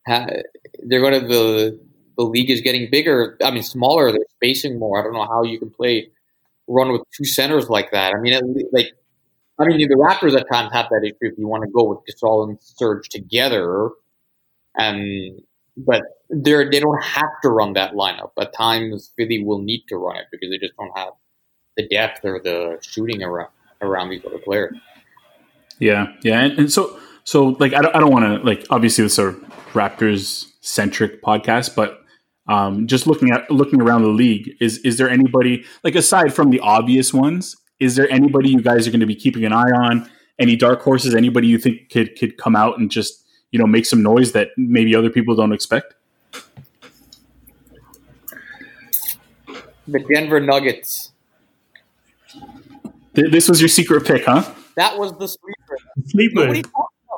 they're 0.08 0.44
going 0.90 1.22
to 1.22 1.28
the 1.28 1.80
the 2.18 2.24
league 2.24 2.50
is 2.50 2.62
getting 2.62 2.90
bigger. 2.92 3.38
I 3.44 3.52
mean, 3.52 3.64
smaller. 3.64 4.12
They're 4.12 4.20
spacing 4.36 4.78
more. 4.80 5.00
I 5.00 5.04
don't 5.04 5.14
know 5.14 5.26
how 5.26 5.44
you 5.44 5.60
can 5.60 5.70
play 5.70 6.10
run 6.68 6.92
with 6.92 7.02
two 7.16 7.26
centers 7.26 7.70
like 7.70 7.92
that. 7.92 8.14
I 8.14 8.20
mean, 8.20 8.34
like 8.72 8.92
I 9.60 9.66
mean, 9.66 9.88
the 9.88 9.96
Raptors 9.96 10.38
at 10.40 10.50
times 10.52 10.74
have 10.74 10.88
that 10.90 11.04
issue 11.04 11.32
if 11.32 11.38
you 11.38 11.48
want 11.48 11.64
to 11.64 11.70
go 11.70 11.84
with 11.84 12.00
Gasol 12.10 12.50
and 12.50 12.58
Serge 12.62 13.10
together, 13.10 13.90
and 14.76 15.42
but 15.78 16.02
they're 16.30 16.70
they 16.70 16.80
don't 16.80 17.04
have 17.04 17.30
to 17.44 17.50
run 17.50 17.74
that 17.74 17.94
lineup. 17.94 18.32
At 18.40 18.54
times, 18.54 19.12
Philly 19.18 19.44
will 19.44 19.60
need 19.60 19.86
to 19.90 19.98
run 19.98 20.18
it 20.18 20.26
because 20.32 20.50
they 20.50 20.58
just 20.58 20.76
don't 20.78 20.98
have 20.98 21.14
the 21.78 21.88
depth 21.88 22.24
or 22.24 22.40
the 22.44 22.78
shooting 22.82 23.24
around 23.24 23.50
around 23.82 24.10
these 24.10 24.26
other 24.26 24.40
players. 24.40 24.76
Yeah, 25.80 26.14
yeah, 26.24 26.42
and, 26.42 26.60
and 26.60 26.72
so 26.72 27.00
so 27.24 27.56
like 27.60 27.74
I 27.74 27.82
don't, 27.82 27.96
I 27.96 28.00
don't 28.00 28.12
want 28.12 28.26
to 28.26 28.46
like 28.46 28.66
obviously 28.70 29.06
it's 29.06 29.18
a 29.18 29.34
Raptors 29.74 30.52
centric 30.62 31.22
podcast, 31.24 31.76
but 31.76 32.02
um, 32.48 32.88
just 32.88 33.08
looking 33.08 33.32
at 33.32 33.50
looking 33.50 33.82
around 33.82 34.04
the 34.04 34.10
league, 34.10 34.56
is 34.60 34.80
is 34.80 34.98
there 34.98 35.10
anybody 35.10 35.66
like 35.84 35.96
aside 35.96 36.34
from 36.34 36.50
the 36.50 36.60
obvious 36.60 37.14
ones? 37.14 37.56
is 37.82 37.96
there 37.96 38.10
anybody 38.10 38.50
you 38.50 38.62
guys 38.62 38.88
are 38.88 38.92
going 38.92 39.02
to 39.02 39.08
be 39.08 39.16
keeping 39.16 39.44
an 39.44 39.52
eye 39.52 39.72
on? 39.72 40.10
Any 40.40 40.56
dark 40.56 40.82
horses? 40.82 41.14
Anybody 41.14 41.48
you 41.48 41.58
think 41.58 41.90
could 41.90 42.18
could 42.18 42.38
come 42.38 42.56
out 42.56 42.78
and 42.80 42.90
just 42.90 43.21
you 43.52 43.60
know 43.60 43.68
make 43.68 43.86
some 43.86 44.02
noise 44.02 44.32
that 44.32 44.50
maybe 44.58 44.96
other 44.96 45.10
people 45.10 45.36
don't 45.36 45.54
expect? 45.54 45.94
The 49.88 50.00
Denver 50.14 50.40
Nuggets. 50.40 51.12
This 53.14 53.50
was 53.50 53.60
your 53.60 53.68
secret 53.68 54.06
pick, 54.06 54.26
huh? 54.26 54.50
That 54.76 54.98
was 54.98 55.12
the 55.18 55.28
sleeper. 55.28 55.78
The 55.98 56.10
Sleeper. 56.10 56.70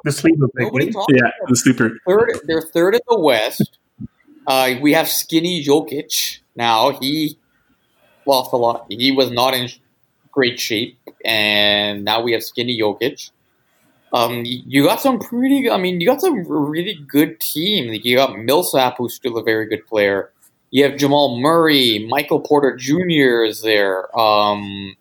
The 0.03 0.11
sleeper 0.11 0.47
pick. 0.49 0.65
Nobody 0.65 0.91
yeah, 1.09 1.31
the 1.47 1.55
sleeper. 1.55 1.97
Third, 2.05 2.39
they're 2.45 2.61
third 2.61 2.95
in 2.95 3.01
the 3.07 3.19
West. 3.19 3.77
Uh, 4.45 4.75
we 4.81 4.93
have 4.93 5.07
Skinny 5.07 5.63
Jokic 5.63 6.39
now. 6.55 6.97
He 6.99 7.37
lost 8.25 8.51
a 8.53 8.57
lot. 8.57 8.85
He 8.89 9.11
was 9.11 9.31
not 9.31 9.53
in 9.53 9.69
great 10.31 10.59
shape, 10.59 10.97
and 11.23 12.03
now 12.03 12.21
we 12.21 12.33
have 12.33 12.43
skinny 12.43 12.77
Jokic. 12.77 13.31
Um, 14.13 14.43
you 14.45 14.83
got 14.85 15.01
some 15.01 15.17
pretty. 15.17 15.69
I 15.69 15.77
mean, 15.77 15.99
you 15.99 16.07
got 16.07 16.21
some 16.21 16.43
really 16.47 16.93
good 17.07 17.39
team. 17.39 17.99
You 18.03 18.15
got 18.15 18.37
Millsap, 18.37 18.97
who's 18.97 19.15
still 19.15 19.37
a 19.37 19.43
very 19.43 19.67
good 19.67 19.87
player. 19.87 20.31
You 20.69 20.83
have 20.83 20.97
Jamal 20.97 21.39
Murray, 21.39 22.05
Michael 22.07 22.39
Porter 22.39 22.75
Jr. 22.75 23.43
is 23.43 23.61
there. 23.61 24.15
Um, 24.17 24.95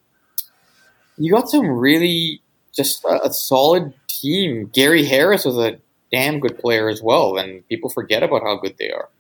you 1.18 1.31
got 1.31 1.51
some 1.51 1.66
really 1.66 2.40
just 2.75 3.05
a, 3.05 3.27
a 3.27 3.33
solid 3.33 3.92
team. 4.09 4.70
Gary 4.72 5.05
Harris 5.05 5.44
was 5.44 5.59
a 5.59 5.79
damn 6.11 6.40
good 6.40 6.59
player 6.59 6.88
as 6.88 7.03
well, 7.03 7.37
and 7.37 7.66
people 7.68 7.90
forget 7.90 8.22
about 8.22 8.42
how 8.42 8.57
good 8.57 8.77
they 8.79 8.90
are. 8.90 9.11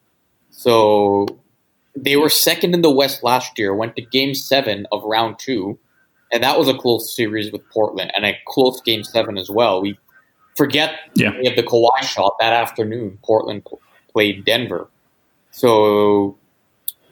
So 0.50 1.26
they 1.94 2.16
were 2.16 2.30
second 2.30 2.72
in 2.74 2.80
the 2.80 2.90
West 2.90 3.22
last 3.22 3.58
year. 3.58 3.74
Went 3.74 3.96
to 3.96 4.02
Game 4.02 4.34
Seven 4.34 4.86
of 4.90 5.02
Round 5.04 5.38
Two 5.38 5.78
and 6.32 6.42
that 6.42 6.58
was 6.58 6.68
a 6.68 6.74
close 6.74 7.14
series 7.14 7.52
with 7.52 7.68
Portland 7.70 8.10
and 8.14 8.24
a 8.24 8.36
close 8.46 8.80
game 8.80 9.04
seven 9.04 9.38
as 9.38 9.50
well. 9.50 9.82
We 9.82 9.98
forget 10.56 10.98
yeah. 11.14 11.36
we 11.38 11.46
have 11.46 11.56
the 11.56 11.62
Kawhi 11.62 12.02
shot 12.02 12.36
that 12.40 12.52
afternoon. 12.52 13.18
Portland 13.22 13.66
played 14.10 14.44
Denver, 14.44 14.88
so 15.50 16.36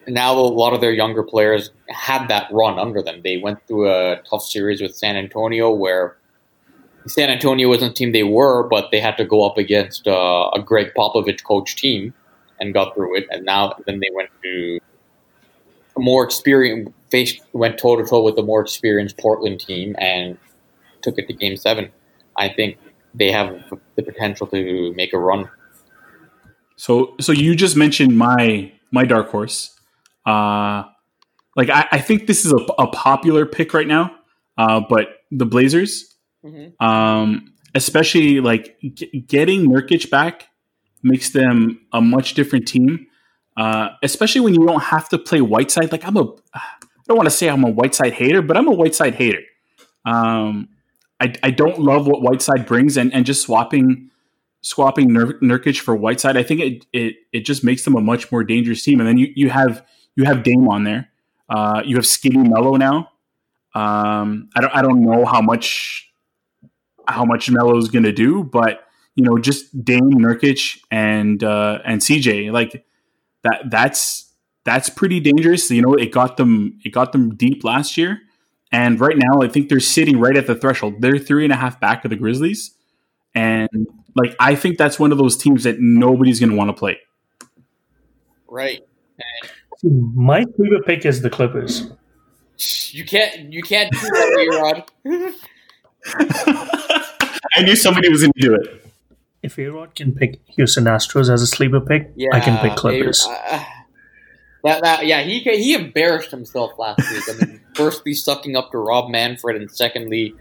now 0.06 0.32
a 0.32 0.40
lot 0.40 0.72
of 0.72 0.80
their 0.80 0.92
younger 0.92 1.22
players 1.22 1.70
had 1.88 2.28
that 2.28 2.48
run 2.50 2.78
under 2.78 3.02
them. 3.02 3.20
They 3.22 3.36
went 3.36 3.66
through 3.66 3.90
a 3.90 4.20
tough 4.28 4.42
series 4.42 4.80
with 4.80 4.96
San 4.96 5.16
Antonio 5.16 5.70
where. 5.70 6.16
San 7.06 7.30
Antonio 7.30 7.66
wasn't 7.66 7.92
the 7.92 7.94
team 7.94 8.12
they 8.12 8.24
were, 8.24 8.68
but 8.68 8.90
they 8.90 9.00
had 9.00 9.16
to 9.16 9.24
go 9.24 9.42
up 9.48 9.56
against 9.56 10.06
uh, 10.06 10.50
a 10.52 10.60
Gregg 10.60 10.88
Popovich 10.94 11.42
coach 11.44 11.74
team 11.74 12.12
and 12.60 12.74
got 12.74 12.94
through 12.94 13.16
it. 13.16 13.26
And 13.30 13.44
now 13.44 13.74
then 13.86 14.00
they 14.00 14.10
went 14.12 14.28
to 14.42 14.78
a 15.96 16.00
more 16.00 16.22
experienced 16.22 16.92
faced 17.10 17.40
went 17.52 17.78
toe 17.78 17.96
to 17.96 18.04
toe 18.04 18.22
with 18.22 18.36
the 18.36 18.42
more 18.42 18.60
experienced 18.60 19.18
Portland 19.18 19.60
team 19.60 19.94
and 19.98 20.38
took 21.02 21.18
it 21.18 21.26
to 21.28 21.32
Game 21.32 21.56
Seven. 21.56 21.90
I 22.36 22.48
think 22.48 22.78
they 23.14 23.30
have 23.32 23.64
the 23.96 24.02
potential 24.02 24.46
to 24.48 24.92
make 24.94 25.12
a 25.12 25.18
run. 25.18 25.48
So, 26.76 27.14
so 27.20 27.32
you 27.32 27.54
just 27.54 27.76
mentioned 27.76 28.16
my 28.16 28.72
my 28.90 29.04
dark 29.04 29.28
horse. 29.30 29.78
Uh, 30.26 30.84
like 31.56 31.68
I, 31.70 31.86
I 31.92 32.00
think 32.00 32.26
this 32.26 32.44
is 32.44 32.52
a, 32.52 32.64
a 32.78 32.86
popular 32.88 33.46
pick 33.46 33.74
right 33.74 33.86
now, 33.86 34.14
uh, 34.56 34.80
but 34.88 35.08
the 35.30 35.46
Blazers, 35.46 36.16
mm-hmm. 36.44 36.84
um, 36.84 37.52
especially 37.74 38.40
like 38.40 38.78
g- 38.80 39.24
getting 39.26 39.68
Nurkic 39.68 40.10
back, 40.10 40.48
makes 41.02 41.30
them 41.30 41.80
a 41.92 42.00
much 42.00 42.34
different 42.34 42.66
team. 42.66 43.06
Uh, 43.56 43.88
especially 44.02 44.40
when 44.40 44.54
you 44.54 44.64
don't 44.64 44.82
have 44.82 45.08
to 45.10 45.18
play 45.18 45.40
Whiteside. 45.42 45.92
Like 45.92 46.06
I'm 46.06 46.16
a, 46.16 46.32
don't 47.10 47.18
want 47.18 47.26
to 47.26 47.34
say 47.34 47.48
I'm 47.48 47.64
a 47.64 47.70
Whiteside 47.70 48.12
hater, 48.12 48.40
but 48.40 48.56
I'm 48.56 48.68
a 48.68 48.72
Whiteside 48.72 49.16
hater. 49.16 49.42
Um, 50.06 50.68
I, 51.20 51.34
I 51.42 51.50
don't 51.50 51.80
love 51.80 52.06
what 52.06 52.22
Whiteside 52.22 52.66
brings, 52.66 52.96
and, 52.96 53.12
and 53.12 53.26
just 53.26 53.42
swapping 53.42 54.10
swapping 54.62 55.08
Nurkic 55.10 55.80
for 55.80 55.96
Whiteside, 55.96 56.36
I 56.36 56.42
think 56.42 56.60
it, 56.60 56.86
it 56.92 57.16
it 57.32 57.40
just 57.40 57.64
makes 57.64 57.84
them 57.84 57.96
a 57.96 58.00
much 58.00 58.30
more 58.30 58.44
dangerous 58.44 58.82
team. 58.82 59.00
And 59.00 59.08
then 59.08 59.18
you, 59.18 59.32
you 59.34 59.50
have 59.50 59.84
you 60.16 60.24
have 60.24 60.42
Dame 60.42 60.68
on 60.68 60.84
there. 60.84 61.10
Uh, 61.48 61.82
you 61.84 61.96
have 61.96 62.06
Skinny 62.06 62.48
Melo 62.48 62.76
now. 62.76 63.10
Um, 63.74 64.50
I 64.56 64.60
don't 64.60 64.76
I 64.76 64.82
don't 64.82 65.02
know 65.02 65.24
how 65.24 65.40
much 65.40 66.12
how 67.08 67.24
much 67.24 67.50
Melo's 67.50 67.88
going 67.88 68.04
to 68.04 68.12
do, 68.12 68.44
but 68.44 68.84
you 69.16 69.24
know, 69.24 69.36
just 69.38 69.84
Dame 69.84 70.10
Nurkic 70.12 70.78
and 70.90 71.42
uh, 71.42 71.80
and 71.84 72.00
CJ 72.00 72.52
like 72.52 72.84
that. 73.42 73.64
That's 73.68 74.29
that's 74.64 74.90
pretty 74.90 75.20
dangerous. 75.20 75.70
You 75.70 75.82
know, 75.82 75.94
it 75.94 76.12
got 76.12 76.36
them 76.36 76.78
it 76.84 76.90
got 76.90 77.12
them 77.12 77.34
deep 77.34 77.64
last 77.64 77.96
year, 77.96 78.20
and 78.72 79.00
right 79.00 79.16
now 79.16 79.42
I 79.42 79.48
think 79.48 79.68
they're 79.68 79.80
sitting 79.80 80.18
right 80.18 80.36
at 80.36 80.46
the 80.46 80.54
threshold. 80.54 81.00
They're 81.00 81.18
three 81.18 81.44
and 81.44 81.52
a 81.52 81.56
half 81.56 81.80
back 81.80 82.04
of 82.04 82.10
the 82.10 82.16
Grizzlies, 82.16 82.72
and 83.34 83.68
like 84.14 84.34
I 84.38 84.54
think 84.54 84.78
that's 84.78 84.98
one 84.98 85.12
of 85.12 85.18
those 85.18 85.36
teams 85.36 85.64
that 85.64 85.80
nobody's 85.80 86.40
going 86.40 86.50
to 86.50 86.56
want 86.56 86.68
to 86.68 86.74
play. 86.74 86.98
Right. 88.48 88.80
My 89.82 90.44
favorite 90.58 90.84
pick 90.84 91.06
is 91.06 91.22
the 91.22 91.30
Clippers. 91.30 91.90
You 92.92 93.04
can't 93.04 93.52
you 93.52 93.62
can't 93.62 93.90
do 93.90 93.98
that, 93.98 94.84
Rod. 95.04 95.34
I 97.56 97.62
knew 97.62 97.76
somebody 97.76 98.10
was 98.10 98.22
going 98.22 98.32
to 98.32 98.40
do 98.40 98.54
it. 98.54 98.84
If 99.42 99.58
A-Rod 99.58 99.94
can 99.94 100.14
pick 100.14 100.40
Houston 100.48 100.84
Astros 100.84 101.32
as 101.32 101.40
a 101.40 101.46
sleeper 101.46 101.80
pick, 101.80 102.12
yeah, 102.14 102.28
I 102.32 102.40
can 102.40 102.58
pick 102.58 102.76
Clippers. 102.76 103.26
uh, 103.26 103.64
that, 104.64 104.82
that 104.82 105.06
yeah, 105.06 105.22
he 105.22 105.40
he 105.40 105.74
embarrassed 105.74 106.30
himself 106.30 106.72
last 106.78 106.98
week. 107.10 107.22
I 107.28 107.44
mean, 107.44 107.60
firstly 107.74 108.14
sucking 108.14 108.56
up 108.56 108.70
to 108.72 108.78
Rob 108.78 109.10
Manfred, 109.10 109.56
and 109.56 109.70
secondly 109.70 110.34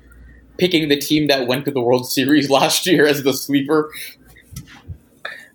picking 0.58 0.90
the 0.90 0.98
team 0.98 1.28
that 1.28 1.48
went 1.48 1.66
to 1.66 1.72
the 1.72 1.82
World 1.82 2.10
Series 2.10 2.50
last 2.60 2.86
year 2.86 3.06
as 3.06 3.24
the 3.24 3.34
sleeper. 3.34 3.92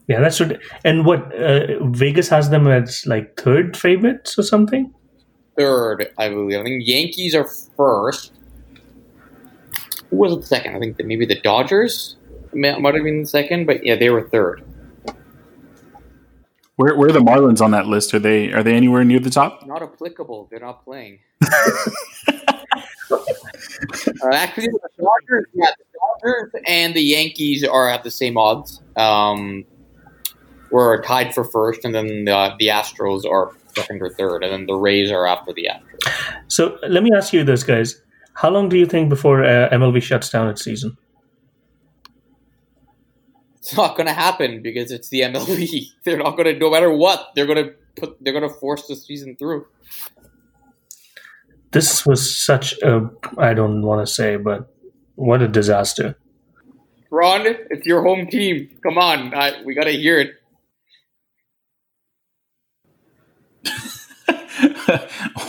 Yeah, 0.06 0.20
that's 0.20 0.40
what. 0.40 0.60
And 0.84 1.06
what 1.06 1.34
uh, 1.34 1.84
Vegas 1.86 2.28
has 2.28 2.50
them 2.50 2.66
as 2.66 3.06
like 3.06 3.40
third 3.40 3.76
favorites 3.76 4.38
or 4.38 4.42
something. 4.42 4.92
Third, 5.56 6.10
I 6.18 6.28
believe. 6.28 6.58
I 6.58 6.64
think 6.64 6.82
Yankees 6.86 7.34
are 7.34 7.48
first. 7.76 8.32
Who 10.10 10.16
was 10.16 10.32
it 10.32 10.44
second? 10.44 10.76
I 10.76 10.78
think 10.78 10.96
that 10.96 11.06
maybe 11.06 11.26
the 11.26 11.40
Dodgers 11.40 12.16
might 12.52 12.94
have 12.94 13.04
been 13.04 13.22
the 13.22 13.26
second, 13.26 13.66
but 13.66 13.84
yeah, 13.84 13.96
they 13.96 14.10
were 14.10 14.28
third. 14.28 14.62
Where, 16.76 16.96
where 16.96 17.08
are 17.08 17.12
the 17.12 17.20
Marlins 17.20 17.60
on 17.60 17.70
that 17.70 17.86
list? 17.86 18.12
Are 18.14 18.18
they 18.18 18.52
are 18.52 18.62
they 18.62 18.74
anywhere 18.74 19.04
near 19.04 19.20
the 19.20 19.30
top? 19.30 19.64
Not 19.66 19.82
applicable. 19.82 20.48
They're 20.50 20.60
not 20.60 20.84
playing. 20.84 21.20
Uh, 23.10 24.34
actually, 24.34 24.68
the 24.68 24.88
Dodgers, 24.98 25.46
yeah, 25.52 25.66
the 25.76 25.84
Dodgers 26.22 26.52
and 26.66 26.94
the 26.94 27.02
Yankees 27.02 27.64
are 27.64 27.88
at 27.88 28.02
the 28.02 28.10
same 28.10 28.36
odds. 28.36 28.80
Um, 28.96 29.64
we're 30.70 31.02
tied 31.02 31.34
for 31.34 31.44
first, 31.44 31.84
and 31.84 31.94
then 31.94 32.24
the, 32.24 32.54
the 32.58 32.68
Astros 32.68 33.24
are 33.24 33.52
second 33.74 34.00
or 34.02 34.10
third, 34.10 34.42
and 34.42 34.52
then 34.52 34.66
the 34.66 34.74
Rays 34.74 35.10
are 35.10 35.26
after 35.26 35.52
the 35.52 35.68
Astros. 35.70 36.42
So 36.48 36.78
let 36.88 37.02
me 37.02 37.10
ask 37.14 37.32
you 37.32 37.44
this, 37.44 37.62
guys: 37.62 38.00
How 38.34 38.50
long 38.50 38.68
do 38.68 38.78
you 38.78 38.86
think 38.86 39.08
before 39.08 39.44
uh, 39.44 39.68
MLB 39.70 40.02
shuts 40.02 40.30
down 40.30 40.48
its 40.48 40.64
season? 40.64 40.96
It's 43.64 43.74
not 43.74 43.96
going 43.96 44.08
to 44.08 44.12
happen 44.12 44.60
because 44.60 44.90
it's 44.90 45.08
the 45.08 45.22
MLB. 45.22 45.86
They're 46.04 46.18
not 46.18 46.36
going 46.36 46.52
to, 46.52 46.58
no 46.58 46.70
matter 46.70 46.92
what, 46.92 47.30
they're 47.34 47.46
going 47.46 47.64
to 47.64 47.72
put, 47.96 48.18
they're 48.20 48.34
going 48.34 48.46
to 48.46 48.54
force 48.54 48.86
the 48.86 48.94
season 48.94 49.36
through. 49.36 49.66
This 51.70 52.04
was 52.04 52.36
such 52.36 52.74
a 52.82 53.10
I 53.38 53.54
don't 53.54 53.80
want 53.80 54.06
to 54.06 54.12
say, 54.12 54.36
but 54.36 54.70
what 55.14 55.40
a 55.40 55.48
disaster. 55.48 56.18
Ron, 57.10 57.46
it's 57.46 57.86
your 57.86 58.02
home 58.02 58.26
team. 58.26 58.68
Come 58.82 58.98
on, 58.98 59.32
I, 59.34 59.62
we 59.64 59.74
got 59.74 59.84
to 59.84 59.92
hear 59.92 60.18
it. 60.18 60.34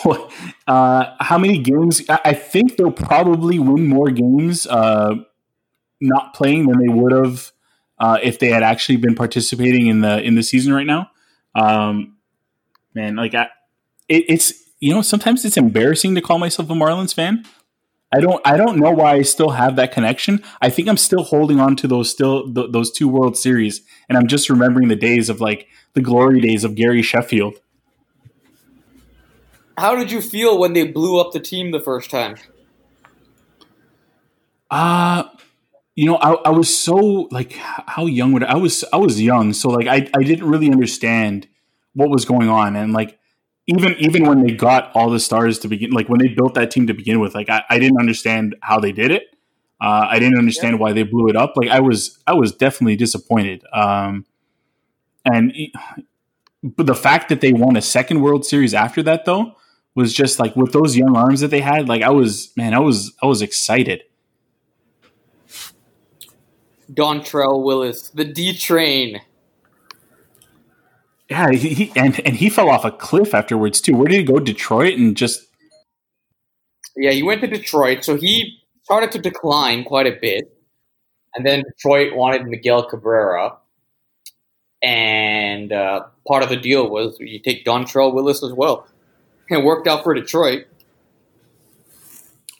uh, 0.68 1.16
how 1.20 1.38
many 1.38 1.60
games? 1.60 2.02
I 2.10 2.20
I 2.24 2.34
think 2.34 2.78
they'll 2.78 2.92
probably 2.92 3.60
win 3.60 3.88
more 3.88 4.10
games 4.10 4.66
uh, 4.68 5.16
not 6.00 6.34
playing 6.34 6.68
than 6.68 6.80
they 6.80 6.94
would 6.94 7.12
have 7.12 7.52
uh, 8.00 8.20
if 8.22 8.40
they 8.40 8.50
had 8.50 8.64
actually 8.64 8.98
been 8.98 9.16
participating 9.16 9.88
in 9.88 10.02
the 10.02 10.22
in 10.22 10.36
the 10.36 10.44
season 10.44 10.74
right 10.74 10.86
now. 10.86 11.10
Um, 11.54 12.18
man, 12.94 13.16
like 13.16 13.34
I, 13.34 13.50
it, 14.10 14.26
it's 14.28 14.54
you 14.80 14.94
know 14.94 15.02
sometimes 15.02 15.46
it's 15.46 15.58
embarrassing 15.58 16.16
to 16.16 16.22
call 16.22 16.40
myself 16.40 16.70
a 16.70 16.74
Marlins 16.74 17.14
fan. 17.14 17.46
I 18.14 18.20
don't 18.20 18.42
I 18.46 18.58
don't 18.58 18.78
know 18.78 18.92
why 18.92 19.14
I 19.14 19.22
still 19.24 19.52
have 19.52 19.76
that 19.78 19.92
connection. 19.92 20.44
I 20.62 20.70
think 20.70 20.88
I'm 20.88 20.98
still 20.98 21.24
holding 21.24 21.60
on 21.60 21.76
to 21.78 21.88
those 21.88 22.10
still 22.10 22.54
th- 22.54 22.72
those 22.72 22.92
two 22.92 23.08
World 23.08 23.38
Series, 23.38 23.82
and 24.08 24.18
I'm 24.18 24.28
just 24.28 24.50
remembering 24.50 24.88
the 24.88 24.96
days 24.96 25.30
of 25.30 25.42
like 25.42 25.68
the 25.94 26.02
glory 26.02 26.40
days 26.40 26.64
of 26.64 26.76
Gary 26.76 27.02
Sheffield. 27.02 27.60
How 29.78 29.96
did 29.96 30.12
you 30.12 30.22
feel 30.22 30.58
when 30.58 30.74
they 30.74 30.88
blew 30.88 31.20
up 31.20 31.34
the 31.34 31.40
team 31.40 31.72
the 31.72 31.82
first 31.82 32.10
time? 32.10 32.38
Uh 34.72 35.24
you 35.96 36.06
know, 36.06 36.18
I, 36.18 36.34
I 36.34 36.50
was 36.50 36.76
so 36.78 36.96
like, 37.32 37.54
how 37.54 38.06
young 38.06 38.34
would 38.34 38.44
I, 38.44 38.54
I 38.54 38.56
was? 38.56 38.84
I 38.92 38.98
was 38.98 39.22
young, 39.22 39.54
so 39.54 39.70
like, 39.70 39.88
I, 39.88 40.10
I 40.18 40.24
didn't 40.24 40.48
really 40.48 40.70
understand 40.70 41.48
what 41.94 42.10
was 42.10 42.26
going 42.26 42.50
on, 42.50 42.76
and 42.76 42.94
like, 42.94 43.18
even 43.68 43.96
even 44.00 44.26
when 44.26 44.46
they 44.46 44.54
got 44.54 44.92
all 44.94 45.10
the 45.10 45.20
stars 45.20 45.58
to 45.60 45.68
begin, 45.68 45.92
like 45.92 46.10
when 46.10 46.20
they 46.20 46.28
built 46.28 46.54
that 46.56 46.70
team 46.70 46.88
to 46.88 46.94
begin 46.94 47.20
with, 47.20 47.34
like 47.34 47.50
I, 47.50 47.64
I 47.70 47.80
didn't 47.80 48.00
understand 48.00 48.56
how 48.62 48.80
they 48.80 48.92
did 48.92 49.12
it. 49.12 49.24
Uh, 49.82 50.08
I 50.10 50.20
didn't 50.20 50.38
understand 50.38 50.80
why 50.80 50.94
they 50.94 51.04
blew 51.04 51.28
it 51.28 51.36
up. 51.36 51.54
Like 51.56 51.70
I 51.70 51.80
was, 51.80 52.20
I 52.26 52.34
was 52.34 52.54
definitely 52.56 52.96
disappointed. 52.96 53.64
Um, 53.74 54.26
and 55.26 55.54
but 56.64 56.86
the 56.86 56.96
fact 56.96 57.30
that 57.30 57.42
they 57.42 57.54
won 57.54 57.76
a 57.76 57.82
second 57.82 58.22
World 58.22 58.46
Series 58.46 58.74
after 58.74 59.04
that, 59.04 59.26
though, 59.26 59.56
was 59.94 60.14
just 60.14 60.40
like 60.40 60.56
with 60.56 60.72
those 60.72 60.96
young 60.96 61.16
arms 61.16 61.42
that 61.42 61.50
they 61.50 61.62
had. 61.62 61.88
Like 61.88 62.04
I 62.04 62.10
was, 62.10 62.52
man, 62.56 62.74
I 62.74 62.80
was, 62.80 63.14
I 63.22 63.26
was 63.26 63.42
excited. 63.42 64.04
Dontrelle 66.92 67.64
Willis, 67.64 68.10
the 68.10 68.26
D 68.26 68.56
train. 68.56 69.22
Yeah, 71.30 71.52
he, 71.52 71.70
he 71.70 71.92
and 71.96 72.20
and 72.26 72.36
he 72.36 72.50
fell 72.50 72.70
off 72.70 72.86
a 72.86 72.92
cliff 72.92 73.34
afterwards 73.34 73.82
too. 73.82 73.96
Where 73.96 74.08
did 74.08 74.18
he 74.18 74.24
go? 74.24 74.40
Detroit 74.40 74.98
and 74.98 75.18
just 75.18 75.48
Yeah, 76.96 77.12
he 77.12 77.24
went 77.24 77.42
to 77.42 77.48
Detroit, 77.48 78.06
so 78.06 78.16
he 78.16 78.60
started 78.84 79.12
to 79.14 79.20
decline 79.20 79.84
quite 79.84 80.06
a 80.06 80.18
bit. 80.22 80.52
And 81.34 81.46
then 81.46 81.64
Detroit 81.64 82.16
wanted 82.16 82.46
Miguel 82.46 82.88
Cabrera. 82.88 83.58
And 84.82 85.74
uh, 85.74 86.06
part 86.28 86.44
of 86.44 86.50
the 86.50 86.56
deal 86.56 86.90
was 86.90 87.18
you 87.20 87.40
take 87.40 87.66
Dontrelle 87.66 88.14
Willis 88.14 88.44
as 88.44 88.54
well. 88.54 88.88
And 89.50 89.60
it 89.60 89.66
worked 89.66 89.88
out 89.88 90.04
for 90.04 90.14
Detroit. 90.14 90.66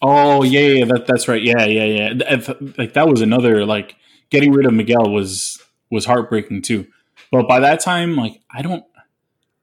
oh 0.02 0.44
yeah, 0.44 0.60
yeah, 0.62 0.86
that, 0.86 1.06
that's 1.08 1.28
right. 1.28 1.42
Yeah, 1.42 1.66
yeah, 1.66 1.84
yeah. 2.16 2.54
Like 2.78 2.94
that 2.94 3.08
was 3.08 3.22
another 3.22 3.66
like 3.66 3.96
getting 4.30 4.52
rid 4.52 4.66
of 4.66 4.74
Miguel 4.74 5.10
was 5.12 5.62
was 5.90 6.06
heartbreaking 6.06 6.62
too. 6.62 6.88
But 7.32 7.48
by 7.48 7.60
that 7.60 7.80
time, 7.80 8.16
like 8.16 8.42
I 8.52 8.62
don't, 8.62 8.84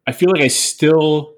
I 0.06 0.12
feel 0.12 0.30
like 0.30 0.42
I 0.42 0.48
still 0.48 1.34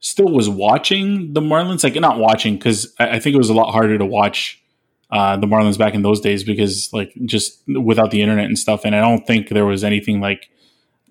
still 0.00 0.28
was 0.28 0.48
watching 0.48 1.32
the 1.32 1.40
Marlins. 1.40 1.84
Like 1.84 1.94
not 1.96 2.18
watching 2.18 2.54
because 2.54 2.94
I, 2.98 3.16
I 3.16 3.18
think 3.20 3.34
it 3.34 3.38
was 3.38 3.50
a 3.50 3.54
lot 3.54 3.72
harder 3.72 3.98
to 3.98 4.06
watch 4.06 4.62
uh, 5.10 5.36
the 5.36 5.46
Marlins 5.46 5.78
back 5.78 5.94
in 5.94 6.02
those 6.02 6.20
days 6.20 6.44
because 6.44 6.90
like 6.92 7.12
just 7.24 7.62
without 7.68 8.10
the 8.10 8.20
internet 8.20 8.46
and 8.46 8.58
stuff. 8.58 8.84
And 8.84 8.94
I 8.94 9.00
don't 9.00 9.26
think 9.26 9.48
there 9.48 9.66
was 9.66 9.84
anything 9.84 10.20
like 10.20 10.50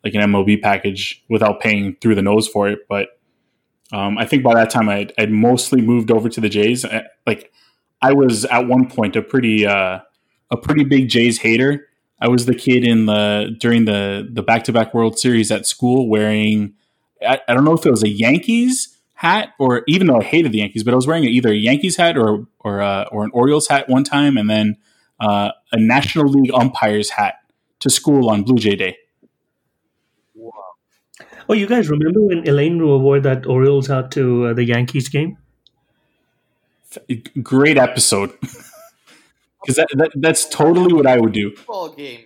like 0.04 0.14
an 0.14 0.22
MLB 0.22 0.62
package 0.62 1.24
without 1.30 1.62
paying 1.62 1.96
through 2.02 2.16
the 2.16 2.22
nose 2.22 2.48
for 2.48 2.68
it. 2.68 2.80
But 2.90 3.20
um, 3.94 4.18
I 4.18 4.26
think 4.26 4.44
by 4.44 4.54
that 4.56 4.70
time 4.70 4.90
I'd, 4.90 5.14
I'd 5.18 5.32
mostly 5.32 5.82
moved 5.82 6.12
over 6.12 6.28
to 6.28 6.42
the 6.42 6.50
Jays. 6.50 6.84
I, 6.84 7.04
like 7.26 7.52
I 8.02 8.12
was 8.14 8.44
at 8.46 8.68
one 8.68 8.90
point 8.90 9.16
a 9.16 9.22
pretty 9.22 9.66
uh, 9.66 10.00
a 10.54 10.58
pretty 10.58 10.84
big 10.84 11.10
Jays 11.10 11.40
hater. 11.40 11.88
I 12.22 12.28
was 12.28 12.46
the 12.46 12.56
kid 12.56 12.88
in 12.88 13.08
the 13.08 13.56
during 13.60 13.86
the 13.86 14.30
the 14.32 14.44
back 14.44 14.64
to 14.66 14.72
back 14.72 14.94
World 14.94 15.18
Series 15.20 15.52
at 15.52 15.66
school 15.66 16.08
wearing 16.08 16.74
I, 17.28 17.42
I 17.48 17.54
don't 17.54 17.66
know 17.66 17.74
if 17.74 17.86
it 17.86 17.92
was 17.92 18.04
a 18.04 18.10
Yankees 18.10 18.98
hat 19.16 19.50
or 19.58 19.84
even 19.88 20.08
though 20.08 20.20
I 20.20 20.24
hated 20.24 20.52
the 20.52 20.60
Yankees, 20.60 20.84
but 20.84 20.94
I 20.94 20.96
was 20.96 21.08
wearing 21.08 21.24
either 21.24 21.50
a 21.50 21.56
Yankees 21.56 21.98
hat 21.98 22.18
or 22.18 22.46
or 22.60 22.82
uh, 22.82 23.06
or 23.12 23.24
an 23.24 23.32
Orioles 23.34 23.68
hat 23.68 23.90
one 23.90 24.04
time, 24.04 24.38
and 24.38 24.50
then 24.50 24.78
uh, 25.20 25.52
a 25.72 25.80
National 25.80 26.28
League 26.28 26.54
umpires 26.54 27.10
hat 27.10 27.36
to 27.80 27.90
school 27.90 28.30
on 28.30 28.44
Blue 28.44 28.58
Jay 28.58 28.76
Day. 28.76 28.98
Oh, 31.50 31.54
you 31.54 31.68
guys 31.68 31.90
remember 31.90 32.22
when 32.22 32.48
Elaine 32.48 32.82
wore 32.82 33.20
that 33.20 33.46
Orioles 33.46 33.88
hat 33.88 34.12
to 34.12 34.48
uh, 34.48 34.54
the 34.54 34.64
Yankees 34.64 35.10
game? 35.10 35.38
Great 37.42 37.78
episode. 37.78 38.32
Because 39.64 39.78
that, 39.78 39.88
that, 39.96 40.12
that's 40.16 40.48
totally 40.50 40.94
what 40.94 41.08
I 41.08 41.20
would 41.20 41.34
do. 41.34 41.56
Ball 41.66 41.90
game. 41.90 42.26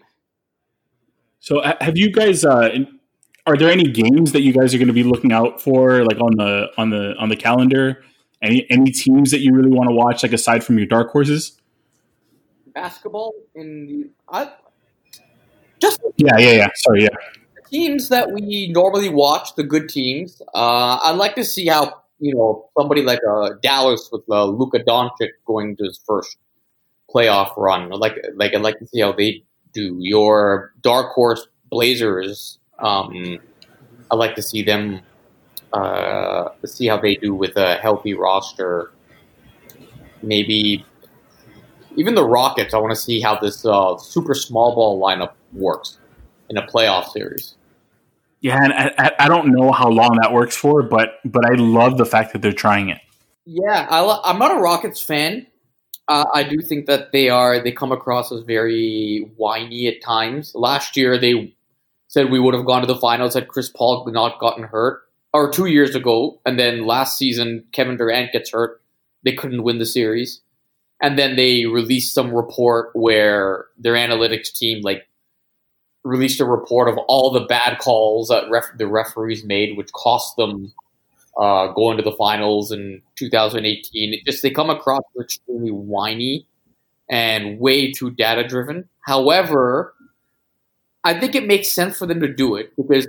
So, 1.39 1.61
have 1.79 1.97
you 1.97 2.11
guys? 2.11 2.43
Uh, 2.43 2.79
are 3.45 3.55
there 3.55 3.71
any 3.71 3.85
games 3.85 4.33
that 4.33 4.41
you 4.41 4.51
guys 4.51 4.73
are 4.75 4.77
going 4.77 4.87
to 4.87 4.93
be 4.93 5.03
looking 5.03 5.31
out 5.31 5.61
for, 5.61 6.03
like 6.03 6.19
on 6.19 6.35
the 6.35 6.67
on 6.77 6.89
the 6.89 7.15
on 7.17 7.29
the 7.29 7.35
calendar? 7.35 8.03
Any 8.41 8.67
any 8.69 8.91
teams 8.91 9.31
that 9.31 9.39
you 9.39 9.53
really 9.53 9.71
want 9.71 9.89
to 9.89 9.95
watch, 9.95 10.23
like 10.23 10.33
aside 10.33 10.63
from 10.63 10.77
your 10.77 10.87
dark 10.87 11.11
horses? 11.11 11.59
Basketball 12.73 13.33
in 13.55 13.87
the. 13.87 14.09
I, 14.29 14.51
just 15.79 16.01
Yeah, 16.17 16.37
yeah, 16.37 16.51
yeah. 16.51 16.67
Sorry, 16.75 17.03
yeah. 17.03 17.09
teams 17.69 18.09
that 18.09 18.31
we 18.31 18.69
normally 18.73 19.09
watch, 19.09 19.55
the 19.55 19.63
good 19.63 19.89
teams. 19.89 20.41
Uh, 20.53 20.99
I'd 21.03 21.15
like 21.15 21.35
to 21.35 21.45
see 21.45 21.67
how 21.67 22.01
you 22.19 22.35
know 22.35 22.69
somebody 22.77 23.03
like 23.03 23.19
uh, 23.27 23.51
Dallas 23.61 24.09
with 24.11 24.23
uh, 24.29 24.45
Luka 24.45 24.79
Doncic 24.79 25.29
going 25.45 25.75
to 25.77 25.85
his 25.85 25.99
first 26.05 26.37
playoff 27.13 27.55
run. 27.57 27.91
I'd 27.91 27.99
like 27.99 28.15
like 28.35 28.53
I'd 28.53 28.61
like 28.61 28.79
to 28.79 28.87
see 28.87 29.01
how 29.01 29.11
they 29.11 29.43
do. 29.73 29.97
Your 29.99 30.73
dark 30.81 31.13
horse 31.13 31.47
Blazers. 31.69 32.59
Um, 32.79 33.39
I'd 34.11 34.15
like 34.15 34.35
to 34.35 34.41
see 34.41 34.63
them 34.63 35.01
uh, 35.73 36.49
see 36.65 36.87
how 36.87 36.97
they 36.97 37.15
do 37.15 37.33
with 37.33 37.55
a 37.57 37.75
healthy 37.75 38.13
roster. 38.13 38.91
Maybe 40.23 40.85
even 41.95 42.15
the 42.15 42.25
Rockets. 42.25 42.73
I 42.73 42.77
want 42.77 42.91
to 42.91 42.95
see 42.99 43.21
how 43.21 43.37
this 43.39 43.65
uh, 43.65 43.97
super 43.97 44.33
small 44.33 44.73
ball 44.75 45.01
lineup 45.01 45.33
works 45.53 45.97
in 46.49 46.57
a 46.57 46.65
playoff 46.65 47.09
series. 47.11 47.55
Yeah, 48.39 48.63
and 48.63 48.73
I, 48.73 48.93
I- 48.97 49.25
I 49.25 49.27
don't 49.27 49.51
know 49.51 49.71
how 49.71 49.89
long 49.89 50.17
that 50.21 50.31
works 50.33 50.55
for, 50.55 50.83
but 50.83 51.19
but 51.25 51.45
I 51.45 51.55
love 51.55 51.97
the 51.97 52.05
fact 52.05 52.33
that 52.33 52.41
they're 52.41 52.51
trying 52.53 52.89
it. 52.89 52.99
Yeah, 53.45 53.87
I, 53.89 54.01
lo- 54.01 54.19
I'm 54.23 54.37
not 54.39 54.51
a 54.57 54.59
Rockets 54.59 55.01
fan. 55.01 55.47
Uh, 56.07 56.25
I 56.33 56.43
do 56.43 56.61
think 56.61 56.85
that 56.85 57.11
they 57.11 57.29
are 57.29 57.61
they 57.61 57.71
come 57.71 57.91
across 57.91 58.31
as 58.31 58.41
very 58.41 59.29
whiny 59.35 59.87
at 59.87 60.01
times. 60.01 60.53
Last 60.55 60.95
year 60.95 61.17
they 61.17 61.53
said 62.07 62.31
we 62.31 62.39
would 62.39 62.53
have 62.53 62.65
gone 62.65 62.81
to 62.81 62.87
the 62.87 62.95
finals 62.95 63.33
had 63.33 63.49
Chris 63.49 63.69
Paul 63.69 64.05
not 64.09 64.39
gotten 64.39 64.63
hurt, 64.63 65.01
or 65.33 65.51
two 65.51 65.65
years 65.65 65.95
ago, 65.95 66.39
and 66.45 66.57
then 66.57 66.85
last 66.85 67.17
season 67.17 67.65
Kevin 67.73 67.97
Durant 67.97 68.31
gets 68.31 68.51
hurt, 68.51 68.81
they 69.23 69.33
couldn't 69.33 69.63
win 69.63 69.79
the 69.79 69.85
series, 69.85 70.41
and 71.01 71.19
then 71.19 71.35
they 71.35 71.65
released 71.65 72.13
some 72.13 72.33
report 72.33 72.91
where 72.93 73.65
their 73.77 73.93
analytics 73.93 74.53
team 74.53 74.81
like 74.81 75.07
released 76.05 76.39
a 76.39 76.45
report 76.45 76.87
of 76.87 76.97
all 77.09 77.31
the 77.31 77.45
bad 77.45 77.79
calls 77.79 78.29
that 78.29 78.49
ref- 78.49 78.77
the 78.77 78.87
referees 78.87 79.43
made, 79.43 79.75
which 79.75 79.91
cost 79.91 80.37
them 80.37 80.73
uh, 81.39 81.67
going 81.73 81.97
to 81.97 82.03
the 82.03 82.13
finals 82.13 82.71
in 82.71 83.01
2018. 83.15 84.13
It 84.13 84.25
just 84.25 84.41
they 84.41 84.49
come 84.49 84.69
across 84.69 85.03
extremely 85.19 85.71
whiny 85.71 86.47
and 87.09 87.59
way 87.59 87.91
too 87.91 88.11
data 88.11 88.47
driven. 88.47 88.87
However, 89.01 89.93
I 91.03 91.19
think 91.19 91.35
it 91.35 91.47
makes 91.47 91.71
sense 91.71 91.97
for 91.97 92.05
them 92.05 92.19
to 92.21 92.33
do 92.33 92.55
it 92.55 92.75
because 92.75 93.07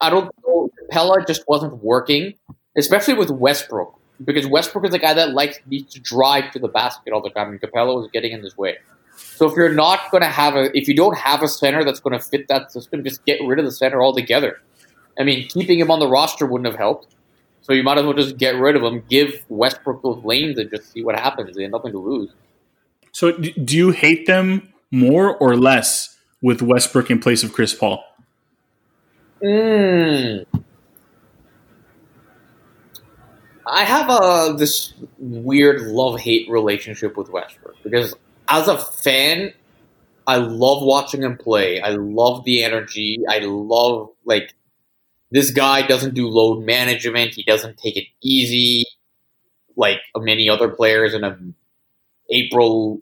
I 0.00 0.10
don't 0.10 0.30
know 0.46 0.70
Capela 0.92 1.26
just 1.26 1.42
wasn't 1.48 1.82
working, 1.82 2.34
especially 2.76 3.14
with 3.14 3.30
Westbrook. 3.30 3.98
because 4.24 4.46
Westbrook 4.46 4.86
is 4.86 4.94
a 4.94 4.98
guy 4.98 5.12
that 5.14 5.32
likes 5.32 5.58
needs 5.66 5.92
to 5.92 6.00
drive 6.00 6.50
to 6.52 6.58
the 6.58 6.68
basket 6.68 7.12
all 7.12 7.20
the 7.20 7.30
time, 7.30 7.50
and 7.50 7.60
Capela 7.60 7.96
was 7.96 8.08
getting 8.12 8.32
in 8.32 8.42
his 8.42 8.56
way. 8.56 8.78
So 9.16 9.48
if 9.48 9.56
you're 9.56 9.72
not 9.72 10.10
going 10.10 10.22
to 10.22 10.28
have 10.28 10.54
a, 10.54 10.76
if 10.76 10.88
you 10.88 10.94
don't 10.94 11.16
have 11.16 11.42
a 11.42 11.48
center 11.48 11.84
that's 11.84 12.00
going 12.00 12.18
to 12.18 12.24
fit 12.24 12.48
that 12.48 12.72
system, 12.72 13.02
just 13.02 13.24
get 13.24 13.40
rid 13.44 13.58
of 13.58 13.64
the 13.64 13.72
center 13.72 14.02
altogether. 14.02 14.60
I 15.18 15.24
mean, 15.24 15.48
keeping 15.48 15.78
him 15.78 15.90
on 15.90 16.00
the 16.00 16.08
roster 16.08 16.46
wouldn't 16.46 16.66
have 16.66 16.78
helped. 16.78 17.15
So 17.66 17.72
you 17.72 17.82
might 17.82 17.98
as 17.98 18.04
well 18.04 18.14
just 18.14 18.36
get 18.36 18.54
rid 18.54 18.76
of 18.76 18.84
him, 18.84 19.02
give 19.10 19.44
Westbrook 19.48 20.00
those 20.00 20.24
lanes, 20.24 20.56
and 20.56 20.70
just 20.70 20.92
see 20.92 21.02
what 21.02 21.18
happens. 21.18 21.56
They 21.56 21.64
have 21.64 21.72
nothing 21.72 21.90
to 21.90 21.98
lose. 21.98 22.30
So 23.10 23.32
do 23.32 23.76
you 23.76 23.90
hate 23.90 24.26
them 24.26 24.72
more 24.92 25.36
or 25.38 25.56
less 25.56 26.16
with 26.40 26.62
Westbrook 26.62 27.10
in 27.10 27.18
place 27.18 27.42
of 27.42 27.52
Chris 27.52 27.74
Paul? 27.74 28.04
Mm. 29.42 30.46
I 33.66 33.82
have 33.82 34.10
a 34.10 34.54
this 34.56 34.94
weird 35.18 35.80
love 35.88 36.20
hate 36.20 36.48
relationship 36.48 37.16
with 37.16 37.30
Westbrook 37.30 37.82
because 37.82 38.14
as 38.48 38.68
a 38.68 38.78
fan, 38.78 39.52
I 40.24 40.36
love 40.36 40.84
watching 40.84 41.24
him 41.24 41.36
play. 41.36 41.80
I 41.80 41.90
love 41.90 42.44
the 42.44 42.62
energy. 42.62 43.24
I 43.28 43.40
love 43.40 44.10
like 44.24 44.54
this 45.30 45.50
guy 45.50 45.86
doesn't 45.86 46.14
do 46.14 46.28
load 46.28 46.64
management. 46.64 47.34
He 47.34 47.42
doesn't 47.42 47.78
take 47.78 47.96
it 47.96 48.06
easy 48.22 48.84
like 49.76 50.00
many 50.16 50.48
other 50.48 50.68
players 50.68 51.14
in 51.14 51.24
a 51.24 51.38
April 52.30 53.00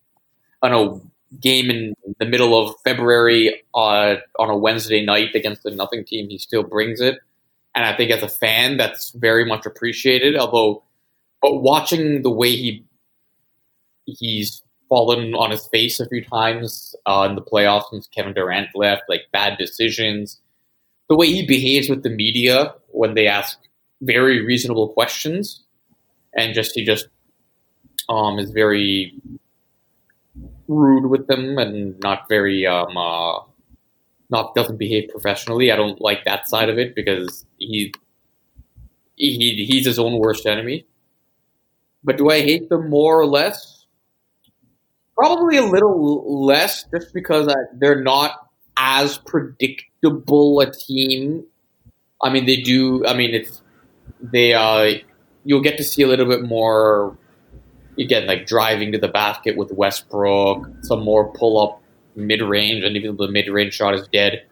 on 0.63 0.73
a 0.73 1.37
game 1.41 1.71
in 1.71 1.95
the 2.19 2.27
middle 2.27 2.59
of 2.59 2.75
February 2.85 3.63
uh, 3.75 4.17
on 4.39 4.51
a 4.51 4.57
Wednesday 4.57 5.05
night 5.05 5.35
against 5.35 5.67
a 5.67 5.71
nothing 5.75 6.05
team. 6.05 6.29
He 6.29 6.39
still 6.39 6.63
brings 6.63 7.01
it, 7.01 7.19
and 7.75 7.85
I 7.85 7.97
think 7.97 8.11
as 8.11 8.23
a 8.23 8.29
fan, 8.29 8.77
that's 8.77 9.11
very 9.11 9.45
much 9.45 9.67
appreciated. 9.67 10.37
Although, 10.37 10.83
but 11.43 11.63
watching 11.63 12.23
the 12.23 12.31
way 12.31 12.55
he 12.57 12.85
he's 14.07 14.63
fallen 14.89 15.35
on 15.35 15.51
his 15.51 15.67
face 15.69 15.99
a 16.01 16.09
few 16.09 16.25
times 16.25 16.95
uh, 17.07 17.27
in 17.29 17.35
the 17.37 17.43
playoffs 17.43 17.91
since 17.91 18.07
Kevin 18.09 18.35
Durant 18.35 18.69
left, 18.75 19.03
like 19.09 19.23
bad 19.33 19.59
decisions, 19.59 20.41
the 21.09 21.17
way 21.17 21.27
he 21.27 21.47
behaves 21.47 21.89
with 21.89 22.03
the 22.03 22.11
media 22.11 22.75
when 22.89 23.15
they 23.15 23.27
ask 23.27 23.59
very 24.01 24.45
reasonable 24.45 24.89
questions, 24.89 25.63
and 26.35 26.55
just 26.55 26.75
he 26.75 26.85
just 26.85 27.09
um, 28.09 28.39
is 28.39 28.51
very 28.51 29.15
rude 30.67 31.07
with 31.07 31.27
them 31.27 31.59
and 31.59 31.99
not 32.01 32.29
very 32.29 32.67
um, 32.67 32.97
uh, 32.97 33.41
not 34.31 34.55
doesn't 34.55 34.79
behave 34.79 35.09
professionally. 35.09 35.71
I 35.71 35.77
don't 35.77 36.01
like 36.01 36.25
that 36.25 36.49
side 36.49 36.69
of 36.69 36.79
it 36.79 36.95
because 36.95 37.47
he 37.59 37.93
he 39.17 39.65
he's 39.67 39.87
his 39.87 39.99
own 39.99 40.19
worst 40.19 40.47
enemy. 40.47 40.87
But 42.03 42.19
do 42.19 42.29
I 42.31 42.41
hate 42.41 42.69
them 42.69 42.91
more 42.91 43.19
or 43.19 43.27
less? 43.27 43.87
Probably 45.17 45.57
a 45.57 45.65
little 45.65 46.45
less, 46.45 46.85
just 46.93 47.15
because 47.15 47.49
I, 47.49 47.55
they're 47.75 48.03
not 48.03 48.51
as 48.77 49.19
predictable 49.19 50.61
a 50.61 50.71
team. 50.71 51.45
I 52.23 52.31
mean, 52.31 52.47
they 52.47 52.57
do. 52.57 53.07
I 53.07 53.15
mean, 53.15 53.35
it's 53.35 53.63
they. 54.21 54.55
Uh, 54.55 55.01
you'll 55.45 55.63
get 55.63 55.77
to 55.79 55.85
see 55.85 56.03
a 56.03 56.07
little 56.07 56.27
bit 56.27 56.43
more. 56.43 57.17
Again, 57.99 58.27
like 58.27 58.47
driving 58.47 58.91
to 58.93 58.99
the 58.99 59.07
basket 59.09 59.57
with 59.57 59.71
Westbrook, 59.71 60.69
some 60.83 61.05
more 61.05 61.33
pull 61.33 61.59
up 61.63 61.81
mid 62.17 62.43
range, 62.43 62.83
and 62.85 62.97
even 62.97 63.17
though 63.17 63.27
the 63.27 63.33
mid 63.33 63.49
range 63.49 63.75
shot 63.75 63.95
is 63.95 64.09
dead, 64.09 64.45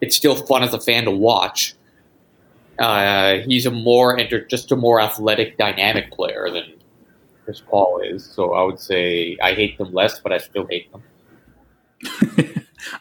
it's 0.00 0.16
still 0.16 0.34
fun 0.34 0.62
as 0.62 0.74
a 0.74 0.80
fan 0.80 1.04
to 1.04 1.10
watch. 1.10 1.74
Uh, 2.78 3.38
he's 3.46 3.66
a 3.66 3.70
more 3.70 4.18
enter, 4.18 4.44
just 4.44 4.72
a 4.72 4.76
more 4.76 5.00
athletic, 5.00 5.56
dynamic 5.56 6.10
player 6.10 6.50
than 6.50 6.74
Chris 7.44 7.60
Paul 7.60 8.00
is. 8.02 8.24
So 8.24 8.54
I 8.54 8.62
would 8.64 8.80
say 8.80 9.36
I 9.42 9.54
hate 9.54 9.78
them 9.78 9.92
less, 9.92 10.18
but 10.18 10.32
I 10.32 10.38
still 10.38 10.66
hate 10.66 10.90
them. 10.90 11.02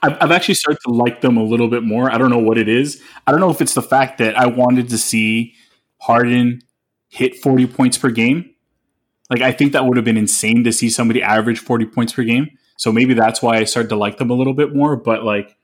I've, 0.02 0.18
I've 0.22 0.32
actually 0.32 0.56
started 0.56 0.80
to 0.86 0.91
like 0.91 1.22
them 1.22 1.38
a 1.38 1.44
little 1.44 1.68
bit 1.68 1.84
more. 1.84 2.12
I 2.12 2.18
don't 2.18 2.30
know 2.30 2.39
what 2.39 2.58
it 2.58 2.68
is. 2.68 3.02
I 3.28 3.32
don't 3.32 3.39
know 3.39 3.50
if 3.50 3.62
it's 3.62 3.74
the 3.74 3.82
fact 3.82 4.18
that 4.18 4.38
I 4.38 4.48
wanted 4.48 4.89
to 4.89 4.98
see 4.98 5.54
Harden 5.98 6.62
hit 7.10 7.36
40 7.36 7.68
points 7.68 7.98
per 7.98 8.10
game. 8.10 8.50
Like, 9.30 9.41
I 9.41 9.52
think 9.52 9.74
that 9.74 9.86
would 9.86 9.98
have 9.98 10.06
been 10.06 10.18
insane 10.18 10.64
to 10.64 10.72
see 10.72 10.89
somebody 10.89 11.22
average 11.22 11.60
40 11.60 11.86
points 11.88 12.14
per 12.14 12.24
game. 12.24 12.48
So 12.78 12.91
maybe 12.91 13.14
that's 13.14 13.41
why 13.41 13.58
I 13.58 13.64
started 13.64 13.89
to 13.89 13.96
like 13.96 14.18
them 14.18 14.30
a 14.30 14.34
little 14.34 14.54
bit 14.54 14.76
more. 14.76 14.96
But 14.96 15.24
like, 15.24 15.56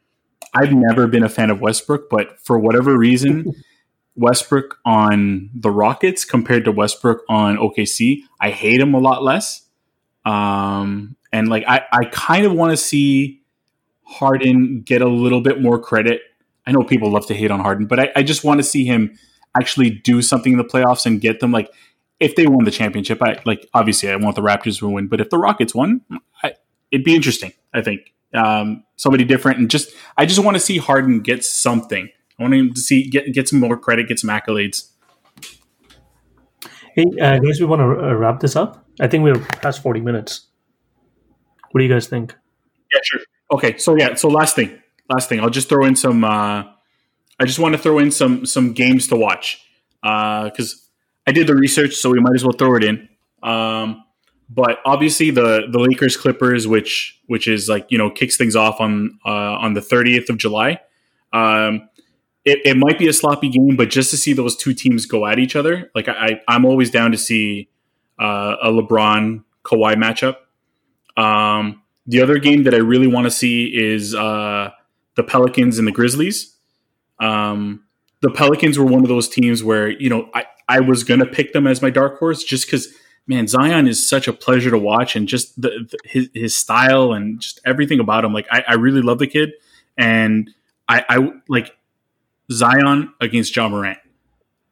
I've 0.53 0.71
never 0.71 1.07
been 1.07 1.23
a 1.23 1.29
fan 1.29 1.49
of 1.49 1.61
Westbrook, 1.61 2.09
but 2.09 2.39
for 2.39 2.57
whatever 2.57 2.97
reason, 2.97 3.51
Westbrook 4.15 4.79
on 4.85 5.49
the 5.53 5.71
Rockets 5.71 6.25
compared 6.25 6.65
to 6.65 6.71
Westbrook 6.71 7.23
on 7.29 7.57
OKC, 7.57 8.21
I 8.39 8.51
hate 8.51 8.79
him 8.79 8.93
a 8.93 8.99
lot 8.99 9.23
less. 9.23 9.67
Um, 10.25 11.15
and 11.31 11.47
like, 11.47 11.63
I, 11.67 11.83
I 11.91 12.05
kind 12.05 12.45
of 12.45 12.53
want 12.53 12.71
to 12.71 12.77
see 12.77 13.38
Harden 14.09 14.81
get 14.81 15.01
a 15.01 15.07
little 15.07 15.41
bit 15.41 15.61
more 15.61 15.79
credit. 15.79 16.21
I 16.65 16.71
know 16.71 16.83
people 16.83 17.11
love 17.11 17.27
to 17.27 17.35
hate 17.35 17.51
on 17.51 17.59
Harden, 17.59 17.85
but 17.85 17.99
I, 17.99 18.11
I 18.15 18.23
just 18.23 18.43
want 18.43 18.59
to 18.59 18.63
see 18.63 18.85
him 18.85 19.17
actually 19.57 19.89
do 19.89 20.21
something 20.21 20.51
in 20.51 20.57
the 20.57 20.63
playoffs 20.63 21.05
and 21.05 21.21
get 21.21 21.39
them 21.39 21.51
like 21.51 21.71
if 22.19 22.35
they 22.35 22.47
won 22.47 22.65
the 22.65 22.71
championship. 22.71 23.21
I 23.21 23.41
like 23.45 23.67
obviously 23.73 24.09
I 24.09 24.15
want 24.15 24.35
the 24.35 24.41
Raptors 24.41 24.79
to 24.79 24.89
win, 24.89 25.07
but 25.07 25.21
if 25.21 25.29
the 25.29 25.37
Rockets 25.37 25.75
won, 25.75 26.01
I, 26.43 26.53
it'd 26.91 27.05
be 27.05 27.15
interesting. 27.15 27.53
I 27.73 27.81
think 27.81 28.13
um, 28.33 28.83
somebody 28.95 29.23
different 29.23 29.59
and 29.59 29.69
just 29.69 29.93
I 30.17 30.25
just 30.25 30.43
want 30.43 30.55
to 30.55 30.59
see 30.59 30.77
Harden 30.77 31.21
get 31.21 31.45
something. 31.45 32.09
I 32.39 32.43
want 32.43 32.53
him 32.55 32.73
to 32.73 32.81
see 32.81 33.09
get 33.09 33.31
get 33.33 33.47
some 33.47 33.59
more 33.59 33.77
credit, 33.77 34.07
get 34.07 34.19
some 34.19 34.29
accolades. 34.29 34.89
Hey, 36.95 37.05
uh, 37.21 37.37
guys, 37.37 37.59
we 37.59 37.65
want 37.65 37.81
to 37.81 37.85
uh, 37.85 38.13
wrap 38.13 38.39
this 38.39 38.55
up. 38.55 38.85
I 38.99 39.07
think 39.07 39.23
we're 39.23 39.39
past 39.39 39.83
forty 39.83 40.01
minutes. 40.01 40.47
What 41.71 41.79
do 41.79 41.85
you 41.85 41.93
guys 41.93 42.07
think? 42.07 42.35
Yeah, 42.91 42.99
sure. 43.03 43.21
Okay, 43.51 43.77
so 43.77 43.95
yeah, 43.95 44.15
so 44.15 44.29
last 44.29 44.55
thing, 44.55 44.79
last 45.09 45.29
thing, 45.29 45.39
I'll 45.39 45.49
just 45.49 45.69
throw 45.69 45.85
in 45.85 45.95
some. 45.95 46.23
Uh, 46.23 46.63
I 47.39 47.45
just 47.45 47.59
want 47.59 47.73
to 47.73 47.79
throw 47.79 47.99
in 47.99 48.11
some 48.11 48.45
some 48.45 48.73
games 48.73 49.07
to 49.07 49.15
watch 49.15 49.63
because 50.01 50.73
uh, 50.73 51.29
I 51.29 51.31
did 51.31 51.47
the 51.47 51.55
research, 51.55 51.95
so 51.95 52.09
we 52.09 52.19
might 52.19 52.35
as 52.35 52.43
well 52.43 52.53
throw 52.53 52.75
it 52.75 52.83
in. 52.83 53.09
Um, 53.41 54.03
but 54.49 54.79
obviously, 54.85 55.31
the 55.31 55.67
the 55.71 55.79
Lakers 55.79 56.17
Clippers, 56.17 56.67
which 56.67 57.19
which 57.27 57.47
is 57.47 57.69
like 57.69 57.87
you 57.89 57.97
know 57.97 58.09
kicks 58.09 58.37
things 58.37 58.55
off 58.55 58.79
on 58.79 59.19
uh, 59.25 59.29
on 59.29 59.73
the 59.73 59.81
thirtieth 59.81 60.29
of 60.29 60.37
July. 60.37 60.81
Um, 61.33 61.89
it, 62.45 62.59
it 62.65 62.77
might 62.77 62.97
be 62.97 63.07
a 63.07 63.13
sloppy 63.13 63.49
game, 63.49 63.75
but 63.75 63.89
just 63.89 64.11
to 64.11 64.17
see 64.17 64.33
those 64.33 64.55
two 64.55 64.73
teams 64.73 65.05
go 65.05 65.25
at 65.27 65.39
each 65.39 65.55
other, 65.55 65.91
like 65.93 66.07
I, 66.07 66.41
I'm 66.47 66.65
always 66.65 66.89
down 66.89 67.11
to 67.11 67.17
see 67.17 67.69
uh, 68.19 68.55
a 68.61 68.71
LeBron 68.71 69.43
Kawhi 69.63 69.95
matchup. 69.95 70.37
Um, 71.21 71.83
the 72.09 72.21
other 72.21 72.39
game 72.39 72.63
that 72.63 72.73
I 72.73 72.77
really 72.77 73.05
want 73.05 73.25
to 73.25 73.31
see 73.31 73.65
is 73.65 74.15
uh, 74.15 74.71
the 75.15 75.23
Pelicans 75.23 75.77
and 75.77 75.87
the 75.87 75.91
Grizzlies. 75.91 76.55
Um, 77.19 77.83
the 78.21 78.31
Pelicans 78.31 78.79
were 78.79 78.85
one 78.85 79.03
of 79.03 79.09
those 79.09 79.29
teams 79.29 79.63
where 79.63 79.87
you 79.89 80.09
know 80.09 80.27
I, 80.33 80.45
I 80.67 80.79
was 80.79 81.03
gonna 81.03 81.27
pick 81.27 81.53
them 81.53 81.67
as 81.67 81.83
my 81.83 81.91
dark 81.91 82.17
horse 82.17 82.43
just 82.43 82.65
because 82.65 82.87
man 83.27 83.47
Zion 83.47 83.87
is 83.87 84.09
such 84.09 84.27
a 84.27 84.33
pleasure 84.33 84.71
to 84.71 84.77
watch 84.77 85.15
and 85.15 85.27
just 85.27 85.61
the, 85.61 85.87
the, 85.89 85.97
his 86.03 86.29
his 86.33 86.57
style 86.57 87.13
and 87.13 87.39
just 87.39 87.59
everything 87.63 87.99
about 87.99 88.25
him 88.25 88.33
like 88.33 88.47
I, 88.51 88.63
I 88.67 88.73
really 88.73 89.01
love 89.01 89.19
the 89.19 89.27
kid 89.27 89.51
and 89.95 90.49
I, 90.87 91.05
I 91.07 91.31
like 91.47 91.77
Zion 92.51 93.13
against 93.21 93.55
Ja 93.55 93.69
Morant. 93.69 93.99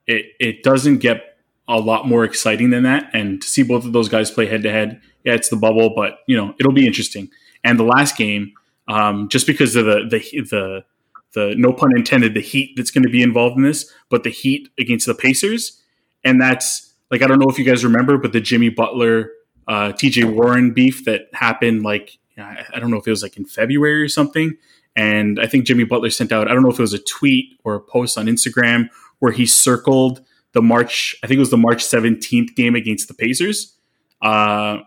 It 0.07 0.25
it 0.39 0.63
doesn't 0.63 0.97
get 0.97 1.36
a 1.67 1.79
lot 1.79 2.07
more 2.07 2.23
exciting 2.23 2.69
than 2.69 2.83
that. 2.83 3.09
And 3.13 3.41
to 3.41 3.47
see 3.47 3.63
both 3.63 3.85
of 3.85 3.93
those 3.93 4.09
guys 4.09 4.31
play 4.31 4.45
head 4.45 4.63
to 4.63 4.71
head, 4.71 5.01
yeah, 5.23 5.33
it's 5.33 5.49
the 5.49 5.55
bubble, 5.55 5.93
but 5.95 6.19
you 6.27 6.37
know 6.37 6.53
it'll 6.59 6.73
be 6.73 6.87
interesting. 6.87 7.29
And 7.63 7.79
the 7.79 7.83
last 7.83 8.17
game, 8.17 8.53
um, 8.87 9.29
just 9.29 9.47
because 9.47 9.75
of 9.75 9.85
the 9.85 10.07
the 10.09 10.41
the 10.41 10.85
the 11.33 11.55
no 11.57 11.73
pun 11.73 11.95
intended, 11.95 12.33
the 12.33 12.41
heat 12.41 12.73
that's 12.77 12.91
going 12.91 13.03
to 13.03 13.09
be 13.09 13.21
involved 13.21 13.57
in 13.57 13.63
this, 13.63 13.91
but 14.09 14.23
the 14.23 14.29
heat 14.29 14.69
against 14.79 15.05
the 15.05 15.13
Pacers, 15.13 15.81
and 16.23 16.41
that's 16.41 16.93
like 17.11 17.21
I 17.21 17.27
don't 17.27 17.39
know 17.39 17.49
if 17.49 17.59
you 17.59 17.65
guys 17.65 17.83
remember, 17.83 18.17
but 18.17 18.31
the 18.31 18.41
Jimmy 18.41 18.69
Butler, 18.69 19.31
uh, 19.67 19.91
T.J. 19.91 20.23
Warren 20.25 20.71
beef 20.71 21.05
that 21.05 21.27
happened 21.33 21.83
like 21.83 22.17
I 22.37 22.79
don't 22.79 22.91
know 22.91 22.97
if 22.97 23.07
it 23.07 23.11
was 23.11 23.23
like 23.23 23.37
in 23.37 23.45
February 23.45 24.01
or 24.01 24.09
something. 24.09 24.57
And 24.95 25.39
I 25.39 25.45
think 25.47 25.65
Jimmy 25.65 25.83
Butler 25.83 26.09
sent 26.09 26.31
out, 26.31 26.49
I 26.49 26.53
don't 26.53 26.63
know 26.63 26.71
if 26.71 26.79
it 26.79 26.81
was 26.81 26.93
a 26.93 26.99
tweet 26.99 27.59
or 27.63 27.75
a 27.75 27.79
post 27.79 28.17
on 28.17 28.25
Instagram 28.25 28.89
where 29.19 29.31
he 29.31 29.45
circled 29.45 30.21
the 30.53 30.61
March, 30.61 31.15
I 31.23 31.27
think 31.27 31.37
it 31.37 31.41
was 31.41 31.51
the 31.51 31.57
March 31.57 31.83
17th 31.83 32.55
game 32.55 32.75
against 32.75 33.07
the 33.07 33.13
Pacers. 33.13 33.75
Uh, 34.21 34.79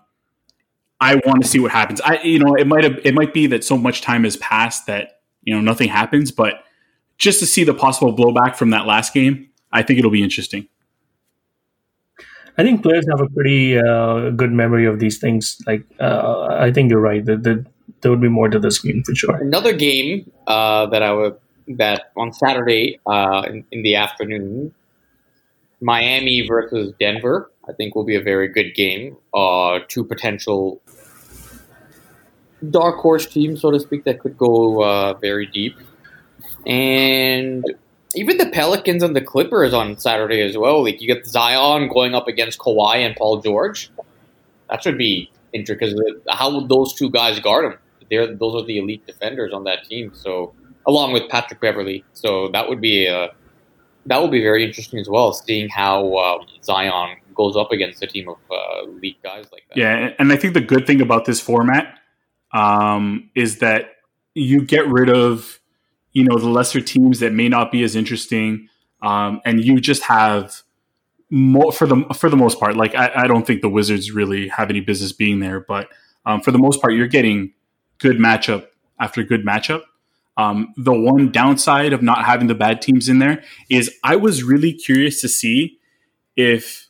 I 1.00 1.14
want 1.26 1.42
to 1.42 1.48
see 1.48 1.58
what 1.58 1.70
happens. 1.70 2.00
I, 2.00 2.20
you 2.22 2.38
know, 2.38 2.54
it 2.54 2.66
might 2.66 2.84
have, 2.84 3.00
it 3.04 3.14
might 3.14 3.32
be 3.32 3.46
that 3.48 3.64
so 3.64 3.76
much 3.76 4.02
time 4.02 4.24
has 4.24 4.36
passed 4.36 4.86
that, 4.86 5.20
you 5.42 5.54
know, 5.54 5.60
nothing 5.60 5.88
happens, 5.88 6.30
but 6.30 6.64
just 7.16 7.38
to 7.40 7.46
see 7.46 7.64
the 7.64 7.74
possible 7.74 8.14
blowback 8.14 8.56
from 8.56 8.70
that 8.70 8.86
last 8.86 9.14
game, 9.14 9.48
I 9.72 9.82
think 9.82 9.98
it'll 9.98 10.10
be 10.10 10.22
interesting. 10.22 10.68
I 12.58 12.62
think 12.62 12.82
players 12.82 13.06
have 13.08 13.20
a 13.20 13.28
pretty 13.28 13.78
uh, 13.78 14.30
good 14.30 14.52
memory 14.52 14.86
of 14.86 14.98
these 14.98 15.18
things. 15.18 15.62
Like, 15.66 15.84
uh, 15.98 16.48
I 16.50 16.72
think 16.72 16.90
you're 16.90 17.00
right. 17.00 17.24
that 17.24 17.42
the, 17.42 17.64
there 18.00 18.10
would 18.10 18.20
be 18.20 18.28
more 18.28 18.48
to 18.48 18.58
this 18.58 18.78
game 18.80 19.02
for 19.04 19.14
sure. 19.14 19.36
Another 19.36 19.72
game 19.72 20.30
uh, 20.46 20.86
that 20.86 21.02
I 21.02 21.12
would 21.12 21.38
that 21.76 22.10
on 22.16 22.32
Saturday 22.32 22.98
uh, 23.06 23.44
in, 23.46 23.64
in, 23.70 23.82
the 23.82 23.94
afternoon, 23.94 24.74
Miami 25.80 26.46
versus 26.46 26.92
Denver, 27.00 27.50
I 27.68 27.72
think 27.72 27.94
will 27.94 28.04
be 28.04 28.16
a 28.16 28.22
very 28.22 28.48
good 28.48 28.74
game. 28.74 29.16
Uh, 29.34 29.80
two 29.88 30.04
potential 30.04 30.80
dark 32.68 32.96
horse 32.96 33.26
teams, 33.26 33.62
so 33.62 33.70
to 33.70 33.80
speak, 33.80 34.04
that 34.04 34.20
could 34.20 34.36
go 34.36 34.82
uh, 34.82 35.14
very 35.14 35.46
deep. 35.46 35.78
And 36.66 37.64
even 38.14 38.38
the 38.38 38.50
Pelicans 38.50 39.02
and 39.02 39.14
the 39.14 39.20
Clippers 39.20 39.72
on 39.72 39.98
Saturday 39.98 40.42
as 40.42 40.56
well. 40.56 40.82
Like 40.82 41.00
you 41.00 41.06
get 41.06 41.26
Zion 41.26 41.88
going 41.88 42.14
up 42.14 42.28
against 42.28 42.58
Kawhi 42.58 42.96
and 42.96 43.14
Paul 43.16 43.40
George. 43.40 43.90
That 44.68 44.82
should 44.82 44.98
be 44.98 45.30
interesting 45.52 45.96
because 45.96 46.20
how 46.28 46.54
would 46.54 46.68
those 46.68 46.94
two 46.94 47.10
guys 47.10 47.40
guard 47.40 47.72
him? 47.72 47.78
They're 48.10 48.34
those 48.34 48.60
are 48.60 48.66
the 48.66 48.78
elite 48.78 49.06
defenders 49.06 49.52
on 49.52 49.64
that 49.64 49.84
team. 49.84 50.12
So 50.14 50.52
along 50.86 51.12
with 51.12 51.28
Patrick 51.28 51.60
Beverley, 51.60 52.04
so 52.12 52.48
that 52.48 52.68
would 52.68 52.80
be 52.80 53.06
a 53.06 53.30
that 54.06 54.20
will 54.20 54.28
be 54.28 54.42
very 54.42 54.64
interesting 54.64 54.98
as 54.98 55.08
well, 55.08 55.32
seeing 55.32 55.68
how 55.68 56.16
um, 56.16 56.46
Zion 56.62 57.16
goes 57.34 57.56
up 57.56 57.72
against 57.72 58.02
a 58.02 58.06
team 58.06 58.28
of 58.28 58.36
uh, 58.50 58.84
elite 58.84 59.22
guys 59.22 59.46
like 59.52 59.62
that. 59.68 59.76
Yeah, 59.76 60.10
and 60.18 60.32
I 60.32 60.36
think 60.36 60.54
the 60.54 60.60
good 60.60 60.86
thing 60.86 61.00
about 61.00 61.24
this 61.24 61.40
format 61.40 61.98
um, 62.52 63.30
is 63.34 63.58
that 63.58 63.96
you 64.34 64.64
get 64.64 64.86
rid 64.88 65.08
of 65.10 65.60
you 66.12 66.24
know 66.24 66.38
the 66.38 66.48
lesser 66.48 66.80
teams 66.80 67.20
that 67.20 67.32
may 67.32 67.48
not 67.48 67.70
be 67.70 67.82
as 67.82 67.94
interesting, 67.94 68.68
um, 69.02 69.40
and 69.44 69.64
you 69.64 69.80
just 69.80 70.02
have 70.04 70.62
more 71.30 71.72
for 71.72 71.86
the 71.86 72.04
for 72.14 72.28
the 72.28 72.36
most 72.36 72.58
part. 72.58 72.76
Like 72.76 72.94
I, 72.94 73.12
I, 73.14 73.26
don't 73.26 73.46
think 73.46 73.62
the 73.62 73.68
Wizards 73.68 74.10
really 74.10 74.48
have 74.48 74.68
any 74.68 74.80
business 74.80 75.12
being 75.12 75.38
there, 75.40 75.60
but 75.60 75.88
um, 76.26 76.40
for 76.40 76.50
the 76.50 76.58
most 76.58 76.80
part, 76.80 76.94
you're 76.94 77.06
getting 77.06 77.52
good 77.98 78.18
matchup 78.18 78.66
after 78.98 79.22
good 79.22 79.46
matchup. 79.46 79.82
Um, 80.40 80.72
the 80.78 80.94
one 80.94 81.30
downside 81.30 81.92
of 81.92 82.02
not 82.02 82.24
having 82.24 82.46
the 82.46 82.54
bad 82.54 82.80
teams 82.80 83.10
in 83.10 83.18
there 83.18 83.42
is 83.68 83.94
I 84.02 84.16
was 84.16 84.42
really 84.42 84.72
curious 84.72 85.20
to 85.20 85.28
see 85.28 85.78
if 86.34 86.88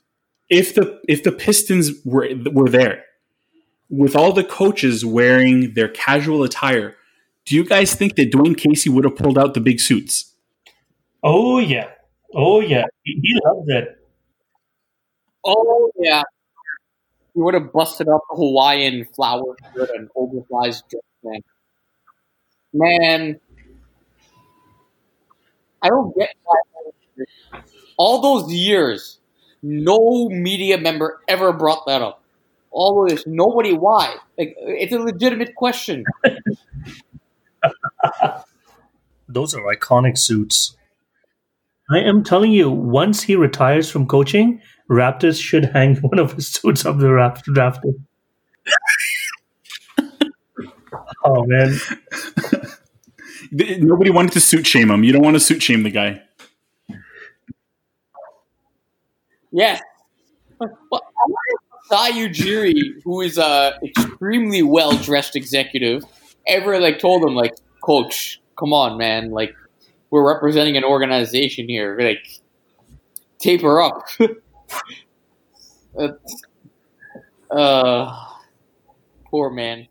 if 0.48 0.76
the 0.76 1.00
if 1.08 1.24
the 1.24 1.32
Pistons 1.32 1.90
were 2.04 2.28
were 2.52 2.68
there 2.68 3.04
with 3.88 4.14
all 4.14 4.32
the 4.32 4.44
coaches 4.44 5.04
wearing 5.04 5.74
their 5.74 5.88
casual 5.88 6.44
attire. 6.44 6.94
Do 7.44 7.56
you 7.56 7.64
guys 7.64 7.92
think 7.92 8.14
that 8.14 8.30
Dwane 8.30 8.56
Casey 8.56 8.88
would 8.88 9.02
have 9.02 9.16
pulled 9.16 9.36
out 9.36 9.54
the 9.54 9.60
big 9.60 9.80
suits? 9.80 10.32
Oh 11.24 11.58
yeah, 11.58 11.88
oh 12.32 12.60
yeah, 12.60 12.84
he, 13.02 13.18
he 13.20 13.40
loves 13.44 13.66
it. 13.66 13.98
Oh 15.44 15.90
yeah, 15.98 16.22
he 17.34 17.40
would 17.40 17.54
have 17.54 17.72
busted 17.72 18.08
up 18.08 18.22
a 18.30 18.36
Hawaiian 18.36 19.06
flower 19.16 19.56
shirt 19.74 19.90
and 19.96 20.08
oversized 20.14 20.84
dress. 20.88 21.42
Man, 22.72 23.40
I 25.82 25.88
don't 25.88 26.14
get 26.16 26.30
why. 26.44 26.56
All 27.96 28.20
those 28.22 28.52
years, 28.52 29.18
no 29.62 30.28
media 30.30 30.78
member 30.78 31.20
ever 31.28 31.52
brought 31.52 31.86
that 31.86 32.02
up. 32.02 32.22
All 32.70 33.02
of 33.02 33.10
this, 33.10 33.26
nobody. 33.26 33.72
Why? 33.72 34.14
Like, 34.38 34.54
it's 34.58 34.92
a 34.92 34.98
legitimate 34.98 35.54
question. 35.54 36.04
Those 39.28 39.54
are 39.54 39.62
iconic 39.62 40.18
suits. 40.18 40.76
I 41.90 41.98
am 41.98 42.22
telling 42.24 42.52
you, 42.52 42.70
once 42.70 43.22
he 43.24 43.36
retires 43.36 43.90
from 43.90 44.06
coaching, 44.06 44.60
Raptors 44.90 45.40
should 45.42 45.66
hang 45.66 45.96
one 45.96 46.18
of 46.18 46.32
his 46.34 46.48
suits 46.48 46.84
up 46.86 46.98
the 46.98 47.06
Raptor 47.06 47.56
rafter. 47.56 47.90
oh 51.24 51.44
man! 51.44 51.78
Nobody 53.52 54.10
wanted 54.10 54.32
to 54.32 54.40
suit 54.40 54.66
shame 54.66 54.90
him. 54.90 55.04
You 55.04 55.12
don't 55.12 55.22
want 55.22 55.34
to 55.34 55.40
suit 55.40 55.62
shame 55.62 55.82
the 55.82 55.90
guy. 55.90 56.22
Yes. 59.52 59.82
Well, 60.58 61.02
Sai 61.84 62.12
Ujiri, 62.12 63.02
who 63.02 63.20
is 63.20 63.36
a 63.38 63.78
extremely 63.82 64.62
well 64.62 64.96
dressed 64.96 65.34
executive, 65.34 66.04
ever 66.46 66.78
like 66.78 66.98
told 67.00 67.24
him 67.24 67.34
like, 67.34 67.54
Coach, 67.82 68.40
come 68.56 68.72
on, 68.72 68.96
man, 68.96 69.30
like 69.30 69.54
we're 70.10 70.26
representing 70.26 70.76
an 70.76 70.84
organization 70.84 71.68
here, 71.68 71.98
like 71.98 72.40
taper 73.40 73.80
up. 73.80 74.06
uh, 77.50 78.26
poor 79.26 79.50
man. 79.50 79.88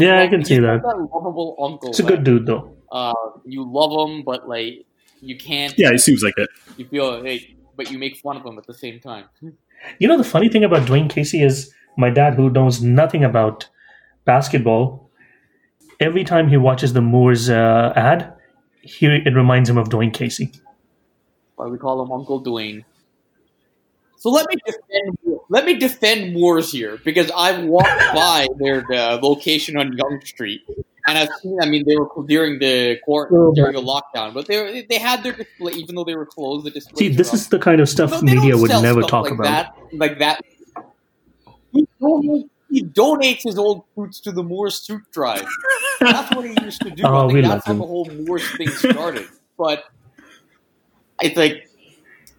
Yeah, 0.00 0.20
like, 0.20 0.28
I 0.28 0.30
can 0.30 0.44
see 0.44 0.58
that. 0.58 0.82
that 0.82 1.08
lovable 1.12 1.56
uncle. 1.62 1.90
It's 1.90 2.00
a 2.00 2.04
good 2.04 2.24
dude, 2.24 2.46
though. 2.46 2.76
Uh, 2.90 3.14
you 3.44 3.64
love 3.70 4.08
him, 4.08 4.22
but 4.22 4.48
like 4.48 4.86
you 5.20 5.36
can't. 5.36 5.74
Yeah, 5.78 5.92
it 5.92 6.00
seems 6.00 6.22
like 6.22 6.34
it. 6.36 6.48
You 6.76 6.86
feel 6.86 7.22
hey, 7.22 7.56
but 7.76 7.90
you 7.90 7.98
make 7.98 8.16
fun 8.16 8.36
of 8.36 8.44
him 8.44 8.58
at 8.58 8.66
the 8.66 8.74
same 8.74 9.00
time. 9.00 9.26
You 9.98 10.08
know, 10.08 10.18
the 10.18 10.24
funny 10.24 10.48
thing 10.48 10.64
about 10.64 10.86
Dwane 10.86 11.08
Casey 11.08 11.42
is 11.42 11.72
my 11.96 12.10
dad, 12.10 12.34
who 12.34 12.50
knows 12.50 12.82
nothing 12.82 13.24
about 13.24 13.68
basketball, 14.24 15.10
every 16.00 16.24
time 16.24 16.48
he 16.48 16.56
watches 16.56 16.92
the 16.92 17.00
Moores 17.00 17.48
uh, 17.50 17.92
ad, 17.94 18.32
he, 18.82 19.06
it 19.06 19.34
reminds 19.34 19.68
him 19.68 19.78
of 19.78 19.88
Dwane 19.88 20.12
Casey. 20.12 20.52
Why 21.56 21.66
we 21.66 21.78
call 21.78 22.02
him 22.02 22.10
Uncle 22.10 22.42
Dwane. 22.42 22.84
So 24.20 24.28
let 24.30 24.46
me 24.48 24.56
defend 24.66 25.40
let 25.48 25.64
me 25.64 25.74
defend 25.74 26.34
Moores 26.34 26.70
here 26.70 26.98
because 27.02 27.30
I've 27.34 27.64
walked 27.64 27.88
by 28.14 28.48
their 28.58 28.84
uh, 28.92 29.18
location 29.22 29.78
on 29.78 29.96
Yonge 29.96 30.26
Street 30.26 30.60
and 31.06 31.16
I've 31.16 31.30
seen. 31.40 31.58
I 31.60 31.66
mean, 31.66 31.84
they 31.86 31.96
were 31.96 32.08
during 32.26 32.58
the 32.58 32.98
court 33.04 33.30
oh, 33.32 33.54
during 33.54 33.74
the 33.74 33.82
lockdown, 33.82 34.34
but 34.34 34.46
they 34.46 34.82
they 34.88 34.98
had 34.98 35.22
their 35.22 35.32
display 35.32 35.72
even 35.72 35.94
though 35.94 36.04
they 36.04 36.14
were 36.14 36.26
closed. 36.26 36.66
The 36.66 36.70
display. 36.70 36.98
See, 36.98 37.08
this 37.08 37.32
is 37.32 37.48
the 37.48 37.58
kind 37.58 37.80
of 37.80 37.88
stuff 37.88 38.10
no, 38.10 38.20
media 38.20 38.58
would 38.58 38.70
never 38.70 39.00
talk 39.02 39.24
like 39.24 39.32
about. 39.32 39.44
That, 39.44 39.74
like 39.92 40.18
that. 40.18 40.42
He, 41.72 41.86
he 42.70 42.84
donates 42.84 43.42
his 43.42 43.58
old 43.58 43.84
boots 43.94 44.20
to 44.20 44.32
the 44.32 44.42
Moores 44.42 44.76
Suit 44.82 45.02
Drive. 45.12 45.46
That's 46.00 46.34
what 46.36 46.44
he 46.44 46.62
used 46.62 46.82
to 46.82 46.90
do. 46.90 47.02
Oh, 47.06 47.28
I 47.28 47.32
we 47.32 47.40
that's 47.40 47.64
how 47.64 47.72
him. 47.72 47.78
the 47.78 47.86
whole 47.86 48.04
Moores 48.04 48.48
thing 48.56 48.68
started. 48.68 49.26
but 49.56 49.84
it's 51.22 51.36
like, 51.36 51.69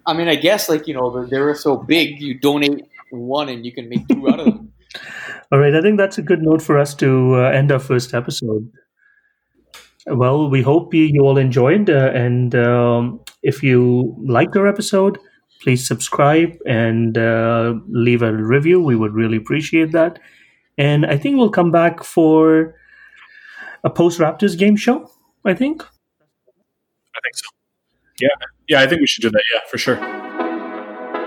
I 0.05 0.13
mean, 0.13 0.27
I 0.27 0.35
guess 0.35 0.69
like 0.69 0.87
you 0.87 0.93
know 0.93 1.25
they're 1.25 1.55
so 1.55 1.77
big, 1.77 2.21
you 2.21 2.39
donate 2.39 2.87
one 3.11 3.49
and 3.49 3.65
you 3.65 3.71
can 3.71 3.89
make 3.89 4.07
two 4.07 4.27
out 4.29 4.39
of 4.39 4.45
them. 4.45 4.73
All 5.51 5.59
right, 5.59 5.75
I 5.75 5.81
think 5.81 5.97
that's 5.97 6.17
a 6.17 6.21
good 6.21 6.41
note 6.41 6.61
for 6.61 6.77
us 6.77 6.93
to 6.95 7.35
uh, 7.35 7.49
end 7.49 7.71
our 7.71 7.79
first 7.79 8.13
episode. 8.13 8.71
Well, 10.07 10.49
we 10.49 10.61
hope 10.61 10.93
you, 10.93 11.03
you 11.03 11.21
all 11.21 11.37
enjoyed, 11.37 11.89
uh, 11.89 12.11
and 12.13 12.55
um, 12.55 13.19
if 13.43 13.61
you 13.61 14.15
liked 14.25 14.55
our 14.55 14.65
episode, 14.65 15.19
please 15.61 15.87
subscribe 15.87 16.57
and 16.65 17.17
uh, 17.17 17.75
leave 17.87 18.23
a 18.23 18.33
review. 18.33 18.81
We 18.81 18.95
would 18.95 19.13
really 19.13 19.37
appreciate 19.37 19.91
that. 19.91 20.19
And 20.77 21.05
I 21.05 21.17
think 21.17 21.37
we'll 21.37 21.51
come 21.51 21.71
back 21.71 22.03
for 22.03 22.75
a 23.83 23.89
post 23.89 24.19
Raptors 24.19 24.57
game 24.57 24.75
show. 24.75 25.11
I 25.45 25.53
think. 25.53 25.83
I 25.83 27.19
think 27.23 27.35
so. 27.35 27.60
Yeah, 28.21 28.29
yeah, 28.67 28.81
I 28.81 28.87
think 28.87 29.01
we 29.01 29.07
should 29.07 29.21
do 29.21 29.31
that. 29.31 29.43
Yeah, 29.53 29.61
for 29.69 29.77
sure. 29.77 29.97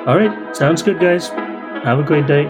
All 0.06 0.18
right, 0.18 0.54
sounds 0.56 0.82
good, 0.82 1.00
guys. 1.00 1.28
Have 1.28 1.98
a 1.98 2.02
great 2.02 2.26
day. 2.26 2.44